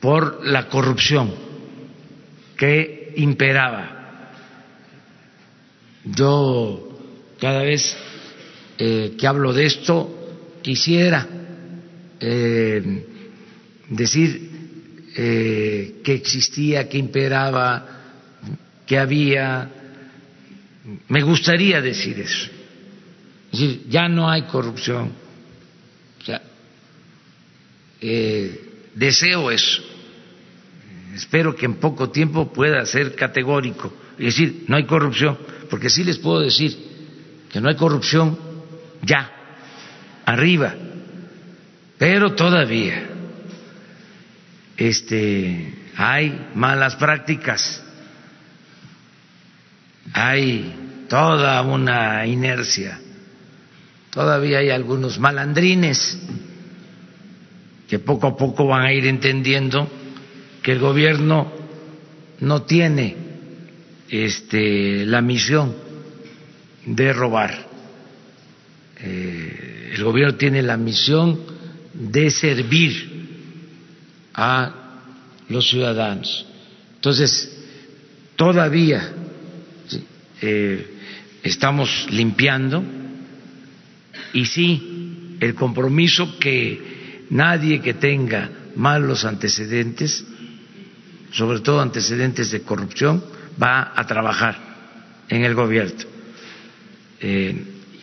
por 0.00 0.46
la 0.46 0.66
corrupción 0.68 1.34
que 2.56 3.12
imperaba 3.16 3.99
yo 6.04 6.98
cada 7.38 7.62
vez 7.62 7.96
eh, 8.78 9.14
que 9.18 9.26
hablo 9.26 9.52
de 9.52 9.66
esto 9.66 10.16
quisiera 10.62 11.26
eh, 12.20 13.06
decir 13.88 14.50
eh, 15.16 16.00
que 16.04 16.14
existía, 16.14 16.88
que 16.88 16.98
imperaba, 16.98 17.86
que 18.86 18.98
había. 18.98 19.70
Me 21.08 21.22
gustaría 21.22 21.80
decir 21.80 22.20
eso. 22.20 22.48
Es 23.52 23.60
decir, 23.60 23.86
ya 23.88 24.08
no 24.08 24.30
hay 24.30 24.42
corrupción, 24.42 25.12
eh, 28.00 28.60
deseo 28.94 29.50
eso. 29.50 29.82
Espero 31.14 31.54
que 31.54 31.66
en 31.66 31.74
poco 31.74 32.10
tiempo 32.10 32.52
pueda 32.52 32.84
ser 32.86 33.14
categórico 33.14 33.92
y 34.18 34.26
decir, 34.26 34.64
no 34.68 34.76
hay 34.76 34.84
corrupción, 34.84 35.36
porque 35.70 35.88
sí 35.88 36.04
les 36.04 36.18
puedo 36.18 36.40
decir 36.40 36.76
que 37.50 37.60
no 37.60 37.68
hay 37.68 37.76
corrupción 37.76 38.38
ya, 39.02 39.30
arriba, 40.26 40.74
pero 41.96 42.34
todavía 42.34 43.08
este, 44.76 45.74
hay 45.96 46.48
malas 46.54 46.96
prácticas, 46.96 47.82
hay 50.12 51.04
toda 51.08 51.62
una 51.62 52.26
inercia, 52.26 53.00
todavía 54.10 54.58
hay 54.58 54.70
algunos 54.70 55.18
malandrines 55.18 56.18
que 57.88 57.98
poco 57.98 58.28
a 58.28 58.36
poco 58.36 58.66
van 58.66 58.82
a 58.82 58.92
ir 58.92 59.06
entendiendo 59.06 59.90
que 60.62 60.72
el 60.72 60.78
gobierno 60.78 61.52
no 62.40 62.62
tiene 62.62 63.19
este, 64.10 65.06
la 65.06 65.22
misión 65.22 65.74
de 66.84 67.12
robar. 67.12 67.68
Eh, 69.02 69.92
el 69.94 70.04
gobierno 70.04 70.34
tiene 70.34 70.62
la 70.62 70.76
misión 70.76 71.40
de 71.94 72.30
servir 72.30 73.10
a 74.34 74.74
los 75.48 75.68
ciudadanos. 75.68 76.46
Entonces, 76.96 77.56
todavía 78.36 79.12
eh, 80.40 80.86
estamos 81.42 82.06
limpiando 82.10 82.82
y 84.32 84.44
sí, 84.44 85.36
el 85.40 85.54
compromiso 85.54 86.38
que 86.38 87.26
nadie 87.30 87.80
que 87.80 87.94
tenga 87.94 88.50
malos 88.76 89.24
antecedentes, 89.24 90.24
sobre 91.32 91.60
todo 91.60 91.80
antecedentes 91.80 92.50
de 92.50 92.62
corrupción, 92.62 93.22
va 93.60 93.92
a 93.94 94.06
trabajar 94.06 94.56
en 95.28 95.44
el 95.44 95.54
gobierno. 95.54 96.04
Eh, 97.20 97.54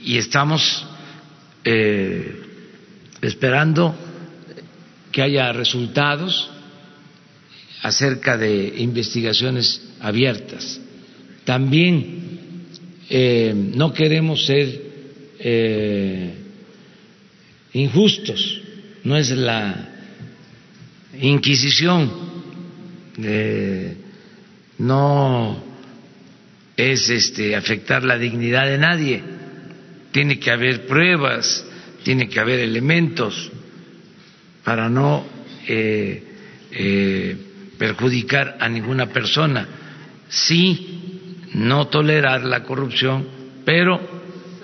y 0.04 0.18
estamos 0.18 0.86
eh, 1.64 2.42
esperando 3.22 3.96
que 5.12 5.22
haya 5.22 5.52
resultados 5.52 6.50
acerca 7.82 8.38
de 8.38 8.74
investigaciones 8.78 9.82
abiertas. 10.00 10.80
También 11.44 12.68
eh, 13.10 13.54
no 13.56 13.94
queremos 13.94 14.46
ser 14.46 14.88
injustos, 17.74 18.62
no 19.04 19.16
es 19.16 19.30
la 19.32 19.90
Inquisición, 21.20 22.12
no 24.80 25.64
es 26.76 27.10
este 27.10 27.56
afectar 27.56 28.04
la 28.04 28.18
dignidad 28.18 28.68
de 28.68 28.78
nadie. 28.78 29.24
Tiene 30.12 30.40
que 30.40 30.52
haber 30.52 30.86
pruebas, 30.86 31.66
tiene 32.04 32.30
que 32.30 32.40
haber 32.40 32.60
elementos 32.60 33.52
para 34.64 34.90
no 34.90 35.26
eh, 35.68 36.24
eh, 36.72 37.38
perjudicar 37.78 38.58
a 38.60 38.70
ninguna 38.70 39.08
persona. 39.08 39.68
Sí, 40.30 41.46
no 41.54 41.88
tolerar 41.88 42.44
la 42.44 42.64
corrupción, 42.64 43.28
pero 43.66 44.00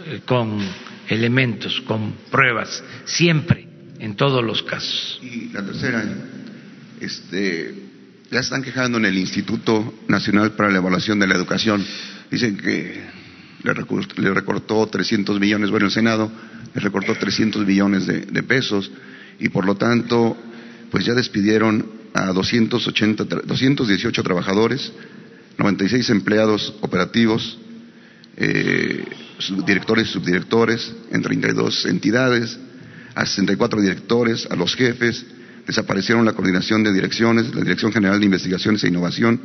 eh, 0.05 0.21
con 0.25 0.59
elementos, 1.07 1.81
con 1.81 2.13
pruebas, 2.31 2.83
siempre, 3.05 3.67
en 3.99 4.15
todos 4.15 4.43
los 4.43 4.63
casos. 4.63 5.19
Y 5.21 5.49
la 5.49 5.65
tercera, 5.65 6.03
este, 6.99 7.73
ya 8.33 8.39
están 8.39 8.63
quejando 8.63 8.97
en 8.97 9.05
el 9.05 9.15
Instituto 9.15 9.93
Nacional 10.07 10.53
para 10.53 10.71
la 10.71 10.79
Evaluación 10.79 11.19
de 11.19 11.27
la 11.27 11.35
Educación. 11.35 11.85
Dicen 12.31 12.57
que 12.57 12.99
le 13.61 14.33
recortó, 14.33 14.87
300 14.87 15.39
millones, 15.39 15.69
bueno, 15.69 15.85
el 15.85 15.91
Senado 15.91 16.31
le 16.73 16.81
recortó 16.81 17.13
300 17.13 17.63
millones 17.63 18.07
de, 18.07 18.43
pesos 18.43 18.89
y 19.39 19.49
por 19.49 19.65
lo 19.65 19.75
tanto, 19.75 20.35
pues 20.89 21.05
ya 21.05 21.13
despidieron 21.13 21.85
a 22.15 22.33
280, 22.33 23.23
218 23.23 24.23
trabajadores, 24.23 24.91
96 25.59 26.09
empleados 26.09 26.75
operativos, 26.81 27.59
eh, 28.37 29.05
directores 29.63 30.09
y 30.09 30.13
subdirectores 30.13 30.91
en 31.11 31.21
32 31.21 31.85
entidades, 31.85 32.57
a 33.13 33.27
64 33.27 33.79
directores, 33.79 34.47
a 34.49 34.55
los 34.55 34.75
jefes, 34.75 35.23
desaparecieron 35.65 36.25
la 36.25 36.33
coordinación 36.33 36.83
de 36.83 36.93
direcciones, 36.93 37.53
la 37.53 37.61
Dirección 37.61 37.91
General 37.91 38.19
de 38.19 38.25
Investigaciones 38.25 38.83
e 38.83 38.87
Innovación, 38.87 39.39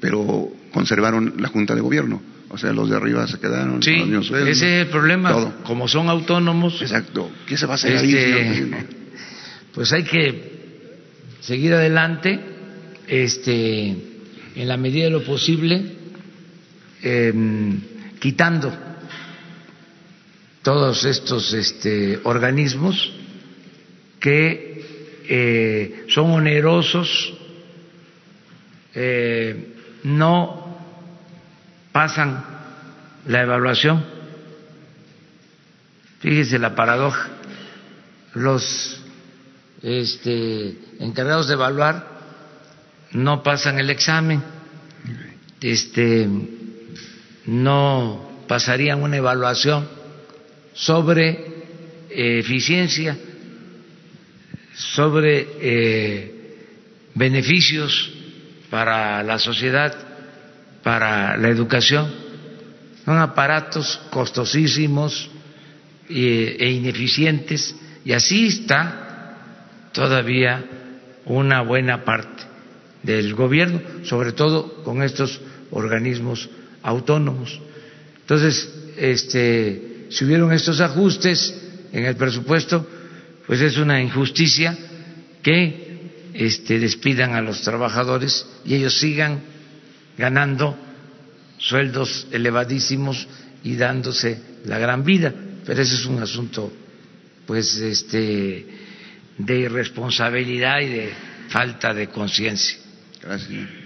pero 0.00 0.50
conservaron 0.72 1.34
la 1.38 1.48
Junta 1.48 1.74
de 1.74 1.80
Gobierno. 1.80 2.20
O 2.48 2.58
sea, 2.58 2.72
los 2.72 2.90
de 2.90 2.96
arriba 2.96 3.26
se 3.26 3.38
quedaron. 3.38 3.82
Sí, 3.82 4.04
ese 4.46 4.50
es 4.50 4.62
el 4.62 4.88
problema. 4.88 5.54
Como 5.64 5.88
son 5.88 6.10
autónomos. 6.10 6.82
Exacto. 6.82 7.30
¿Qué 7.46 7.56
se 7.56 7.64
va 7.64 7.72
a 7.72 7.74
hacer 7.76 7.96
ahí, 7.96 8.14
este, 8.14 8.86
Pues 9.72 9.90
hay 9.92 10.02
que 10.02 10.52
seguir 11.40 11.72
adelante, 11.72 12.38
este, 13.08 13.96
en 14.54 14.68
la 14.68 14.76
medida 14.76 15.04
de 15.04 15.10
lo 15.10 15.24
posible, 15.24 15.82
em, 17.02 17.80
quitando 18.20 18.70
todos 20.62 21.04
estos 21.06 21.54
este, 21.54 22.20
organismos 22.24 23.12
que 24.20 24.71
eh, 25.28 26.04
son 26.08 26.30
onerosos, 26.30 27.34
eh, 28.94 29.74
no 30.04 30.78
pasan 31.92 32.44
la 33.26 33.42
evaluación. 33.42 34.04
Fíjese 36.20 36.58
la 36.58 36.74
paradoja. 36.74 37.28
Los 38.34 39.02
este, 39.82 40.76
encargados 41.00 41.48
de 41.48 41.54
evaluar 41.54 42.08
no 43.12 43.42
pasan 43.42 43.78
el 43.78 43.90
examen, 43.90 44.42
este, 45.60 46.28
no 47.46 48.44
pasarían 48.48 49.02
una 49.02 49.16
evaluación 49.18 49.86
sobre 50.72 51.30
eh, 52.10 52.38
eficiencia 52.38 53.16
sobre 54.74 55.46
eh, 55.60 56.56
beneficios 57.14 58.12
para 58.70 59.22
la 59.22 59.38
sociedad, 59.38 59.94
para 60.82 61.36
la 61.36 61.48
educación. 61.48 62.10
Son 63.04 63.18
aparatos 63.18 64.00
costosísimos 64.10 65.30
e 66.08 66.70
ineficientes 66.70 67.74
y 68.04 68.12
así 68.12 68.46
está 68.46 69.38
todavía 69.92 70.64
una 71.24 71.62
buena 71.62 72.04
parte 72.04 72.44
del 73.02 73.34
gobierno, 73.34 73.80
sobre 74.04 74.32
todo 74.32 74.82
con 74.84 75.02
estos 75.02 75.40
organismos 75.70 76.48
autónomos. 76.82 77.60
Entonces, 78.20 78.72
este, 78.96 80.06
si 80.10 80.24
hubieron 80.24 80.52
estos 80.52 80.80
ajustes 80.80 81.54
en 81.92 82.04
el 82.04 82.16
presupuesto, 82.16 82.86
pues 83.46 83.60
es 83.60 83.76
una 83.76 84.00
injusticia 84.00 84.76
que 85.42 86.10
este, 86.34 86.78
despidan 86.78 87.34
a 87.34 87.40
los 87.40 87.62
trabajadores 87.62 88.46
y 88.64 88.74
ellos 88.74 88.98
sigan 88.98 89.40
ganando 90.16 90.76
sueldos 91.58 92.26
elevadísimos 92.30 93.26
y 93.64 93.76
dándose 93.76 94.40
la 94.64 94.78
gran 94.78 95.04
vida. 95.04 95.32
Pero 95.64 95.82
ese 95.82 95.94
es 95.94 96.06
un 96.06 96.20
asunto, 96.22 96.72
pues, 97.46 97.76
este, 97.76 98.66
de 99.38 99.58
irresponsabilidad 99.58 100.80
y 100.80 100.88
de 100.88 101.12
falta 101.48 101.94
de 101.94 102.08
conciencia. 102.08 102.78
Gracias. 103.22 103.81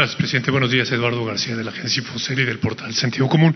Gracias, 0.00 0.16
presidente. 0.16 0.50
Buenos 0.50 0.70
días. 0.70 0.90
Eduardo 0.92 1.22
García, 1.26 1.54
de 1.54 1.62
la 1.62 1.72
agencia 1.72 2.00
Infocel 2.00 2.38
y 2.38 2.44
del 2.46 2.58
portal 2.58 2.94
Sentido 2.94 3.28
Común. 3.28 3.54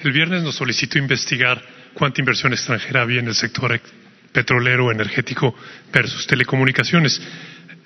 El 0.00 0.10
viernes 0.10 0.42
nos 0.42 0.56
solicitó 0.56 0.98
investigar 0.98 1.64
cuánta 1.92 2.20
inversión 2.20 2.52
extranjera 2.52 3.02
había 3.02 3.20
en 3.20 3.28
el 3.28 3.34
sector 3.36 3.80
petrolero, 4.32 4.90
energético 4.90 5.54
versus 5.92 6.26
telecomunicaciones. 6.26 7.22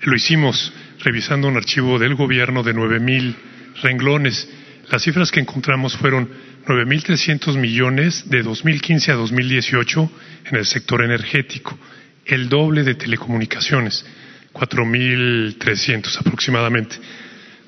Lo 0.01 0.15
hicimos 0.15 0.73
revisando 1.01 1.47
un 1.49 1.57
archivo 1.57 1.99
del 1.99 2.15
gobierno 2.15 2.63
de 2.63 2.73
nueve 2.73 2.99
mil 2.99 3.35
renglones. 3.83 4.49
Las 4.89 5.03
cifras 5.03 5.29
que 5.29 5.41
encontramos 5.41 5.95
fueron 5.95 6.31
9.300 6.65 7.57
millones 7.57 8.27
de 8.27 8.41
2015 8.41 9.11
a 9.11 9.15
2018 9.17 10.11
en 10.45 10.55
el 10.57 10.65
sector 10.65 11.03
energético, 11.03 11.77
el 12.25 12.49
doble 12.49 12.81
de 12.81 12.95
telecomunicaciones, 12.95 14.03
4.300 14.51 16.17
aproximadamente. 16.17 16.95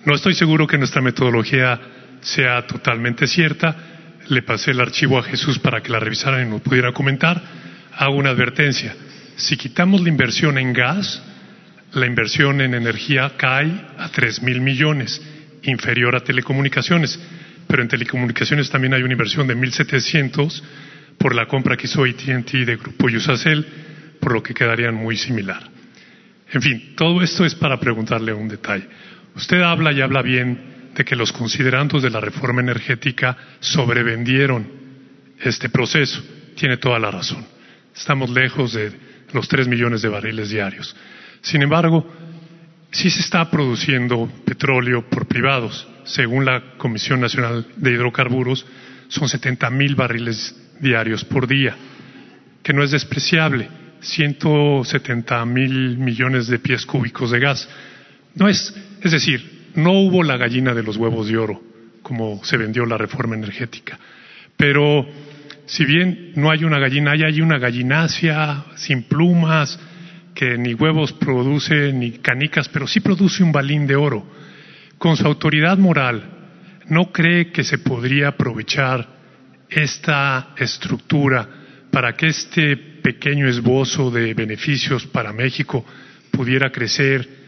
No 0.05 0.15
estoy 0.15 0.33
seguro 0.33 0.65
que 0.65 0.77
nuestra 0.77 1.01
metodología 1.01 1.79
sea 2.21 2.65
totalmente 2.65 3.27
cierta, 3.27 3.75
le 4.29 4.41
pasé 4.41 4.71
el 4.71 4.79
archivo 4.79 5.19
a 5.19 5.23
Jesús 5.23 5.59
para 5.59 5.81
que 5.81 5.91
la 5.91 5.99
revisaran 5.99 6.47
y 6.47 6.49
nos 6.49 6.61
pudiera 6.61 6.91
comentar. 6.91 7.41
Hago 7.93 8.15
una 8.15 8.29
advertencia. 8.29 8.95
Si 9.35 9.57
quitamos 9.57 10.01
la 10.01 10.09
inversión 10.09 10.57
en 10.57 10.73
gas, 10.73 11.21
la 11.93 12.05
inversión 12.05 12.61
en 12.61 12.73
energía 12.73 13.33
cae 13.37 13.69
a 13.97 14.09
tres 14.09 14.41
mil 14.41 14.61
millones, 14.61 15.21
inferior 15.63 16.15
a 16.15 16.21
telecomunicaciones. 16.21 17.19
Pero 17.67 17.83
en 17.83 17.87
telecomunicaciones 17.87 18.69
también 18.69 18.93
hay 18.93 19.03
una 19.03 19.13
inversión 19.13 19.47
de 19.47 19.55
1.700 19.55 20.61
por 21.17 21.35
la 21.35 21.45
compra 21.45 21.77
que 21.77 21.85
hizo 21.85 22.03
AT&T 22.03 22.65
de 22.65 22.75
Grupo 22.75 23.07
Yusacel, 23.07 23.65
por 24.19 24.33
lo 24.33 24.41
que 24.41 24.53
quedarían 24.53 24.95
muy 24.95 25.15
similar. 25.15 25.61
En 26.51 26.61
fin, 26.61 26.95
todo 26.97 27.21
esto 27.21 27.45
es 27.45 27.55
para 27.55 27.79
preguntarle 27.79 28.33
un 28.33 28.47
detalle. 28.47 28.87
Usted 29.35 29.61
habla 29.61 29.91
y 29.91 30.01
habla 30.01 30.21
bien 30.21 30.91
de 30.95 31.05
que 31.05 31.15
los 31.15 31.31
considerandos 31.31 32.03
de 32.03 32.09
la 32.09 32.19
reforma 32.19 32.61
energética 32.61 33.37
sobrevendieron 33.59 34.67
este 35.39 35.69
proceso. 35.69 36.23
Tiene 36.55 36.77
toda 36.77 36.99
la 36.99 37.11
razón. 37.11 37.45
Estamos 37.95 38.29
lejos 38.29 38.73
de 38.73 38.91
los 39.33 39.47
tres 39.47 39.67
millones 39.67 40.01
de 40.01 40.09
barriles 40.09 40.49
diarios. 40.49 40.95
Sin 41.41 41.61
embargo, 41.61 42.05
sí 42.91 43.09
se 43.09 43.21
está 43.21 43.49
produciendo 43.49 44.29
petróleo 44.45 45.09
por 45.09 45.27
privados. 45.27 45.87
Según 46.03 46.45
la 46.45 46.77
Comisión 46.77 47.21
Nacional 47.21 47.65
de 47.75 47.91
Hidrocarburos, 47.91 48.65
son 49.07 49.29
70 49.29 49.69
mil 49.69 49.95
barriles 49.95 50.55
diarios 50.79 51.23
por 51.23 51.47
día, 51.47 51.75
que 52.63 52.73
no 52.73 52.83
es 52.83 52.91
despreciable. 52.91 53.69
170 54.01 55.45
mil 55.45 55.97
millones 55.97 56.47
de 56.47 56.59
pies 56.59 56.85
cúbicos 56.85 57.31
de 57.31 57.39
gas. 57.39 57.69
No 58.33 58.47
es, 58.47 58.73
es 59.01 59.11
decir, 59.11 59.69
no 59.75 59.93
hubo 59.93 60.23
la 60.23 60.37
gallina 60.37 60.73
de 60.73 60.83
los 60.83 60.97
huevos 60.97 61.27
de 61.27 61.37
oro, 61.37 61.61
como 62.01 62.43
se 62.43 62.57
vendió 62.57 62.85
la 62.85 62.97
reforma 62.97 63.35
energética. 63.35 63.99
Pero 64.55 65.07
si 65.65 65.85
bien 65.85 66.33
no 66.35 66.51
hay 66.51 66.63
una 66.63 66.79
gallina, 66.79 67.11
hay, 67.11 67.41
una 67.41 67.57
gallinacia 67.57 68.65
sin 68.75 69.03
plumas, 69.03 69.79
que 70.35 70.57
ni 70.57 70.73
huevos 70.73 71.13
produce, 71.13 71.91
ni 71.93 72.11
canicas, 72.19 72.69
pero 72.69 72.87
sí 72.87 72.99
produce 72.99 73.43
un 73.43 73.51
balín 73.51 73.87
de 73.87 73.95
oro. 73.95 74.25
Con 74.97 75.17
su 75.17 75.25
autoridad 75.25 75.77
moral, 75.77 76.23
¿no 76.87 77.11
cree 77.11 77.51
que 77.51 77.63
se 77.63 77.79
podría 77.79 78.29
aprovechar 78.29 79.07
esta 79.69 80.53
estructura 80.57 81.47
para 81.91 82.13
que 82.13 82.27
este 82.27 82.77
pequeño 82.77 83.47
esbozo 83.47 84.11
de 84.11 84.33
beneficios 84.33 85.07
para 85.07 85.33
México 85.33 85.85
pudiera 86.31 86.71
crecer 86.71 87.40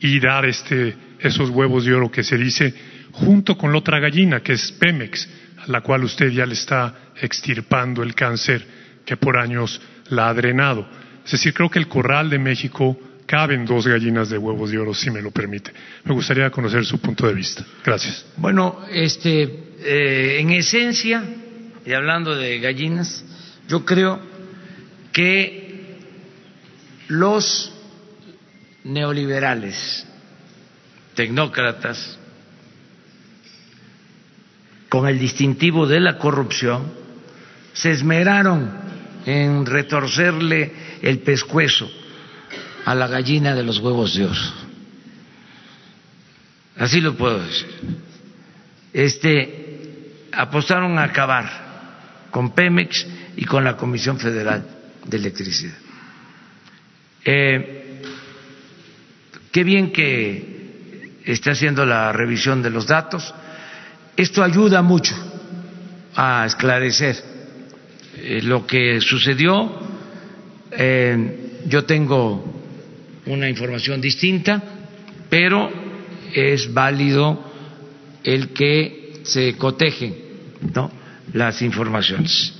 y 0.00 0.20
dar 0.20 0.46
este, 0.46 0.96
esos 1.18 1.50
huevos 1.50 1.84
de 1.84 1.94
oro 1.94 2.10
que 2.10 2.22
se 2.22 2.36
dice, 2.36 2.72
junto 3.12 3.56
con 3.56 3.72
la 3.72 3.78
otra 3.78 3.98
gallina, 3.98 4.40
que 4.40 4.52
es 4.52 4.72
Pemex, 4.72 5.28
a 5.58 5.70
la 5.70 5.80
cual 5.80 6.04
usted 6.04 6.30
ya 6.30 6.46
le 6.46 6.54
está 6.54 7.12
extirpando 7.20 8.02
el 8.02 8.14
cáncer 8.14 8.64
que 9.04 9.16
por 9.16 9.36
años 9.36 9.80
la 10.10 10.28
ha 10.28 10.34
drenado? 10.34 10.86
Es 11.24 11.32
decir, 11.32 11.52
creo 11.52 11.68
que 11.68 11.78
el 11.78 11.88
corral 11.88 12.30
de 12.30 12.38
México 12.38 12.98
caben 13.26 13.66
dos 13.66 13.86
gallinas 13.86 14.30
de 14.30 14.38
huevos 14.38 14.70
de 14.70 14.78
oro, 14.78 14.94
si 14.94 15.10
me 15.10 15.20
lo 15.20 15.30
permite. 15.30 15.70
Me 16.04 16.14
gustaría 16.14 16.50
conocer 16.50 16.84
su 16.86 16.98
punto 16.98 17.26
de 17.26 17.34
vista. 17.34 17.64
Gracias. 17.84 18.24
Bueno, 18.38 18.80
este, 18.90 19.42
eh, 19.80 20.38
en 20.40 20.50
esencia, 20.50 21.22
y 21.84 21.92
hablando 21.92 22.34
de 22.34 22.58
gallinas, 22.58 23.22
yo 23.68 23.84
creo 23.84 24.18
que 25.12 25.98
los 27.08 27.77
neoliberales, 28.88 30.06
tecnócratas, 31.14 32.18
con 34.88 35.06
el 35.06 35.18
distintivo 35.18 35.86
de 35.86 36.00
la 36.00 36.16
corrupción, 36.16 36.90
se 37.74 37.90
esmeraron 37.90 38.70
en 39.26 39.66
retorcerle 39.66 40.72
el 41.02 41.18
pescuezo 41.18 41.88
a 42.86 42.94
la 42.94 43.06
gallina 43.06 43.54
de 43.54 43.62
los 43.62 43.78
huevos 43.78 44.14
de 44.14 44.24
oro. 44.24 44.40
Así 46.78 47.00
lo 47.00 47.14
puedo 47.14 47.42
decir. 47.44 47.68
Este 48.94 50.24
apostaron 50.32 50.98
a 50.98 51.04
acabar 51.04 52.28
con 52.30 52.54
Pemex 52.54 53.06
y 53.36 53.44
con 53.44 53.64
la 53.64 53.76
Comisión 53.76 54.18
Federal 54.18 54.64
de 55.04 55.16
Electricidad. 55.16 55.76
Eh, 57.24 57.87
qué 59.50 59.64
bien 59.64 59.92
que 59.92 60.58
esté 61.24 61.50
haciendo 61.50 61.84
la 61.84 62.12
revisión 62.12 62.62
de 62.62 62.70
los 62.70 62.86
datos. 62.86 63.34
Esto 64.16 64.42
ayuda 64.42 64.82
mucho 64.82 65.14
a 66.14 66.44
esclarecer 66.46 67.16
eh, 68.16 68.40
lo 68.42 68.66
que 68.66 69.00
sucedió. 69.00 69.70
Eh, 70.72 71.60
yo 71.66 71.84
tengo 71.84 72.44
una 73.26 73.48
información 73.48 74.00
distinta, 74.00 74.62
pero 75.28 75.70
es 76.32 76.72
válido 76.72 77.44
el 78.24 78.48
que 78.48 79.20
se 79.22 79.56
cotejen 79.56 80.14
las 81.32 81.62
informaciones. 81.62 82.54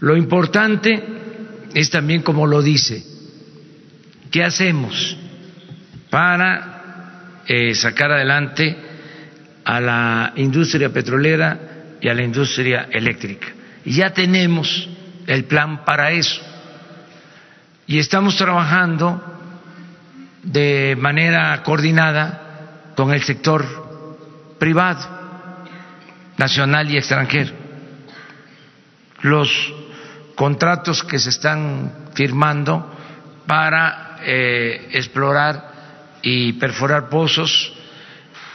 Lo 0.00 0.16
importante 0.16 1.02
es 1.74 1.90
también, 1.90 2.22
como 2.22 2.46
lo 2.46 2.62
dice, 2.62 3.02
¿qué 4.30 4.44
hacemos 4.44 5.16
para 6.14 7.40
eh, 7.44 7.74
sacar 7.74 8.12
adelante 8.12 8.76
a 9.64 9.80
la 9.80 10.32
industria 10.36 10.88
petrolera 10.90 11.58
y 12.00 12.08
a 12.08 12.14
la 12.14 12.22
industria 12.22 12.86
eléctrica? 12.88 13.48
Y 13.84 13.96
ya 13.96 14.10
tenemos 14.10 14.88
el 15.26 15.42
plan 15.46 15.84
para 15.84 16.12
eso. 16.12 16.40
Y 17.88 17.98
estamos 17.98 18.36
trabajando 18.36 19.20
de 20.44 20.96
manera 20.96 21.60
coordinada 21.64 22.92
con 22.94 23.12
el 23.12 23.24
sector 23.24 23.66
privado, 24.60 25.00
nacional 26.36 26.88
y 26.92 26.96
extranjero. 26.96 27.54
Los 29.22 29.50
contratos 30.36 31.02
que 31.02 31.18
se 31.18 31.30
están 31.30 32.10
firmando 32.14 32.96
para 33.48 34.18
eh, 34.22 34.90
explorar 34.92 35.73
y 36.24 36.54
perforar 36.54 37.10
pozos 37.10 37.72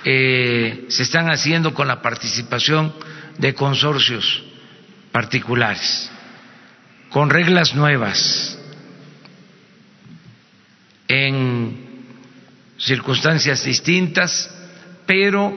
eh, 0.04 0.86
se 0.90 1.04
están 1.04 1.30
haciendo 1.30 1.74
con 1.74 1.88
la 1.88 2.02
participación 2.02 2.94
de 3.38 3.54
consorcios 3.54 4.44
particulares, 5.12 6.10
con 7.10 7.30
reglas 7.30 7.76
nuevas 7.76 8.58
en 11.08 12.06
circunstancias 12.78 13.64
distintas, 13.64 14.50
pero 15.06 15.54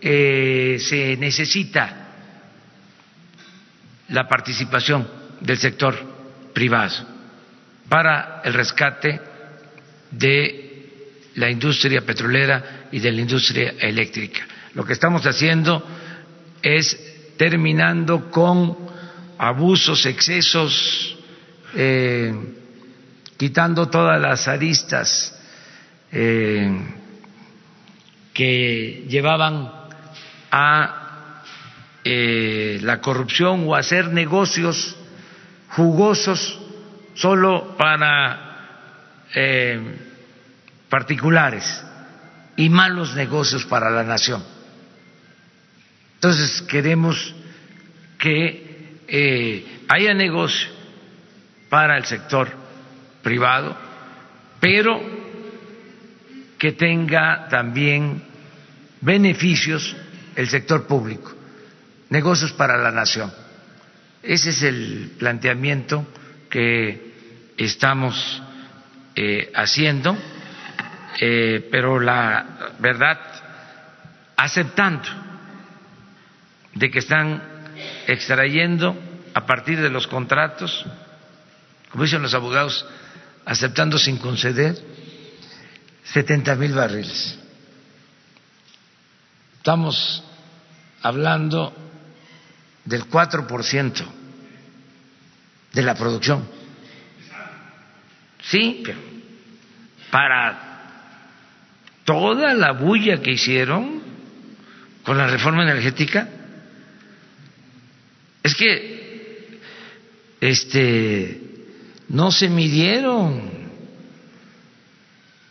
eh, 0.00 0.76
se 0.80 1.16
necesita 1.16 2.06
la 4.10 4.28
participación 4.28 5.08
del 5.40 5.58
sector 5.58 5.96
privado 6.52 6.94
para 7.88 8.42
el 8.44 8.54
rescate 8.54 9.20
de 10.12 10.65
la 11.36 11.50
industria 11.50 12.00
petrolera 12.00 12.88
y 12.90 12.98
de 12.98 13.12
la 13.12 13.20
industria 13.20 13.74
eléctrica. 13.78 14.46
Lo 14.74 14.84
que 14.84 14.94
estamos 14.94 15.24
haciendo 15.26 15.86
es 16.62 16.98
terminando 17.36 18.30
con 18.30 18.76
abusos, 19.38 20.06
excesos, 20.06 21.16
eh, 21.74 22.34
quitando 23.36 23.88
todas 23.88 24.20
las 24.20 24.48
aristas 24.48 25.38
eh, 26.10 26.70
que 28.32 29.04
llevaban 29.08 29.70
a 30.50 31.42
eh, 32.02 32.78
la 32.82 33.00
corrupción 33.00 33.64
o 33.66 33.74
a 33.74 33.80
hacer 33.80 34.08
negocios 34.08 34.96
jugosos 35.68 36.60
solo 37.14 37.76
para 37.76 38.42
particulares 40.96 41.84
y 42.56 42.70
malos 42.70 43.14
negocios 43.14 43.66
para 43.66 43.90
la 43.90 44.02
nación. 44.02 44.42
Entonces 46.14 46.62
queremos 46.62 47.34
que 48.18 49.82
haya 49.88 50.14
negocio 50.14 50.70
para 51.68 51.98
el 51.98 52.06
sector 52.06 52.48
privado, 53.22 53.76
pero 54.58 54.98
que 56.56 56.72
tenga 56.72 57.46
también 57.50 58.22
beneficios 59.02 59.94
el 60.34 60.48
sector 60.48 60.86
público, 60.86 61.30
negocios 62.08 62.54
para 62.54 62.78
la 62.78 62.90
nación. 62.90 63.30
Ese 64.22 64.48
es 64.48 64.62
el 64.62 65.12
planteamiento 65.18 66.06
que 66.48 67.12
estamos 67.58 68.42
eh, 69.14 69.52
haciendo, 69.54 70.16
eh, 71.18 71.68
pero 71.70 71.98
la 71.98 72.72
verdad, 72.78 73.18
aceptando 74.36 75.08
de 76.74 76.90
que 76.90 76.98
están 76.98 77.42
extrayendo 78.06 78.96
a 79.34 79.46
partir 79.46 79.80
de 79.80 79.90
los 79.90 80.06
contratos, 80.06 80.84
como 81.90 82.04
dicen 82.04 82.22
los 82.22 82.34
abogados, 82.34 82.86
aceptando 83.44 83.98
sin 83.98 84.18
conceder 84.18 84.76
70 86.04 86.54
mil 86.56 86.72
barriles. 86.74 87.38
Estamos 89.56 90.22
hablando 91.02 91.74
del 92.84 93.08
4% 93.08 94.04
de 95.72 95.82
la 95.82 95.94
producción. 95.94 96.48
Sí, 98.42 98.82
pero 98.84 98.98
para 100.10 100.65
toda 102.06 102.54
la 102.54 102.72
bulla 102.72 103.20
que 103.20 103.32
hicieron 103.32 104.00
con 105.02 105.18
la 105.18 105.26
reforma 105.26 105.62
energética, 105.62 106.28
es 108.42 108.54
que 108.54 109.60
este 110.40 111.40
no 112.08 112.30
se 112.30 112.48
midieron. 112.48 113.66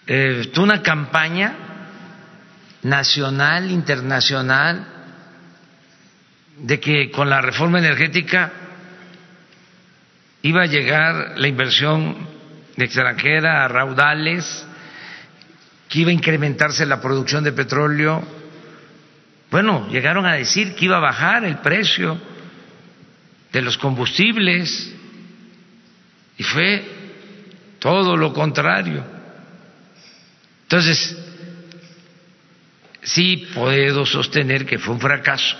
Eh, 0.08 0.52
una 0.58 0.82
campaña 0.82 1.54
nacional, 2.84 3.72
internacional, 3.72 4.86
de 6.60 6.80
que 6.80 7.12
con 7.12 7.30
la 7.30 7.42
reforma 7.42 7.80
energética 7.80 8.52
iba 10.44 10.62
a 10.62 10.68
llegar 10.68 11.34
la 11.38 11.48
inversión 11.48 12.16
extranjera 12.78 13.66
a 13.66 13.68
raudales, 13.68 14.66
que 15.96 16.02
iba 16.02 16.10
a 16.10 16.14
incrementarse 16.14 16.86
la 16.86 17.00
producción 17.00 17.42
de 17.46 17.54
petróleo. 17.54 18.22
Bueno, 19.50 19.88
llegaron 19.88 20.26
a 20.26 20.34
decir 20.34 20.76
que 20.76 20.84
iba 20.84 20.98
a 20.98 21.00
bajar 21.00 21.46
el 21.46 21.60
precio 21.60 22.20
de 23.54 23.62
los 23.62 23.78
combustibles 23.78 24.94
y 26.38 26.44
fue 26.44 26.84
todo 27.80 28.18
lo 28.18 28.34
contrario. 28.34 29.06
Entonces, 30.64 31.18
sí 33.02 33.48
puedo 33.54 34.06
sostener 34.06 34.66
que 34.66 34.78
fue 34.78 34.96
un 34.96 35.00
fracaso. 35.00 35.56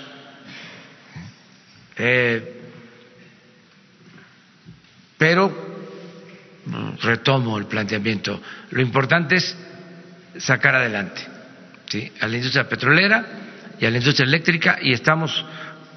Eh, 1.96 2.60
pero 5.16 5.50
retomo 7.00 7.56
el 7.56 7.64
planteamiento. 7.64 8.38
Lo 8.68 8.82
importante 8.82 9.36
es 9.36 9.56
sacar 10.38 10.74
adelante 10.74 11.22
¿sí? 11.88 12.12
a 12.20 12.26
la 12.26 12.36
industria 12.36 12.68
petrolera 12.68 13.24
y 13.78 13.86
a 13.86 13.90
la 13.90 13.98
industria 13.98 14.26
eléctrica 14.26 14.78
y 14.80 14.92
estamos 14.92 15.44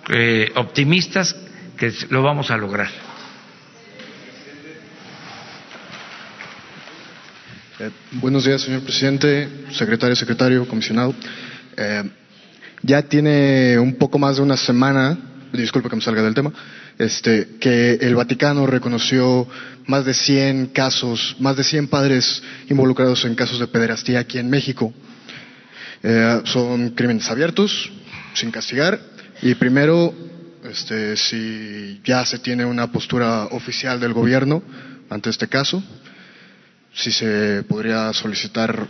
eh, 0.10 0.52
optimistas 0.56 1.36
que 1.78 1.94
lo 2.10 2.22
vamos 2.22 2.52
a 2.52 2.58
lograr. 2.58 2.90
Eh, 7.80 7.92
buenos 8.14 8.44
días, 8.44 8.62
señor 8.62 8.82
presidente, 8.82 9.48
secretario, 9.72 10.16
secretario, 10.16 10.68
comisionado. 10.68 11.16
Eh, 11.78 12.04
ya 12.82 13.02
tiene 13.04 13.80
un 13.80 13.96
poco 13.96 14.20
más 14.20 14.38
de 14.38 14.42
una 14.42 14.58
semana, 14.58 15.18
disculpe 15.54 15.90
que 15.90 15.96
me 15.96 16.02
salga 16.02 16.22
del 16.22 16.34
tema, 16.34 16.52
este, 17.00 17.58
que 17.60 17.94
el 17.94 18.16
Vaticano 18.16 18.68
reconoció 18.68 19.48
más 19.88 20.06
de 20.06 20.14
100 20.14 20.68
casos, 20.68 21.36
más 21.40 21.58
de 21.58 21.64
100 21.64 21.88
padres 21.88 22.44
involucrados 22.70 23.26
en 23.26 23.34
casos 23.34 23.60
de 23.60 23.68
pederastía 23.68 24.20
aquí 24.20 24.38
en 24.38 24.50
México. 24.50 24.94
Eh, 26.04 26.42
son 26.44 26.92
crímenes 26.92 27.30
abiertos, 27.32 27.92
sin 28.36 28.52
castigar, 28.52 29.00
y 29.42 29.56
primero, 29.56 30.14
este, 30.64 31.16
si 31.18 32.02
ya 32.04 32.26
se 32.26 32.40
tiene 32.40 32.66
una 32.66 32.92
postura 32.92 33.46
oficial 33.46 34.00
del 34.00 34.14
gobierno 34.14 34.62
ante 35.10 35.30
este 35.30 35.48
caso, 35.48 35.82
si 36.94 37.12
se 37.12 37.64
podría 37.64 38.12
solicitar 38.14 38.88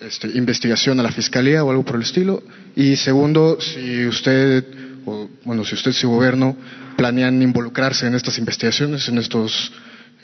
este, 0.00 0.28
investigación 0.34 0.98
a 1.00 1.02
la 1.02 1.12
fiscalía 1.12 1.62
o 1.64 1.70
algo 1.70 1.84
por 1.84 1.96
el 1.96 2.02
estilo. 2.02 2.42
Y 2.74 2.96
segundo, 2.96 3.58
si 3.60 4.06
usted, 4.06 4.64
o, 5.06 5.28
bueno, 5.44 5.64
si 5.64 5.74
usted, 5.74 5.92
su 5.92 6.08
gobierno, 6.08 6.56
planean 6.96 7.40
involucrarse 7.42 8.06
en 8.06 8.14
estas 8.14 8.38
investigaciones, 8.38 9.08
en 9.08 9.18
estos 9.18 9.72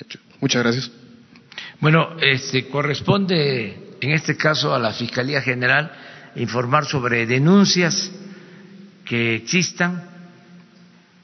hechos. 0.01 0.21
Muchas 0.41 0.63
gracias. 0.63 0.91
Bueno, 1.81 2.17
este, 2.21 2.67
corresponde 2.69 3.97
en 4.01 4.11
este 4.11 4.37
caso 4.37 4.75
a 4.75 4.79
la 4.79 4.93
Fiscalía 4.93 5.43
General 5.43 5.93
informar 6.37 6.87
sobre 6.87 7.27
denuncias 7.27 8.11
que 9.05 9.35
existan. 9.35 10.05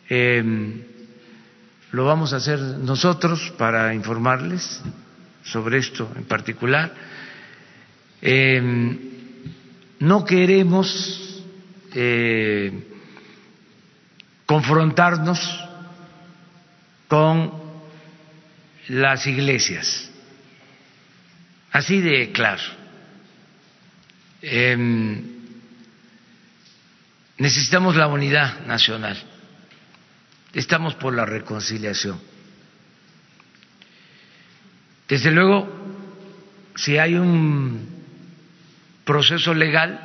Eh, 0.09 0.42
lo 1.92 2.04
vamos 2.04 2.32
a 2.32 2.36
hacer 2.36 2.59
nosotros 2.59 3.52
para 3.57 3.94
informarles 3.94 4.82
sobre 5.44 5.78
esto 5.78 6.11
en 6.16 6.24
particular. 6.24 6.92
Eh, 8.20 8.98
no 10.00 10.24
queremos 10.24 11.42
eh, 11.94 12.95
confrontarnos 14.47 15.38
con 17.09 17.53
las 18.88 19.26
iglesias, 19.26 20.11
así 21.72 22.01
de 22.01 22.32
claro. 22.32 22.62
Eh, 24.42 24.76
necesitamos 27.38 27.97
la 27.97 28.07
unidad 28.07 28.61
nacional, 28.66 29.20
estamos 30.53 30.94
por 30.94 31.14
la 31.14 31.26
reconciliación. 31.26 32.20
Desde 35.09 35.30
luego, 35.30 35.68
si 36.74 36.99
hay 36.99 37.14
un 37.14 37.88
proceso 39.05 39.55
legal, 39.55 40.01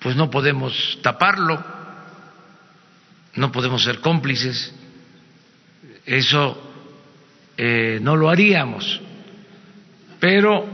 pues 0.00 0.16
no 0.16 0.30
podemos 0.30 0.98
taparlo, 1.02 1.79
no 3.34 3.52
podemos 3.52 3.84
ser 3.84 4.00
cómplices, 4.00 4.72
eso 6.04 6.72
eh, 7.56 7.98
no 8.00 8.16
lo 8.16 8.28
haríamos, 8.30 9.00
pero 10.18 10.66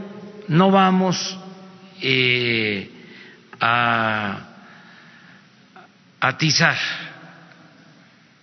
no 0.47 0.71
vamos 0.71 1.37
eh, 2.01 2.89
a 3.59 4.43
atizar 6.19 6.77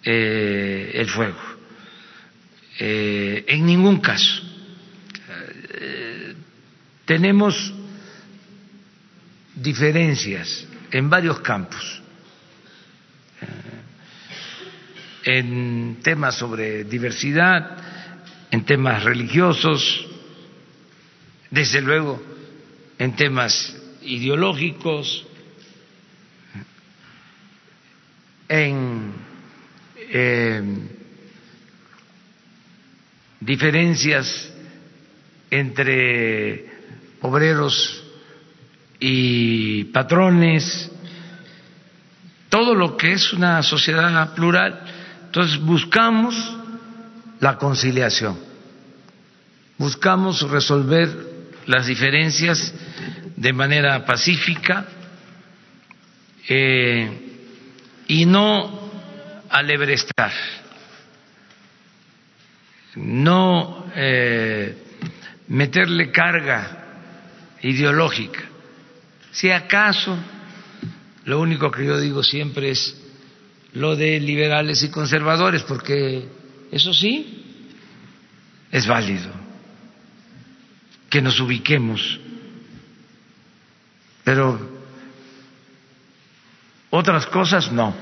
eh, 0.02 0.92
el 0.94 1.08
fuego 1.08 1.38
eh, 2.78 3.44
en 3.48 3.66
ningún 3.66 4.00
caso. 4.00 4.42
Tenemos 7.04 7.74
diferencias 9.54 10.66
en 10.90 11.10
varios 11.10 11.40
campos, 11.40 12.02
en 15.24 15.98
temas 16.02 16.36
sobre 16.36 16.84
diversidad, 16.84 17.76
en 18.50 18.64
temas 18.64 19.02
religiosos, 19.04 20.06
desde 21.50 21.80
luego 21.80 22.22
en 22.98 23.16
temas 23.16 23.76
ideológicos, 24.02 25.26
en 28.48 29.12
diferencias 33.40 34.52
entre 35.50 36.70
obreros 37.20 38.04
y 39.00 39.84
patrones, 39.84 40.90
todo 42.48 42.74
lo 42.74 42.96
que 42.96 43.12
es 43.12 43.32
una 43.32 43.62
sociedad 43.62 44.34
plural. 44.34 44.83
Entonces 45.34 45.58
buscamos 45.58 46.36
la 47.40 47.58
conciliación, 47.58 48.38
buscamos 49.76 50.48
resolver 50.48 51.10
las 51.66 51.86
diferencias 51.86 52.72
de 53.34 53.52
manera 53.52 54.04
pacífica 54.06 54.86
eh, 56.48 57.10
y 58.06 58.26
no 58.26 58.92
alebrestar 59.50 60.30
no 62.94 63.90
eh, 63.92 64.76
meterle 65.48 66.12
carga 66.12 66.84
ideológica. 67.60 68.40
Si 69.32 69.50
acaso, 69.50 70.16
lo 71.24 71.40
único 71.40 71.72
que 71.72 71.86
yo 71.86 71.98
digo 71.98 72.22
siempre 72.22 72.70
es 72.70 73.00
lo 73.74 73.96
de 73.96 74.20
liberales 74.20 74.82
y 74.82 74.88
conservadores, 74.88 75.62
porque 75.62 76.28
eso 76.70 76.94
sí 76.94 77.42
es 78.70 78.86
válido, 78.86 79.30
que 81.10 81.20
nos 81.20 81.38
ubiquemos, 81.40 82.20
pero 84.22 84.58
otras 86.90 87.26
cosas 87.26 87.70
no. 87.72 87.94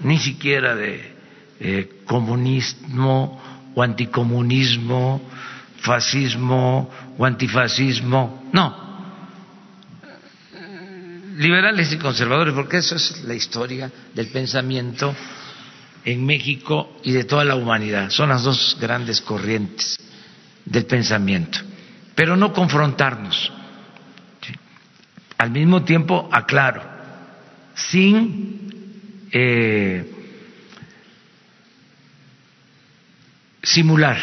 ni 0.00 0.18
siquiera 0.18 0.74
de 0.74 1.14
eh, 1.60 2.02
comunismo 2.04 3.40
o 3.74 3.82
anticomunismo, 3.82 5.22
fascismo 5.78 6.90
o 7.16 7.24
antifascismo, 7.24 8.50
no. 8.52 8.83
Liberales 11.36 11.92
y 11.92 11.98
conservadores, 11.98 12.54
porque 12.54 12.78
eso 12.78 12.96
es 12.96 13.24
la 13.24 13.34
historia 13.34 13.90
del 14.14 14.28
pensamiento 14.28 15.14
en 16.04 16.24
México 16.24 17.00
y 17.02 17.12
de 17.12 17.24
toda 17.24 17.44
la 17.44 17.56
humanidad. 17.56 18.10
Son 18.10 18.28
las 18.28 18.42
dos 18.42 18.76
grandes 18.80 19.20
corrientes 19.20 19.98
del 20.64 20.86
pensamiento. 20.86 21.58
Pero 22.14 22.36
no 22.36 22.52
confrontarnos. 22.52 23.52
Al 25.38 25.50
mismo 25.50 25.82
tiempo, 25.82 26.28
aclaro, 26.30 26.82
sin 27.74 29.26
eh, 29.32 30.14
simular, 33.62 34.18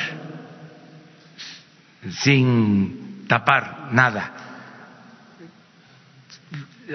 sin 2.21 3.25
tapar 3.27 3.89
nada, 3.91 4.50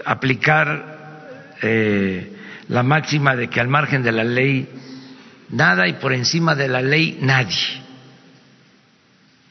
aplicar 0.05 1.56
eh, 1.62 2.32
la 2.68 2.82
máxima 2.82 3.36
de 3.36 3.48
que 3.48 3.60
al 3.60 3.68
margen 3.68 4.02
de 4.02 4.12
la 4.12 4.24
ley 4.24 4.68
nada 5.51 5.86
y 5.89 5.94
por 5.94 6.12
encima 6.12 6.55
de 6.55 6.68
la 6.68 6.82
ley 6.82 7.18
nadie. 7.20 7.82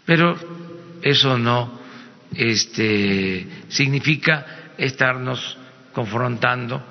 Pero 0.06 0.38
eso 1.02 1.38
no 1.38 1.80
este, 2.34 3.48
significa 3.70 4.74
estarnos 4.78 5.58
confrontando 5.94 6.84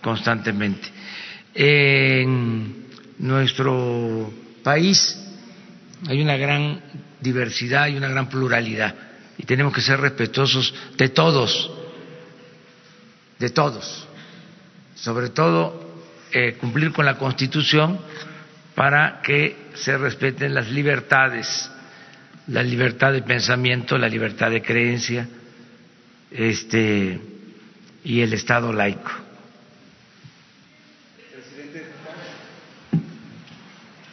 constantemente. 0.00 0.88
En 1.54 2.86
nuestro 3.18 4.32
país 4.62 5.20
hay 6.06 6.20
una 6.22 6.36
gran 6.36 6.80
diversidad 7.20 7.88
y 7.88 7.96
una 7.96 8.08
gran 8.08 8.28
pluralidad 8.28 8.94
y 9.36 9.44
tenemos 9.44 9.72
que 9.72 9.80
ser 9.80 10.00
respetuosos 10.00 10.74
de 10.96 11.08
todos, 11.08 11.70
de 13.38 13.50
todos, 13.50 14.06
sobre 14.94 15.28
todo 15.30 15.84
eh, 16.32 16.54
cumplir 16.60 16.92
con 16.92 17.04
la 17.04 17.16
Constitución 17.18 17.98
para 18.74 19.20
que 19.22 19.56
se 19.74 19.96
respeten 19.96 20.54
las 20.54 20.70
libertades, 20.70 21.70
la 22.48 22.62
libertad 22.62 23.12
de 23.12 23.22
pensamiento, 23.22 23.96
la 23.98 24.08
libertad 24.08 24.50
de 24.50 24.62
creencia, 24.62 25.28
este 26.30 27.20
y 28.04 28.20
el 28.20 28.32
Estado 28.32 28.72
laico. 28.72 29.23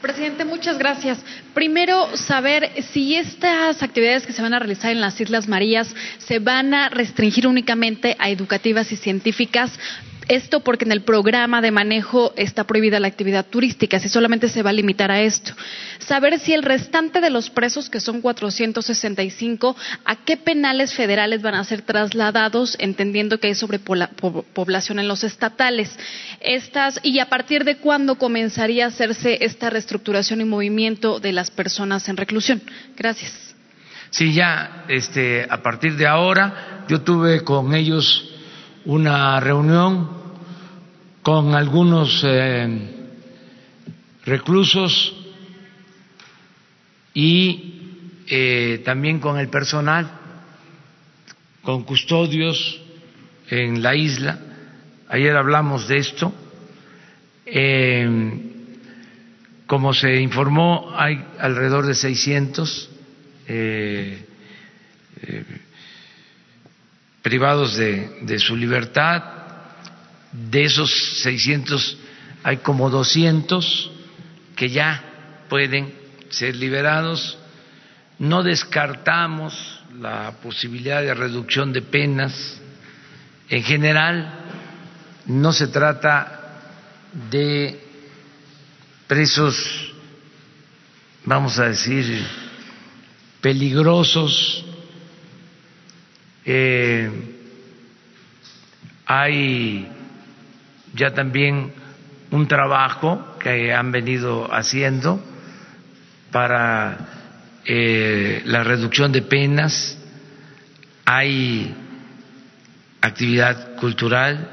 Presidente, 0.01 0.45
muchas 0.45 0.79
gracias. 0.79 1.19
Primero, 1.53 2.17
saber 2.17 2.71
si 2.91 3.15
estas 3.15 3.83
actividades 3.83 4.25
que 4.25 4.33
se 4.33 4.41
van 4.41 4.53
a 4.53 4.59
realizar 4.59 4.91
en 4.91 4.99
las 4.99 5.21
Islas 5.21 5.47
Marías 5.47 5.95
se 6.17 6.39
van 6.39 6.73
a 6.73 6.89
restringir 6.89 7.47
únicamente 7.47 8.15
a 8.17 8.29
educativas 8.29 8.91
y 8.91 8.97
científicas 8.97 9.77
esto 10.27 10.61
porque 10.61 10.85
en 10.85 10.91
el 10.91 11.01
programa 11.01 11.61
de 11.61 11.71
manejo 11.71 12.33
está 12.35 12.63
prohibida 12.65 12.99
la 12.99 13.07
actividad 13.07 13.45
turística, 13.45 13.99
si 13.99 14.09
solamente 14.09 14.49
se 14.49 14.63
va 14.63 14.69
a 14.69 14.73
limitar 14.73 15.11
a 15.11 15.21
esto. 15.21 15.53
Saber 15.99 16.39
si 16.39 16.53
el 16.53 16.63
restante 16.63 17.21
de 17.21 17.29
los 17.29 17.49
presos, 17.49 17.89
que 17.89 17.99
son 17.99 18.21
465, 18.21 19.75
a 20.05 20.15
qué 20.23 20.37
penales 20.37 20.93
federales 20.93 21.41
van 21.41 21.55
a 21.55 21.63
ser 21.63 21.81
trasladados, 21.81 22.75
entendiendo 22.79 23.39
que 23.39 23.47
hay 23.47 23.55
sobrepoblación 23.55 24.99
en 24.99 25.07
los 25.07 25.23
estatales. 25.23 25.97
Estas, 26.39 26.99
y 27.03 27.19
a 27.19 27.29
partir 27.29 27.63
de 27.63 27.77
cuándo 27.77 28.15
comenzaría 28.15 28.85
a 28.85 28.87
hacerse 28.89 29.39
esta 29.41 29.69
reestructuración 29.69 30.41
y 30.41 30.45
movimiento 30.45 31.19
de 31.19 31.33
las 31.33 31.51
personas 31.51 32.07
en 32.09 32.17
reclusión. 32.17 32.61
Gracias. 32.95 33.55
Sí, 34.11 34.33
ya 34.33 34.85
este, 34.89 35.47
a 35.49 35.61
partir 35.63 35.95
de 35.95 36.05
ahora 36.05 36.85
yo 36.89 37.01
tuve 37.01 37.43
con 37.43 37.73
ellos 37.73 38.30
una 38.85 39.39
reunión 39.39 40.09
con 41.21 41.53
algunos 41.53 42.21
eh, 42.23 42.89
reclusos 44.25 45.15
y 47.13 47.79
eh, 48.27 48.81
también 48.83 49.19
con 49.19 49.37
el 49.37 49.49
personal, 49.49 50.09
con 51.61 51.83
custodios 51.83 52.81
en 53.49 53.83
la 53.83 53.95
isla. 53.95 54.39
Ayer 55.09 55.35
hablamos 55.35 55.87
de 55.87 55.97
esto. 55.97 56.33
Eh, 57.45 58.47
como 59.67 59.93
se 59.93 60.19
informó, 60.21 60.91
hay 60.95 61.23
alrededor 61.39 61.85
de 61.85 61.93
600 61.93 62.89
privados 67.21 67.75
de, 67.75 68.39
su 68.39 68.55
libertad. 68.55 69.23
De 70.31 70.63
esos 70.63 70.91
600 71.23 71.97
hay 72.43 72.57
como 72.57 72.89
200 72.89 73.91
que 74.55 74.69
ya 74.69 75.03
pueden 75.49 75.93
ser 76.29 76.55
liberados. 76.55 77.37
No 78.19 78.43
descartamos 78.43 79.81
la 79.99 80.33
posibilidad 80.41 81.01
de 81.01 81.13
reducción 81.13 81.73
de 81.73 81.81
penas. 81.81 82.59
En 83.49 83.63
general, 83.63 84.33
no 85.25 85.51
se 85.51 85.67
trata 85.67 86.41
de 87.29 87.79
presos, 89.07 89.93
vamos 91.25 91.59
a 91.59 91.65
decir, 91.65 92.25
peligrosos, 93.41 94.65
eh, 96.45 97.09
hay 99.05 99.87
ya 100.93 101.13
también 101.13 101.71
un 102.31 102.47
trabajo 102.47 103.37
que 103.39 103.73
han 103.73 103.91
venido 103.91 104.51
haciendo 104.53 105.23
para 106.31 106.97
eh, 107.65 108.41
la 108.45 108.63
reducción 108.63 109.11
de 109.11 109.21
penas, 109.21 109.97
hay 111.05 111.75
actividad 113.01 113.75
cultural, 113.75 114.49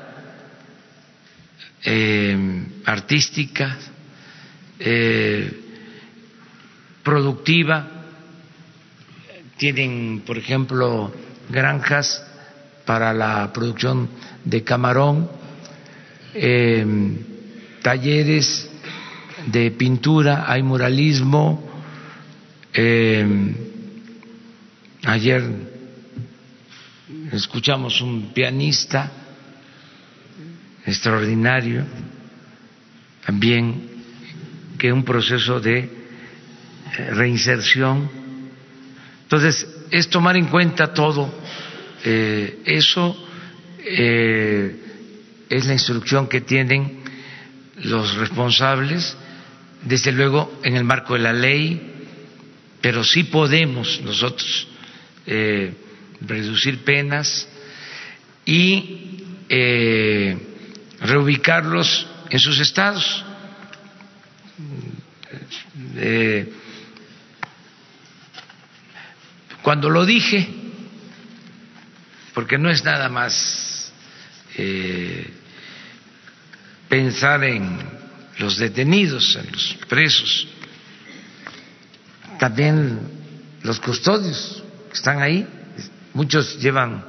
eh, 1.85 2.67
artística, 2.85 3.77
productiva, 7.03 7.87
tienen, 9.57 10.23
por 10.25 10.39
ejemplo, 10.39 11.13
granjas 11.49 12.23
para 12.85 13.13
la 13.13 13.53
producción 13.53 14.09
de 14.45 14.65
camarón, 14.65 15.31
em, 16.35 17.19
talleres 17.83 18.69
de 19.47 19.71
pintura, 19.73 20.45
hay 20.51 20.63
muralismo. 20.63 21.63
Em, 22.73 23.55
ayer 25.05 25.43
escuchamos 27.33 28.01
un 28.01 28.33
pianista 28.33 29.11
extraordinario, 30.87 31.85
también 33.25 33.89
que 34.79 34.93
un 34.93 35.05
proceso 35.05 35.61
de 35.61 35.91
reinserción. 37.11 38.09
Entonces, 39.25 39.67
es 39.91 40.09
tomar 40.09 40.37
en 40.37 40.47
cuenta 40.47 40.93
todo 40.93 41.33
eh, 42.05 42.61
eso. 42.65 43.17
Eh, 43.81 44.85
es 45.49 45.67
la 45.67 45.73
instrucción 45.73 46.29
que 46.29 46.43
tienen 46.43 47.01
los 47.77 48.17
responsables, 48.17 49.17
desde 49.83 50.13
luego 50.13 50.61
en 50.63 50.77
el 50.77 50.85
marco 50.85 51.15
de 51.15 51.21
la 51.21 51.33
ley, 51.33 51.95
pero 52.83 53.03
sí 53.03 53.25
podemos 53.25 54.01
nosotros 54.03 54.69
eh, 55.27 55.73
reducir 56.21 56.85
penas 56.85 57.49
y 58.45 59.25
reubicarlos 61.01 62.07
en 62.29 62.39
sus 62.39 62.61
estados. 62.61 63.25
Cuando 69.69 69.91
lo 69.91 70.07
dije, 70.07 70.49
porque 72.33 72.57
no 72.57 72.71
es 72.71 72.83
nada 72.85 73.11
más 73.11 73.93
eh, 74.57 75.31
pensar 76.89 77.45
en 77.45 77.79
los 78.39 78.57
detenidos, 78.57 79.37
en 79.37 79.53
los 79.53 79.77
presos, 79.87 80.49
también 82.39 82.99
los 83.63 83.79
custodios 83.79 84.65
que 84.89 84.97
están 84.97 85.21
ahí, 85.21 85.47
muchos 86.15 86.59
llevan 86.59 87.05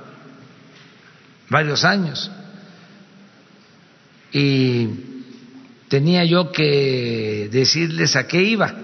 varios 1.48 1.86
años 1.86 2.30
y 4.34 4.86
tenía 5.88 6.26
yo 6.26 6.52
que 6.52 7.48
decirles 7.50 8.18
a 8.18 8.28
qué 8.28 8.44
iba. 8.44 8.76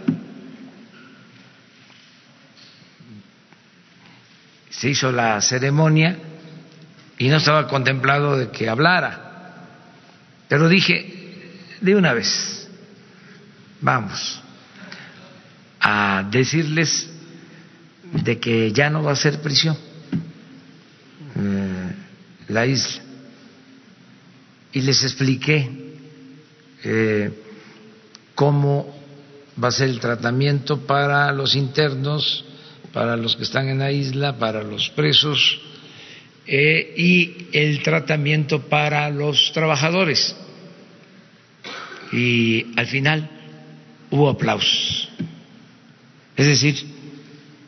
Se 4.78 4.90
hizo 4.90 5.12
la 5.12 5.40
ceremonia 5.42 6.18
y 7.18 7.30
no 7.30 7.38
estaba 7.38 7.68
contemplado 7.68 8.38
de 8.38 8.50
que 8.50 8.68
hablara, 8.68 9.26
pero 10.48 10.68
dije, 10.68 11.16
de 11.82 11.96
una 11.96 12.14
vez, 12.14 12.68
vamos 13.82 14.42
a 15.80 16.28
decirles 16.30 17.10
de 18.12 18.40
que 18.40 18.72
ya 18.72 18.90
no 18.90 19.04
va 19.04 19.14
a 19.14 19.16
ser 19.16 19.42
prisión 19.42 19.78
eh, 21.36 21.96
la 22.50 22.66
isla. 22.66 23.04
Y 24.74 24.82
les 24.82 25.04
expliqué 25.04 25.70
eh, 26.84 27.32
cómo 28.36 28.94
va 29.62 29.70
a 29.70 29.72
ser 29.72 29.90
el 29.90 30.00
tratamiento 30.00 30.86
para 30.86 31.32
los 31.32 31.56
internos, 31.56 32.46
para 32.96 33.18
los 33.18 33.36
que 33.36 33.44
están 33.44 33.68
en 33.68 33.80
la 33.80 33.92
isla, 33.92 34.38
para 34.38 34.64
los 34.64 34.90
presos 34.92 35.60
eh, 36.48 36.94
y 36.96 37.48
el 37.52 37.84
tratamiento 37.84 38.70
para 38.70 39.10
los 39.10 39.52
trabajadores. 39.52 40.34
Y 42.14 42.68
al 42.78 42.88
final 42.88 43.30
hubo 44.12 44.30
aplausos. 44.30 45.10
Es 46.38 46.48
decir, 46.48 46.86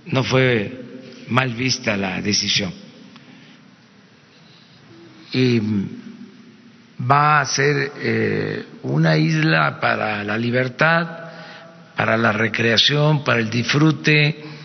no 0.05 0.23
fue 0.23 0.71
mal 1.27 1.53
vista 1.55 1.97
la 1.97 2.21
decisión. 2.21 2.71
Y 5.33 5.59
va 7.01 7.41
a 7.41 7.45
ser 7.45 7.91
eh, 7.97 8.65
una 8.83 9.17
isla 9.17 9.77
para 9.81 10.23
la 10.23 10.37
libertad, 10.37 11.05
para 11.97 12.15
la 12.15 12.31
recreación, 12.31 13.25
para 13.25 13.41
el 13.41 13.49
disfrute 13.49 14.55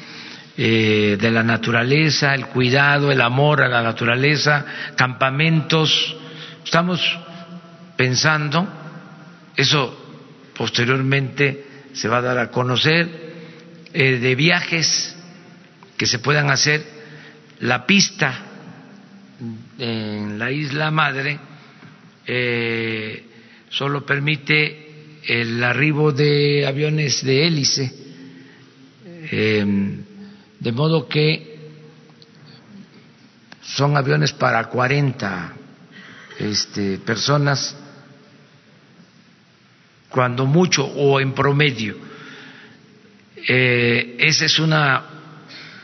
eh, 0.55 1.16
de 1.19 1.31
la 1.31 1.43
naturaleza, 1.43 2.35
el 2.35 2.47
cuidado, 2.47 3.11
el 3.11 3.23
amor 3.23 3.62
a 3.62 3.69
la 3.69 3.83
naturaleza, 3.83 4.66
campamentos. 4.97 6.15
Estamos 6.62 7.01
pensando, 7.97 8.69
eso 9.57 9.99
posteriormente 10.55 11.65
se 11.95 12.07
va 12.09 12.19
a 12.19 12.23
dar 12.23 12.39
a 12.39 12.51
conocer, 12.51 13.09
eh, 13.95 14.19
de 14.19 14.35
viajes 14.35 15.16
que 15.97 16.05
se 16.05 16.19
puedan 16.19 16.51
hacer, 16.51 16.85
la 17.61 17.87
pista 17.87 18.35
en 19.79 20.39
la 20.39 20.51
isla 20.51 20.91
madre, 20.91 21.39
eh, 22.27 23.24
solo 23.70 24.05
permite 24.05 25.19
el 25.27 25.65
arribo 25.65 26.12
de 26.12 26.66
aviones 26.66 27.24
de 27.24 27.47
hélice, 27.47 28.03
de 30.62 30.70
modo 30.70 31.09
que 31.09 31.59
son 33.62 33.97
aviones 33.97 34.32
para 34.32 34.64
40 34.66 35.52
este, 36.39 36.98
personas, 36.98 37.74
cuando 40.09 40.47
mucho 40.47 40.84
o 40.84 41.18
en 41.18 41.34
promedio. 41.34 41.97
Eh, 43.48 44.16
esa 44.20 44.44
es 44.44 44.60
una 44.60 45.02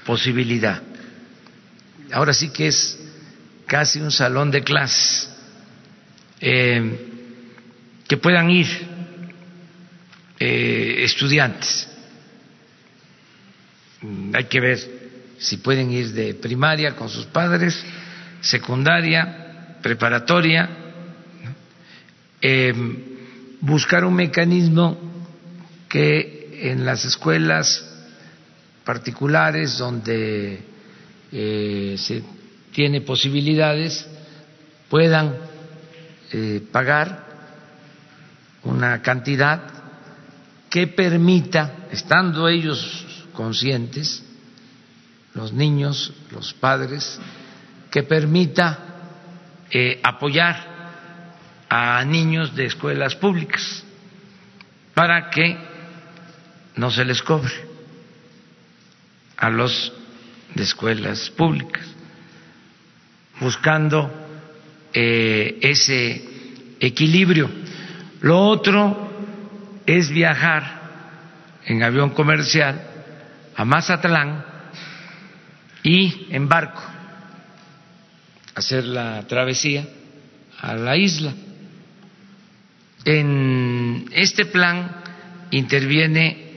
posibilidad. 0.07 0.81
Ahora 2.13 2.33
sí 2.33 2.51
que 2.51 2.69
es 2.69 3.01
casi 3.67 4.01
un 4.01 4.13
salón 4.13 4.53
de 4.53 4.63
clases 4.63 5.29
eh, 6.41 7.09
que 8.07 8.17
puedan 8.17 8.49
ir 8.49 8.69
eh, 10.39 11.01
estudiantes. 11.03 11.98
Mm, 14.03 14.35
hay 14.35 14.45
que 14.45 14.61
ver 14.61 14.79
si 15.39 15.59
pueden 15.59 15.91
ir 15.93 16.13
de 16.13 16.35
primaria 16.35 16.95
con 16.97 17.09
sus 17.09 17.27
padres, 17.27 17.83
secundaria, 18.41 19.77
preparatoria, 19.83 20.69
eh, 22.41 22.75
buscar 23.61 24.05
un 24.05 24.15
mecanismo 24.15 24.97
que 25.89 26.61
en 26.71 26.85
las 26.85 27.05
escuelas 27.05 27.85
particulares 28.85 29.79
donde 29.79 30.61
se 31.31 32.23
tiene 32.73 33.01
posibilidades 33.01 34.07
puedan 34.89 35.35
eh, 36.33 36.63
pagar 36.71 37.25
una 38.65 39.01
cantidad 39.03 39.63
que 40.69 40.87
permita, 40.87 41.89
estando 41.91 42.49
ellos 42.49 43.07
conscientes, 43.39 44.25
los 45.33 45.53
niños, 45.53 46.13
los 46.33 46.53
padres, 46.55 47.21
que 47.89 48.03
permita 48.03 48.77
eh, 49.71 50.01
apoyar 50.03 50.57
a 51.69 52.05
niños 52.05 52.57
de 52.57 52.67
escuelas 52.67 53.15
públicas 53.15 53.85
para 54.93 55.31
que 55.31 55.57
no 56.75 56.91
se 56.91 57.05
les 57.05 57.23
cobre 57.23 57.55
a 59.37 59.51
los 59.51 59.93
de 60.57 60.65
escuelas 60.65 61.31
públicas, 61.31 61.87
buscando 63.39 64.11
eh, 64.93 65.61
ese 65.63 66.29
equilibrio. 66.81 67.49
Lo 68.21 68.49
otro 68.49 69.13
es 69.87 70.11
viajar 70.11 71.61
en 71.67 71.85
avión 71.85 72.11
comercial 72.11 72.98
a 73.59 73.65
Mazatlán 73.65 74.45
y 75.83 76.29
en 76.31 76.49
barco 76.49 76.81
hacer 78.55 78.85
la 78.85 79.27
travesía 79.27 79.85
a 80.61 80.75
la 80.75 80.97
isla. 80.97 81.35
En 83.05 84.07
este 84.13 84.47
plan 84.47 85.03
interviene 85.51 86.53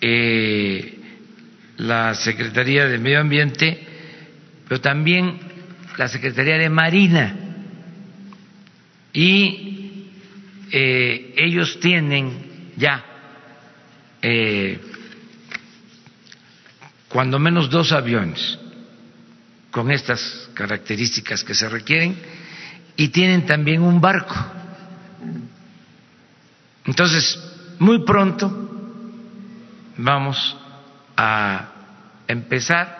eh, 0.00 1.00
la 1.78 2.14
Secretaría 2.14 2.86
de 2.86 2.98
Medio 2.98 3.20
Ambiente, 3.20 3.84
pero 4.68 4.80
también 4.80 5.40
la 5.98 6.06
Secretaría 6.06 6.58
de 6.58 6.70
Marina 6.70 7.36
y 9.12 10.10
eh, 10.70 11.34
ellos 11.38 11.80
tienen 11.80 12.72
ya 12.76 13.04
eh, 14.22 14.78
cuando 17.14 17.38
menos 17.38 17.70
dos 17.70 17.92
aviones 17.92 18.58
con 19.70 19.88
estas 19.92 20.50
características 20.52 21.44
que 21.44 21.54
se 21.54 21.68
requieren 21.68 22.18
y 22.96 23.10
tienen 23.10 23.46
también 23.46 23.82
un 23.82 24.00
barco. 24.00 24.34
Entonces, 26.84 27.38
muy 27.78 28.04
pronto 28.04 28.50
vamos 29.96 30.56
a 31.16 31.68
empezar 32.26 32.98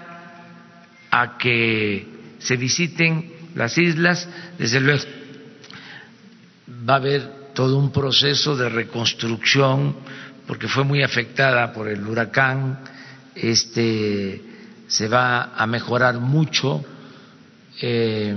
a 1.11 1.37
que 1.37 2.07
se 2.39 2.57
visiten 2.57 3.33
las 3.57 3.77
islas, 3.77 4.29
desde 4.57 4.79
luego 4.79 5.03
va 6.89 6.95
a 6.95 6.99
haber 6.99 7.51
todo 7.53 7.77
un 7.77 7.91
proceso 7.91 8.55
de 8.55 8.69
reconstrucción 8.69 9.97
porque 10.47 10.69
fue 10.69 10.85
muy 10.85 11.03
afectada 11.03 11.73
por 11.73 11.89
el 11.89 12.07
huracán, 12.07 12.94
este 13.35 14.43
se 14.87 15.09
va 15.09 15.55
a 15.57 15.67
mejorar 15.67 16.19
mucho 16.21 16.85
eh, 17.81 18.37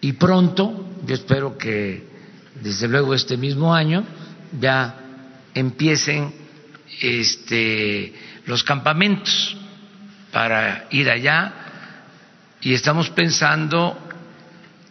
y 0.00 0.12
pronto, 0.14 0.90
yo 1.06 1.14
espero 1.14 1.56
que 1.56 2.04
desde 2.60 2.88
luego 2.88 3.14
este 3.14 3.36
mismo 3.36 3.74
año 3.74 4.04
ya 4.60 4.96
empiecen 5.54 6.34
este, 7.00 8.12
los 8.46 8.62
campamentos 8.64 9.56
para 10.32 10.86
ir 10.90 11.08
allá 11.08 11.52
y 12.60 12.74
estamos 12.74 13.10
pensando 13.10 13.98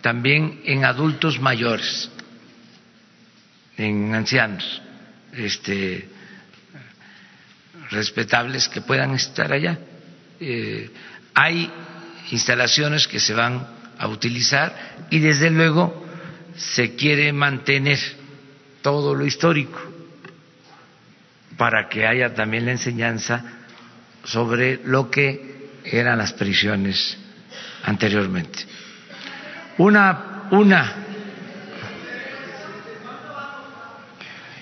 también 0.01 0.61
en 0.65 0.85
adultos 0.85 1.39
mayores, 1.39 2.09
en 3.77 4.15
ancianos, 4.15 4.81
este, 5.33 6.09
respetables 7.91 8.67
que 8.69 8.81
puedan 8.81 9.13
estar 9.13 9.51
allá. 9.51 9.77
Eh, 10.39 10.89
hay 11.33 11.71
instalaciones 12.31 13.07
que 13.07 13.19
se 13.19 13.33
van 13.33 13.67
a 13.97 14.07
utilizar 14.07 15.05
y 15.09 15.19
desde 15.19 15.49
luego 15.51 16.05
se 16.55 16.95
quiere 16.95 17.31
mantener 17.31 17.99
todo 18.81 19.13
lo 19.13 19.25
histórico 19.25 19.79
para 21.57 21.87
que 21.87 22.07
haya 22.07 22.33
también 22.33 22.65
la 22.65 22.71
enseñanza 22.71 23.43
sobre 24.23 24.79
lo 24.85 25.11
que 25.11 25.69
eran 25.83 26.17
las 26.17 26.33
prisiones 26.33 27.17
anteriormente. 27.83 28.65
Una, 29.77 30.47
una, 30.51 31.01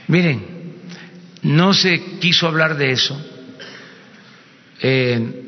Miren, 0.10 0.49
no 1.44 1.74
se 1.74 2.20
quiso 2.20 2.48
hablar 2.48 2.78
de 2.78 2.92
eso 2.92 3.20
eh, 4.82 5.46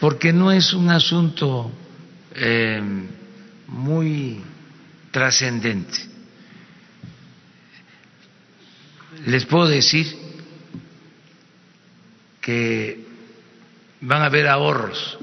porque 0.00 0.32
no 0.32 0.52
es 0.52 0.72
un 0.72 0.90
asunto 0.90 1.70
eh, 2.34 2.82
muy 3.66 4.42
trascendente. 5.10 5.98
Les 9.26 9.44
puedo 9.46 9.66
decir 9.66 10.06
que 12.40 13.04
van 14.00 14.22
a 14.22 14.26
haber 14.26 14.46
ahorros. 14.46 15.18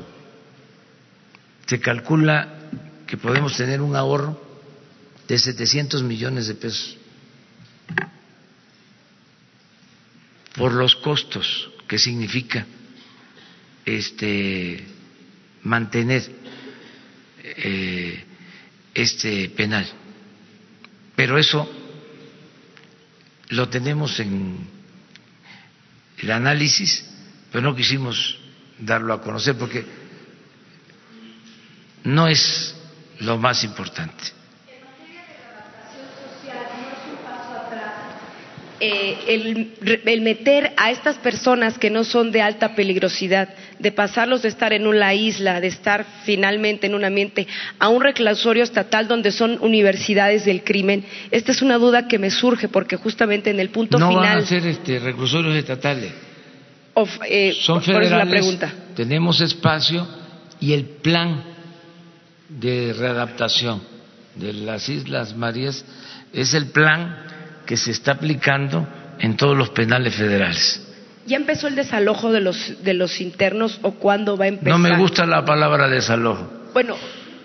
Se 1.68 1.80
calcula 1.80 2.60
que 3.08 3.18
podemos 3.18 3.56
tener 3.56 3.82
un 3.82 3.96
ahorro 3.96 4.42
de 5.28 5.38
700 5.38 6.04
millones 6.04 6.48
de 6.48 6.56
pesos 6.56 6.98
por 10.64 10.72
los 10.76 10.96
costos 10.96 11.70
que 11.90 12.00
significa 12.00 12.66
este 13.84 14.82
mantener 15.64 16.24
eh, 17.44 18.24
este 18.94 19.50
penal. 19.50 19.86
Pero 21.18 21.38
eso 21.38 21.70
lo 23.50 23.68
tenemos 23.68 24.18
en 24.22 24.66
el 26.20 26.32
análisis, 26.32 27.12
pero 27.52 27.62
no 27.62 27.76
quisimos 27.76 28.40
darlo 28.80 29.16
a 29.16 29.22
conocer 29.22 29.58
porque 29.58 29.86
no 32.06 32.30
es 32.30 32.74
lo 33.20 33.38
más 33.38 33.66
importante. 33.66 34.24
Eh, 38.86 39.18
el, 39.30 40.02
el, 40.04 40.22
meter 40.22 40.74
a 40.76 40.92
estas 40.92 41.18
personas 41.18 41.78
que 41.78 41.90
no 41.90 42.04
son 42.04 42.34
de 42.34 42.42
alta 42.42 42.76
peligrosidad, 42.76 43.48
de 43.80 43.94
pasarlos 43.94 44.42
de 44.42 44.50
estar 44.50 44.74
en 44.74 44.88
una 44.88 45.14
isla, 45.14 45.62
de 45.62 45.68
estar 45.68 46.06
finalmente 46.26 46.88
en 46.88 46.96
un 46.96 47.06
ambiente, 47.06 47.48
a 47.80 47.88
un 47.88 48.04
reclusorio 48.04 48.62
estatal 48.62 49.08
donde 49.08 49.32
son 49.32 49.58
universidades 49.62 50.44
del 50.44 50.66
crimen, 50.66 51.06
esta 51.32 51.54
es 51.54 51.62
una 51.62 51.78
duda 51.78 52.10
que 52.10 52.20
me 52.20 52.30
surge 52.30 52.68
porque 52.68 52.98
justamente 52.98 53.52
en 53.52 53.62
el 53.62 53.70
punto 53.70 53.98
no 53.98 54.10
final. 54.10 54.22
No 54.22 54.30
van 54.30 54.40
a 54.40 54.46
ser 54.46 54.68
este, 54.68 55.00
reclusorios 55.00 55.56
estatales. 55.56 56.12
Of, 56.94 57.10
eh, 57.26 57.56
son 57.62 57.76
por 57.76 57.86
federales. 57.86 58.10
eso 58.10 58.18
la 58.18 58.30
pregunta. 58.30 58.74
Tenemos 58.98 59.40
espacio 59.40 60.06
y 60.60 60.74
el 60.74 60.88
plan 61.02 61.42
de 62.50 62.92
readaptación 62.92 63.82
de 64.36 64.52
las 64.52 64.90
Islas 64.90 65.34
Marías 65.38 65.86
es 66.34 66.54
el 66.54 66.66
plan 66.66 67.32
que 67.66 67.78
se 67.78 67.92
está 67.92 68.14
aplicando 68.14 68.88
en 69.20 69.38
todos 69.38 69.58
los 69.58 69.70
penales 69.70 70.16
federales. 70.16 70.86
¿Ya 71.26 71.38
empezó 71.38 71.68
el 71.68 71.76
desalojo 71.76 72.32
de 72.32 72.42
los, 72.42 72.84
de 72.84 72.94
los 72.94 73.22
internos 73.22 73.80
o 73.82 73.92
cuándo 73.92 74.38
va 74.38 74.46
a 74.46 74.48
empezar? 74.50 74.72
No 74.72 74.80
me 74.80 74.98
gusta 74.98 75.26
la 75.26 75.46
palabra 75.46 75.88
desalojo. 75.88 76.52
Bueno. 76.74 76.96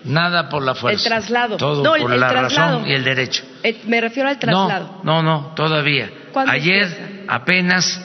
Nada 0.03 0.49
por 0.49 0.63
la 0.63 0.75
fuerza. 0.75 1.03
El 1.03 1.09
traslado. 1.09 1.57
Todo 1.57 1.83
no, 1.83 2.01
por 2.01 2.13
el, 2.13 2.19
la 2.19 2.29
traslado. 2.29 2.77
razón 2.79 2.89
y 2.89 2.93
el 2.93 3.03
derecho. 3.03 3.43
Eh, 3.63 3.81
me 3.85 3.99
refiero 4.01 4.29
al 4.29 4.39
traslado. 4.39 5.01
No, 5.03 5.21
no, 5.21 5.41
no 5.41 5.47
todavía. 5.55 6.09
Ayer 6.47 6.83
empieza? 6.83 7.07
apenas 7.27 8.01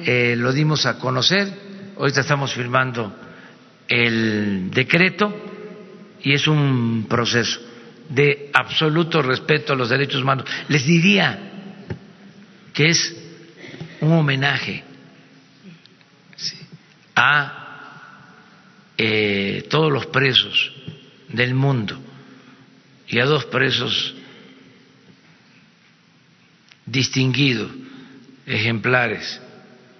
eh, 0.00 0.34
lo 0.36 0.52
dimos 0.52 0.86
a 0.86 0.98
conocer. 0.98 1.48
Ahorita 1.98 2.20
estamos 2.20 2.52
firmando 2.52 3.14
el 3.88 4.70
decreto 4.70 5.34
y 6.22 6.32
es 6.32 6.46
un 6.46 7.06
proceso 7.08 7.60
de 8.08 8.50
absoluto 8.52 9.22
respeto 9.22 9.72
a 9.72 9.76
los 9.76 9.88
derechos 9.88 10.22
humanos. 10.22 10.46
Les 10.68 10.84
diría 10.84 11.38
que 12.72 12.88
es 12.88 13.16
un 14.00 14.12
homenaje 14.12 14.82
a 17.16 17.60
eh, 18.98 19.66
todos 19.70 19.92
los 19.92 20.06
presos 20.06 20.72
del 21.28 21.54
mundo 21.54 21.98
y 23.08 23.18
a 23.18 23.24
dos 23.24 23.44
presos 23.46 24.14
distinguidos, 26.86 27.70
ejemplares, 28.46 29.40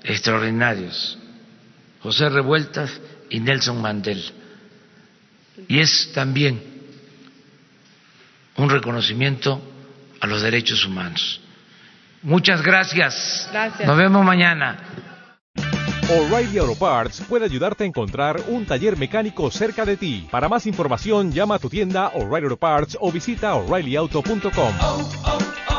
extraordinarios, 0.03 1.19
José 2.01 2.29
Revueltas 2.29 3.01
y 3.31 3.41
Nelson 3.41 3.81
Mandela. 3.81 4.31
Y 5.69 5.79
es 5.79 6.13
también 6.13 6.74
un 8.57 8.71
reconocimiento 8.71 9.61
a 10.21 10.27
los 10.27 10.43
derechos 10.43 10.85
humanos. 10.85 11.41
Muchas 12.23 12.63
gracias. 12.63 13.49
gracias. 13.53 13.87
Nos 13.87 13.97
vemos 13.97 14.25
mañana. 14.25 14.79
O'Reilly 16.11 16.59
Auto 16.59 16.75
Parts 16.79 17.23
puede 17.29 17.47
ayudarte 17.47 17.85
a 17.85 17.87
encontrar 17.87 18.41
un 18.49 18.67
taller 18.67 18.97
mecánico 18.97 19.51
cerca 19.51 19.85
de 19.85 19.97
ti. 19.97 20.29
Para 20.31 20.49
más 20.49 20.67
información, 20.67 21.33
llama 21.33 21.55
a 21.55 21.59
tu 21.59 21.71
tienda 21.71 22.09
O'Reilly 22.09 22.45
Auto 22.45 22.57
Parts 22.59 22.99
o 23.01 23.11
visita 23.11 23.55
oreillyauto.com. 23.55 24.75
Oh, 24.81 25.11
oh, 25.25 25.39
oh. 25.71 25.75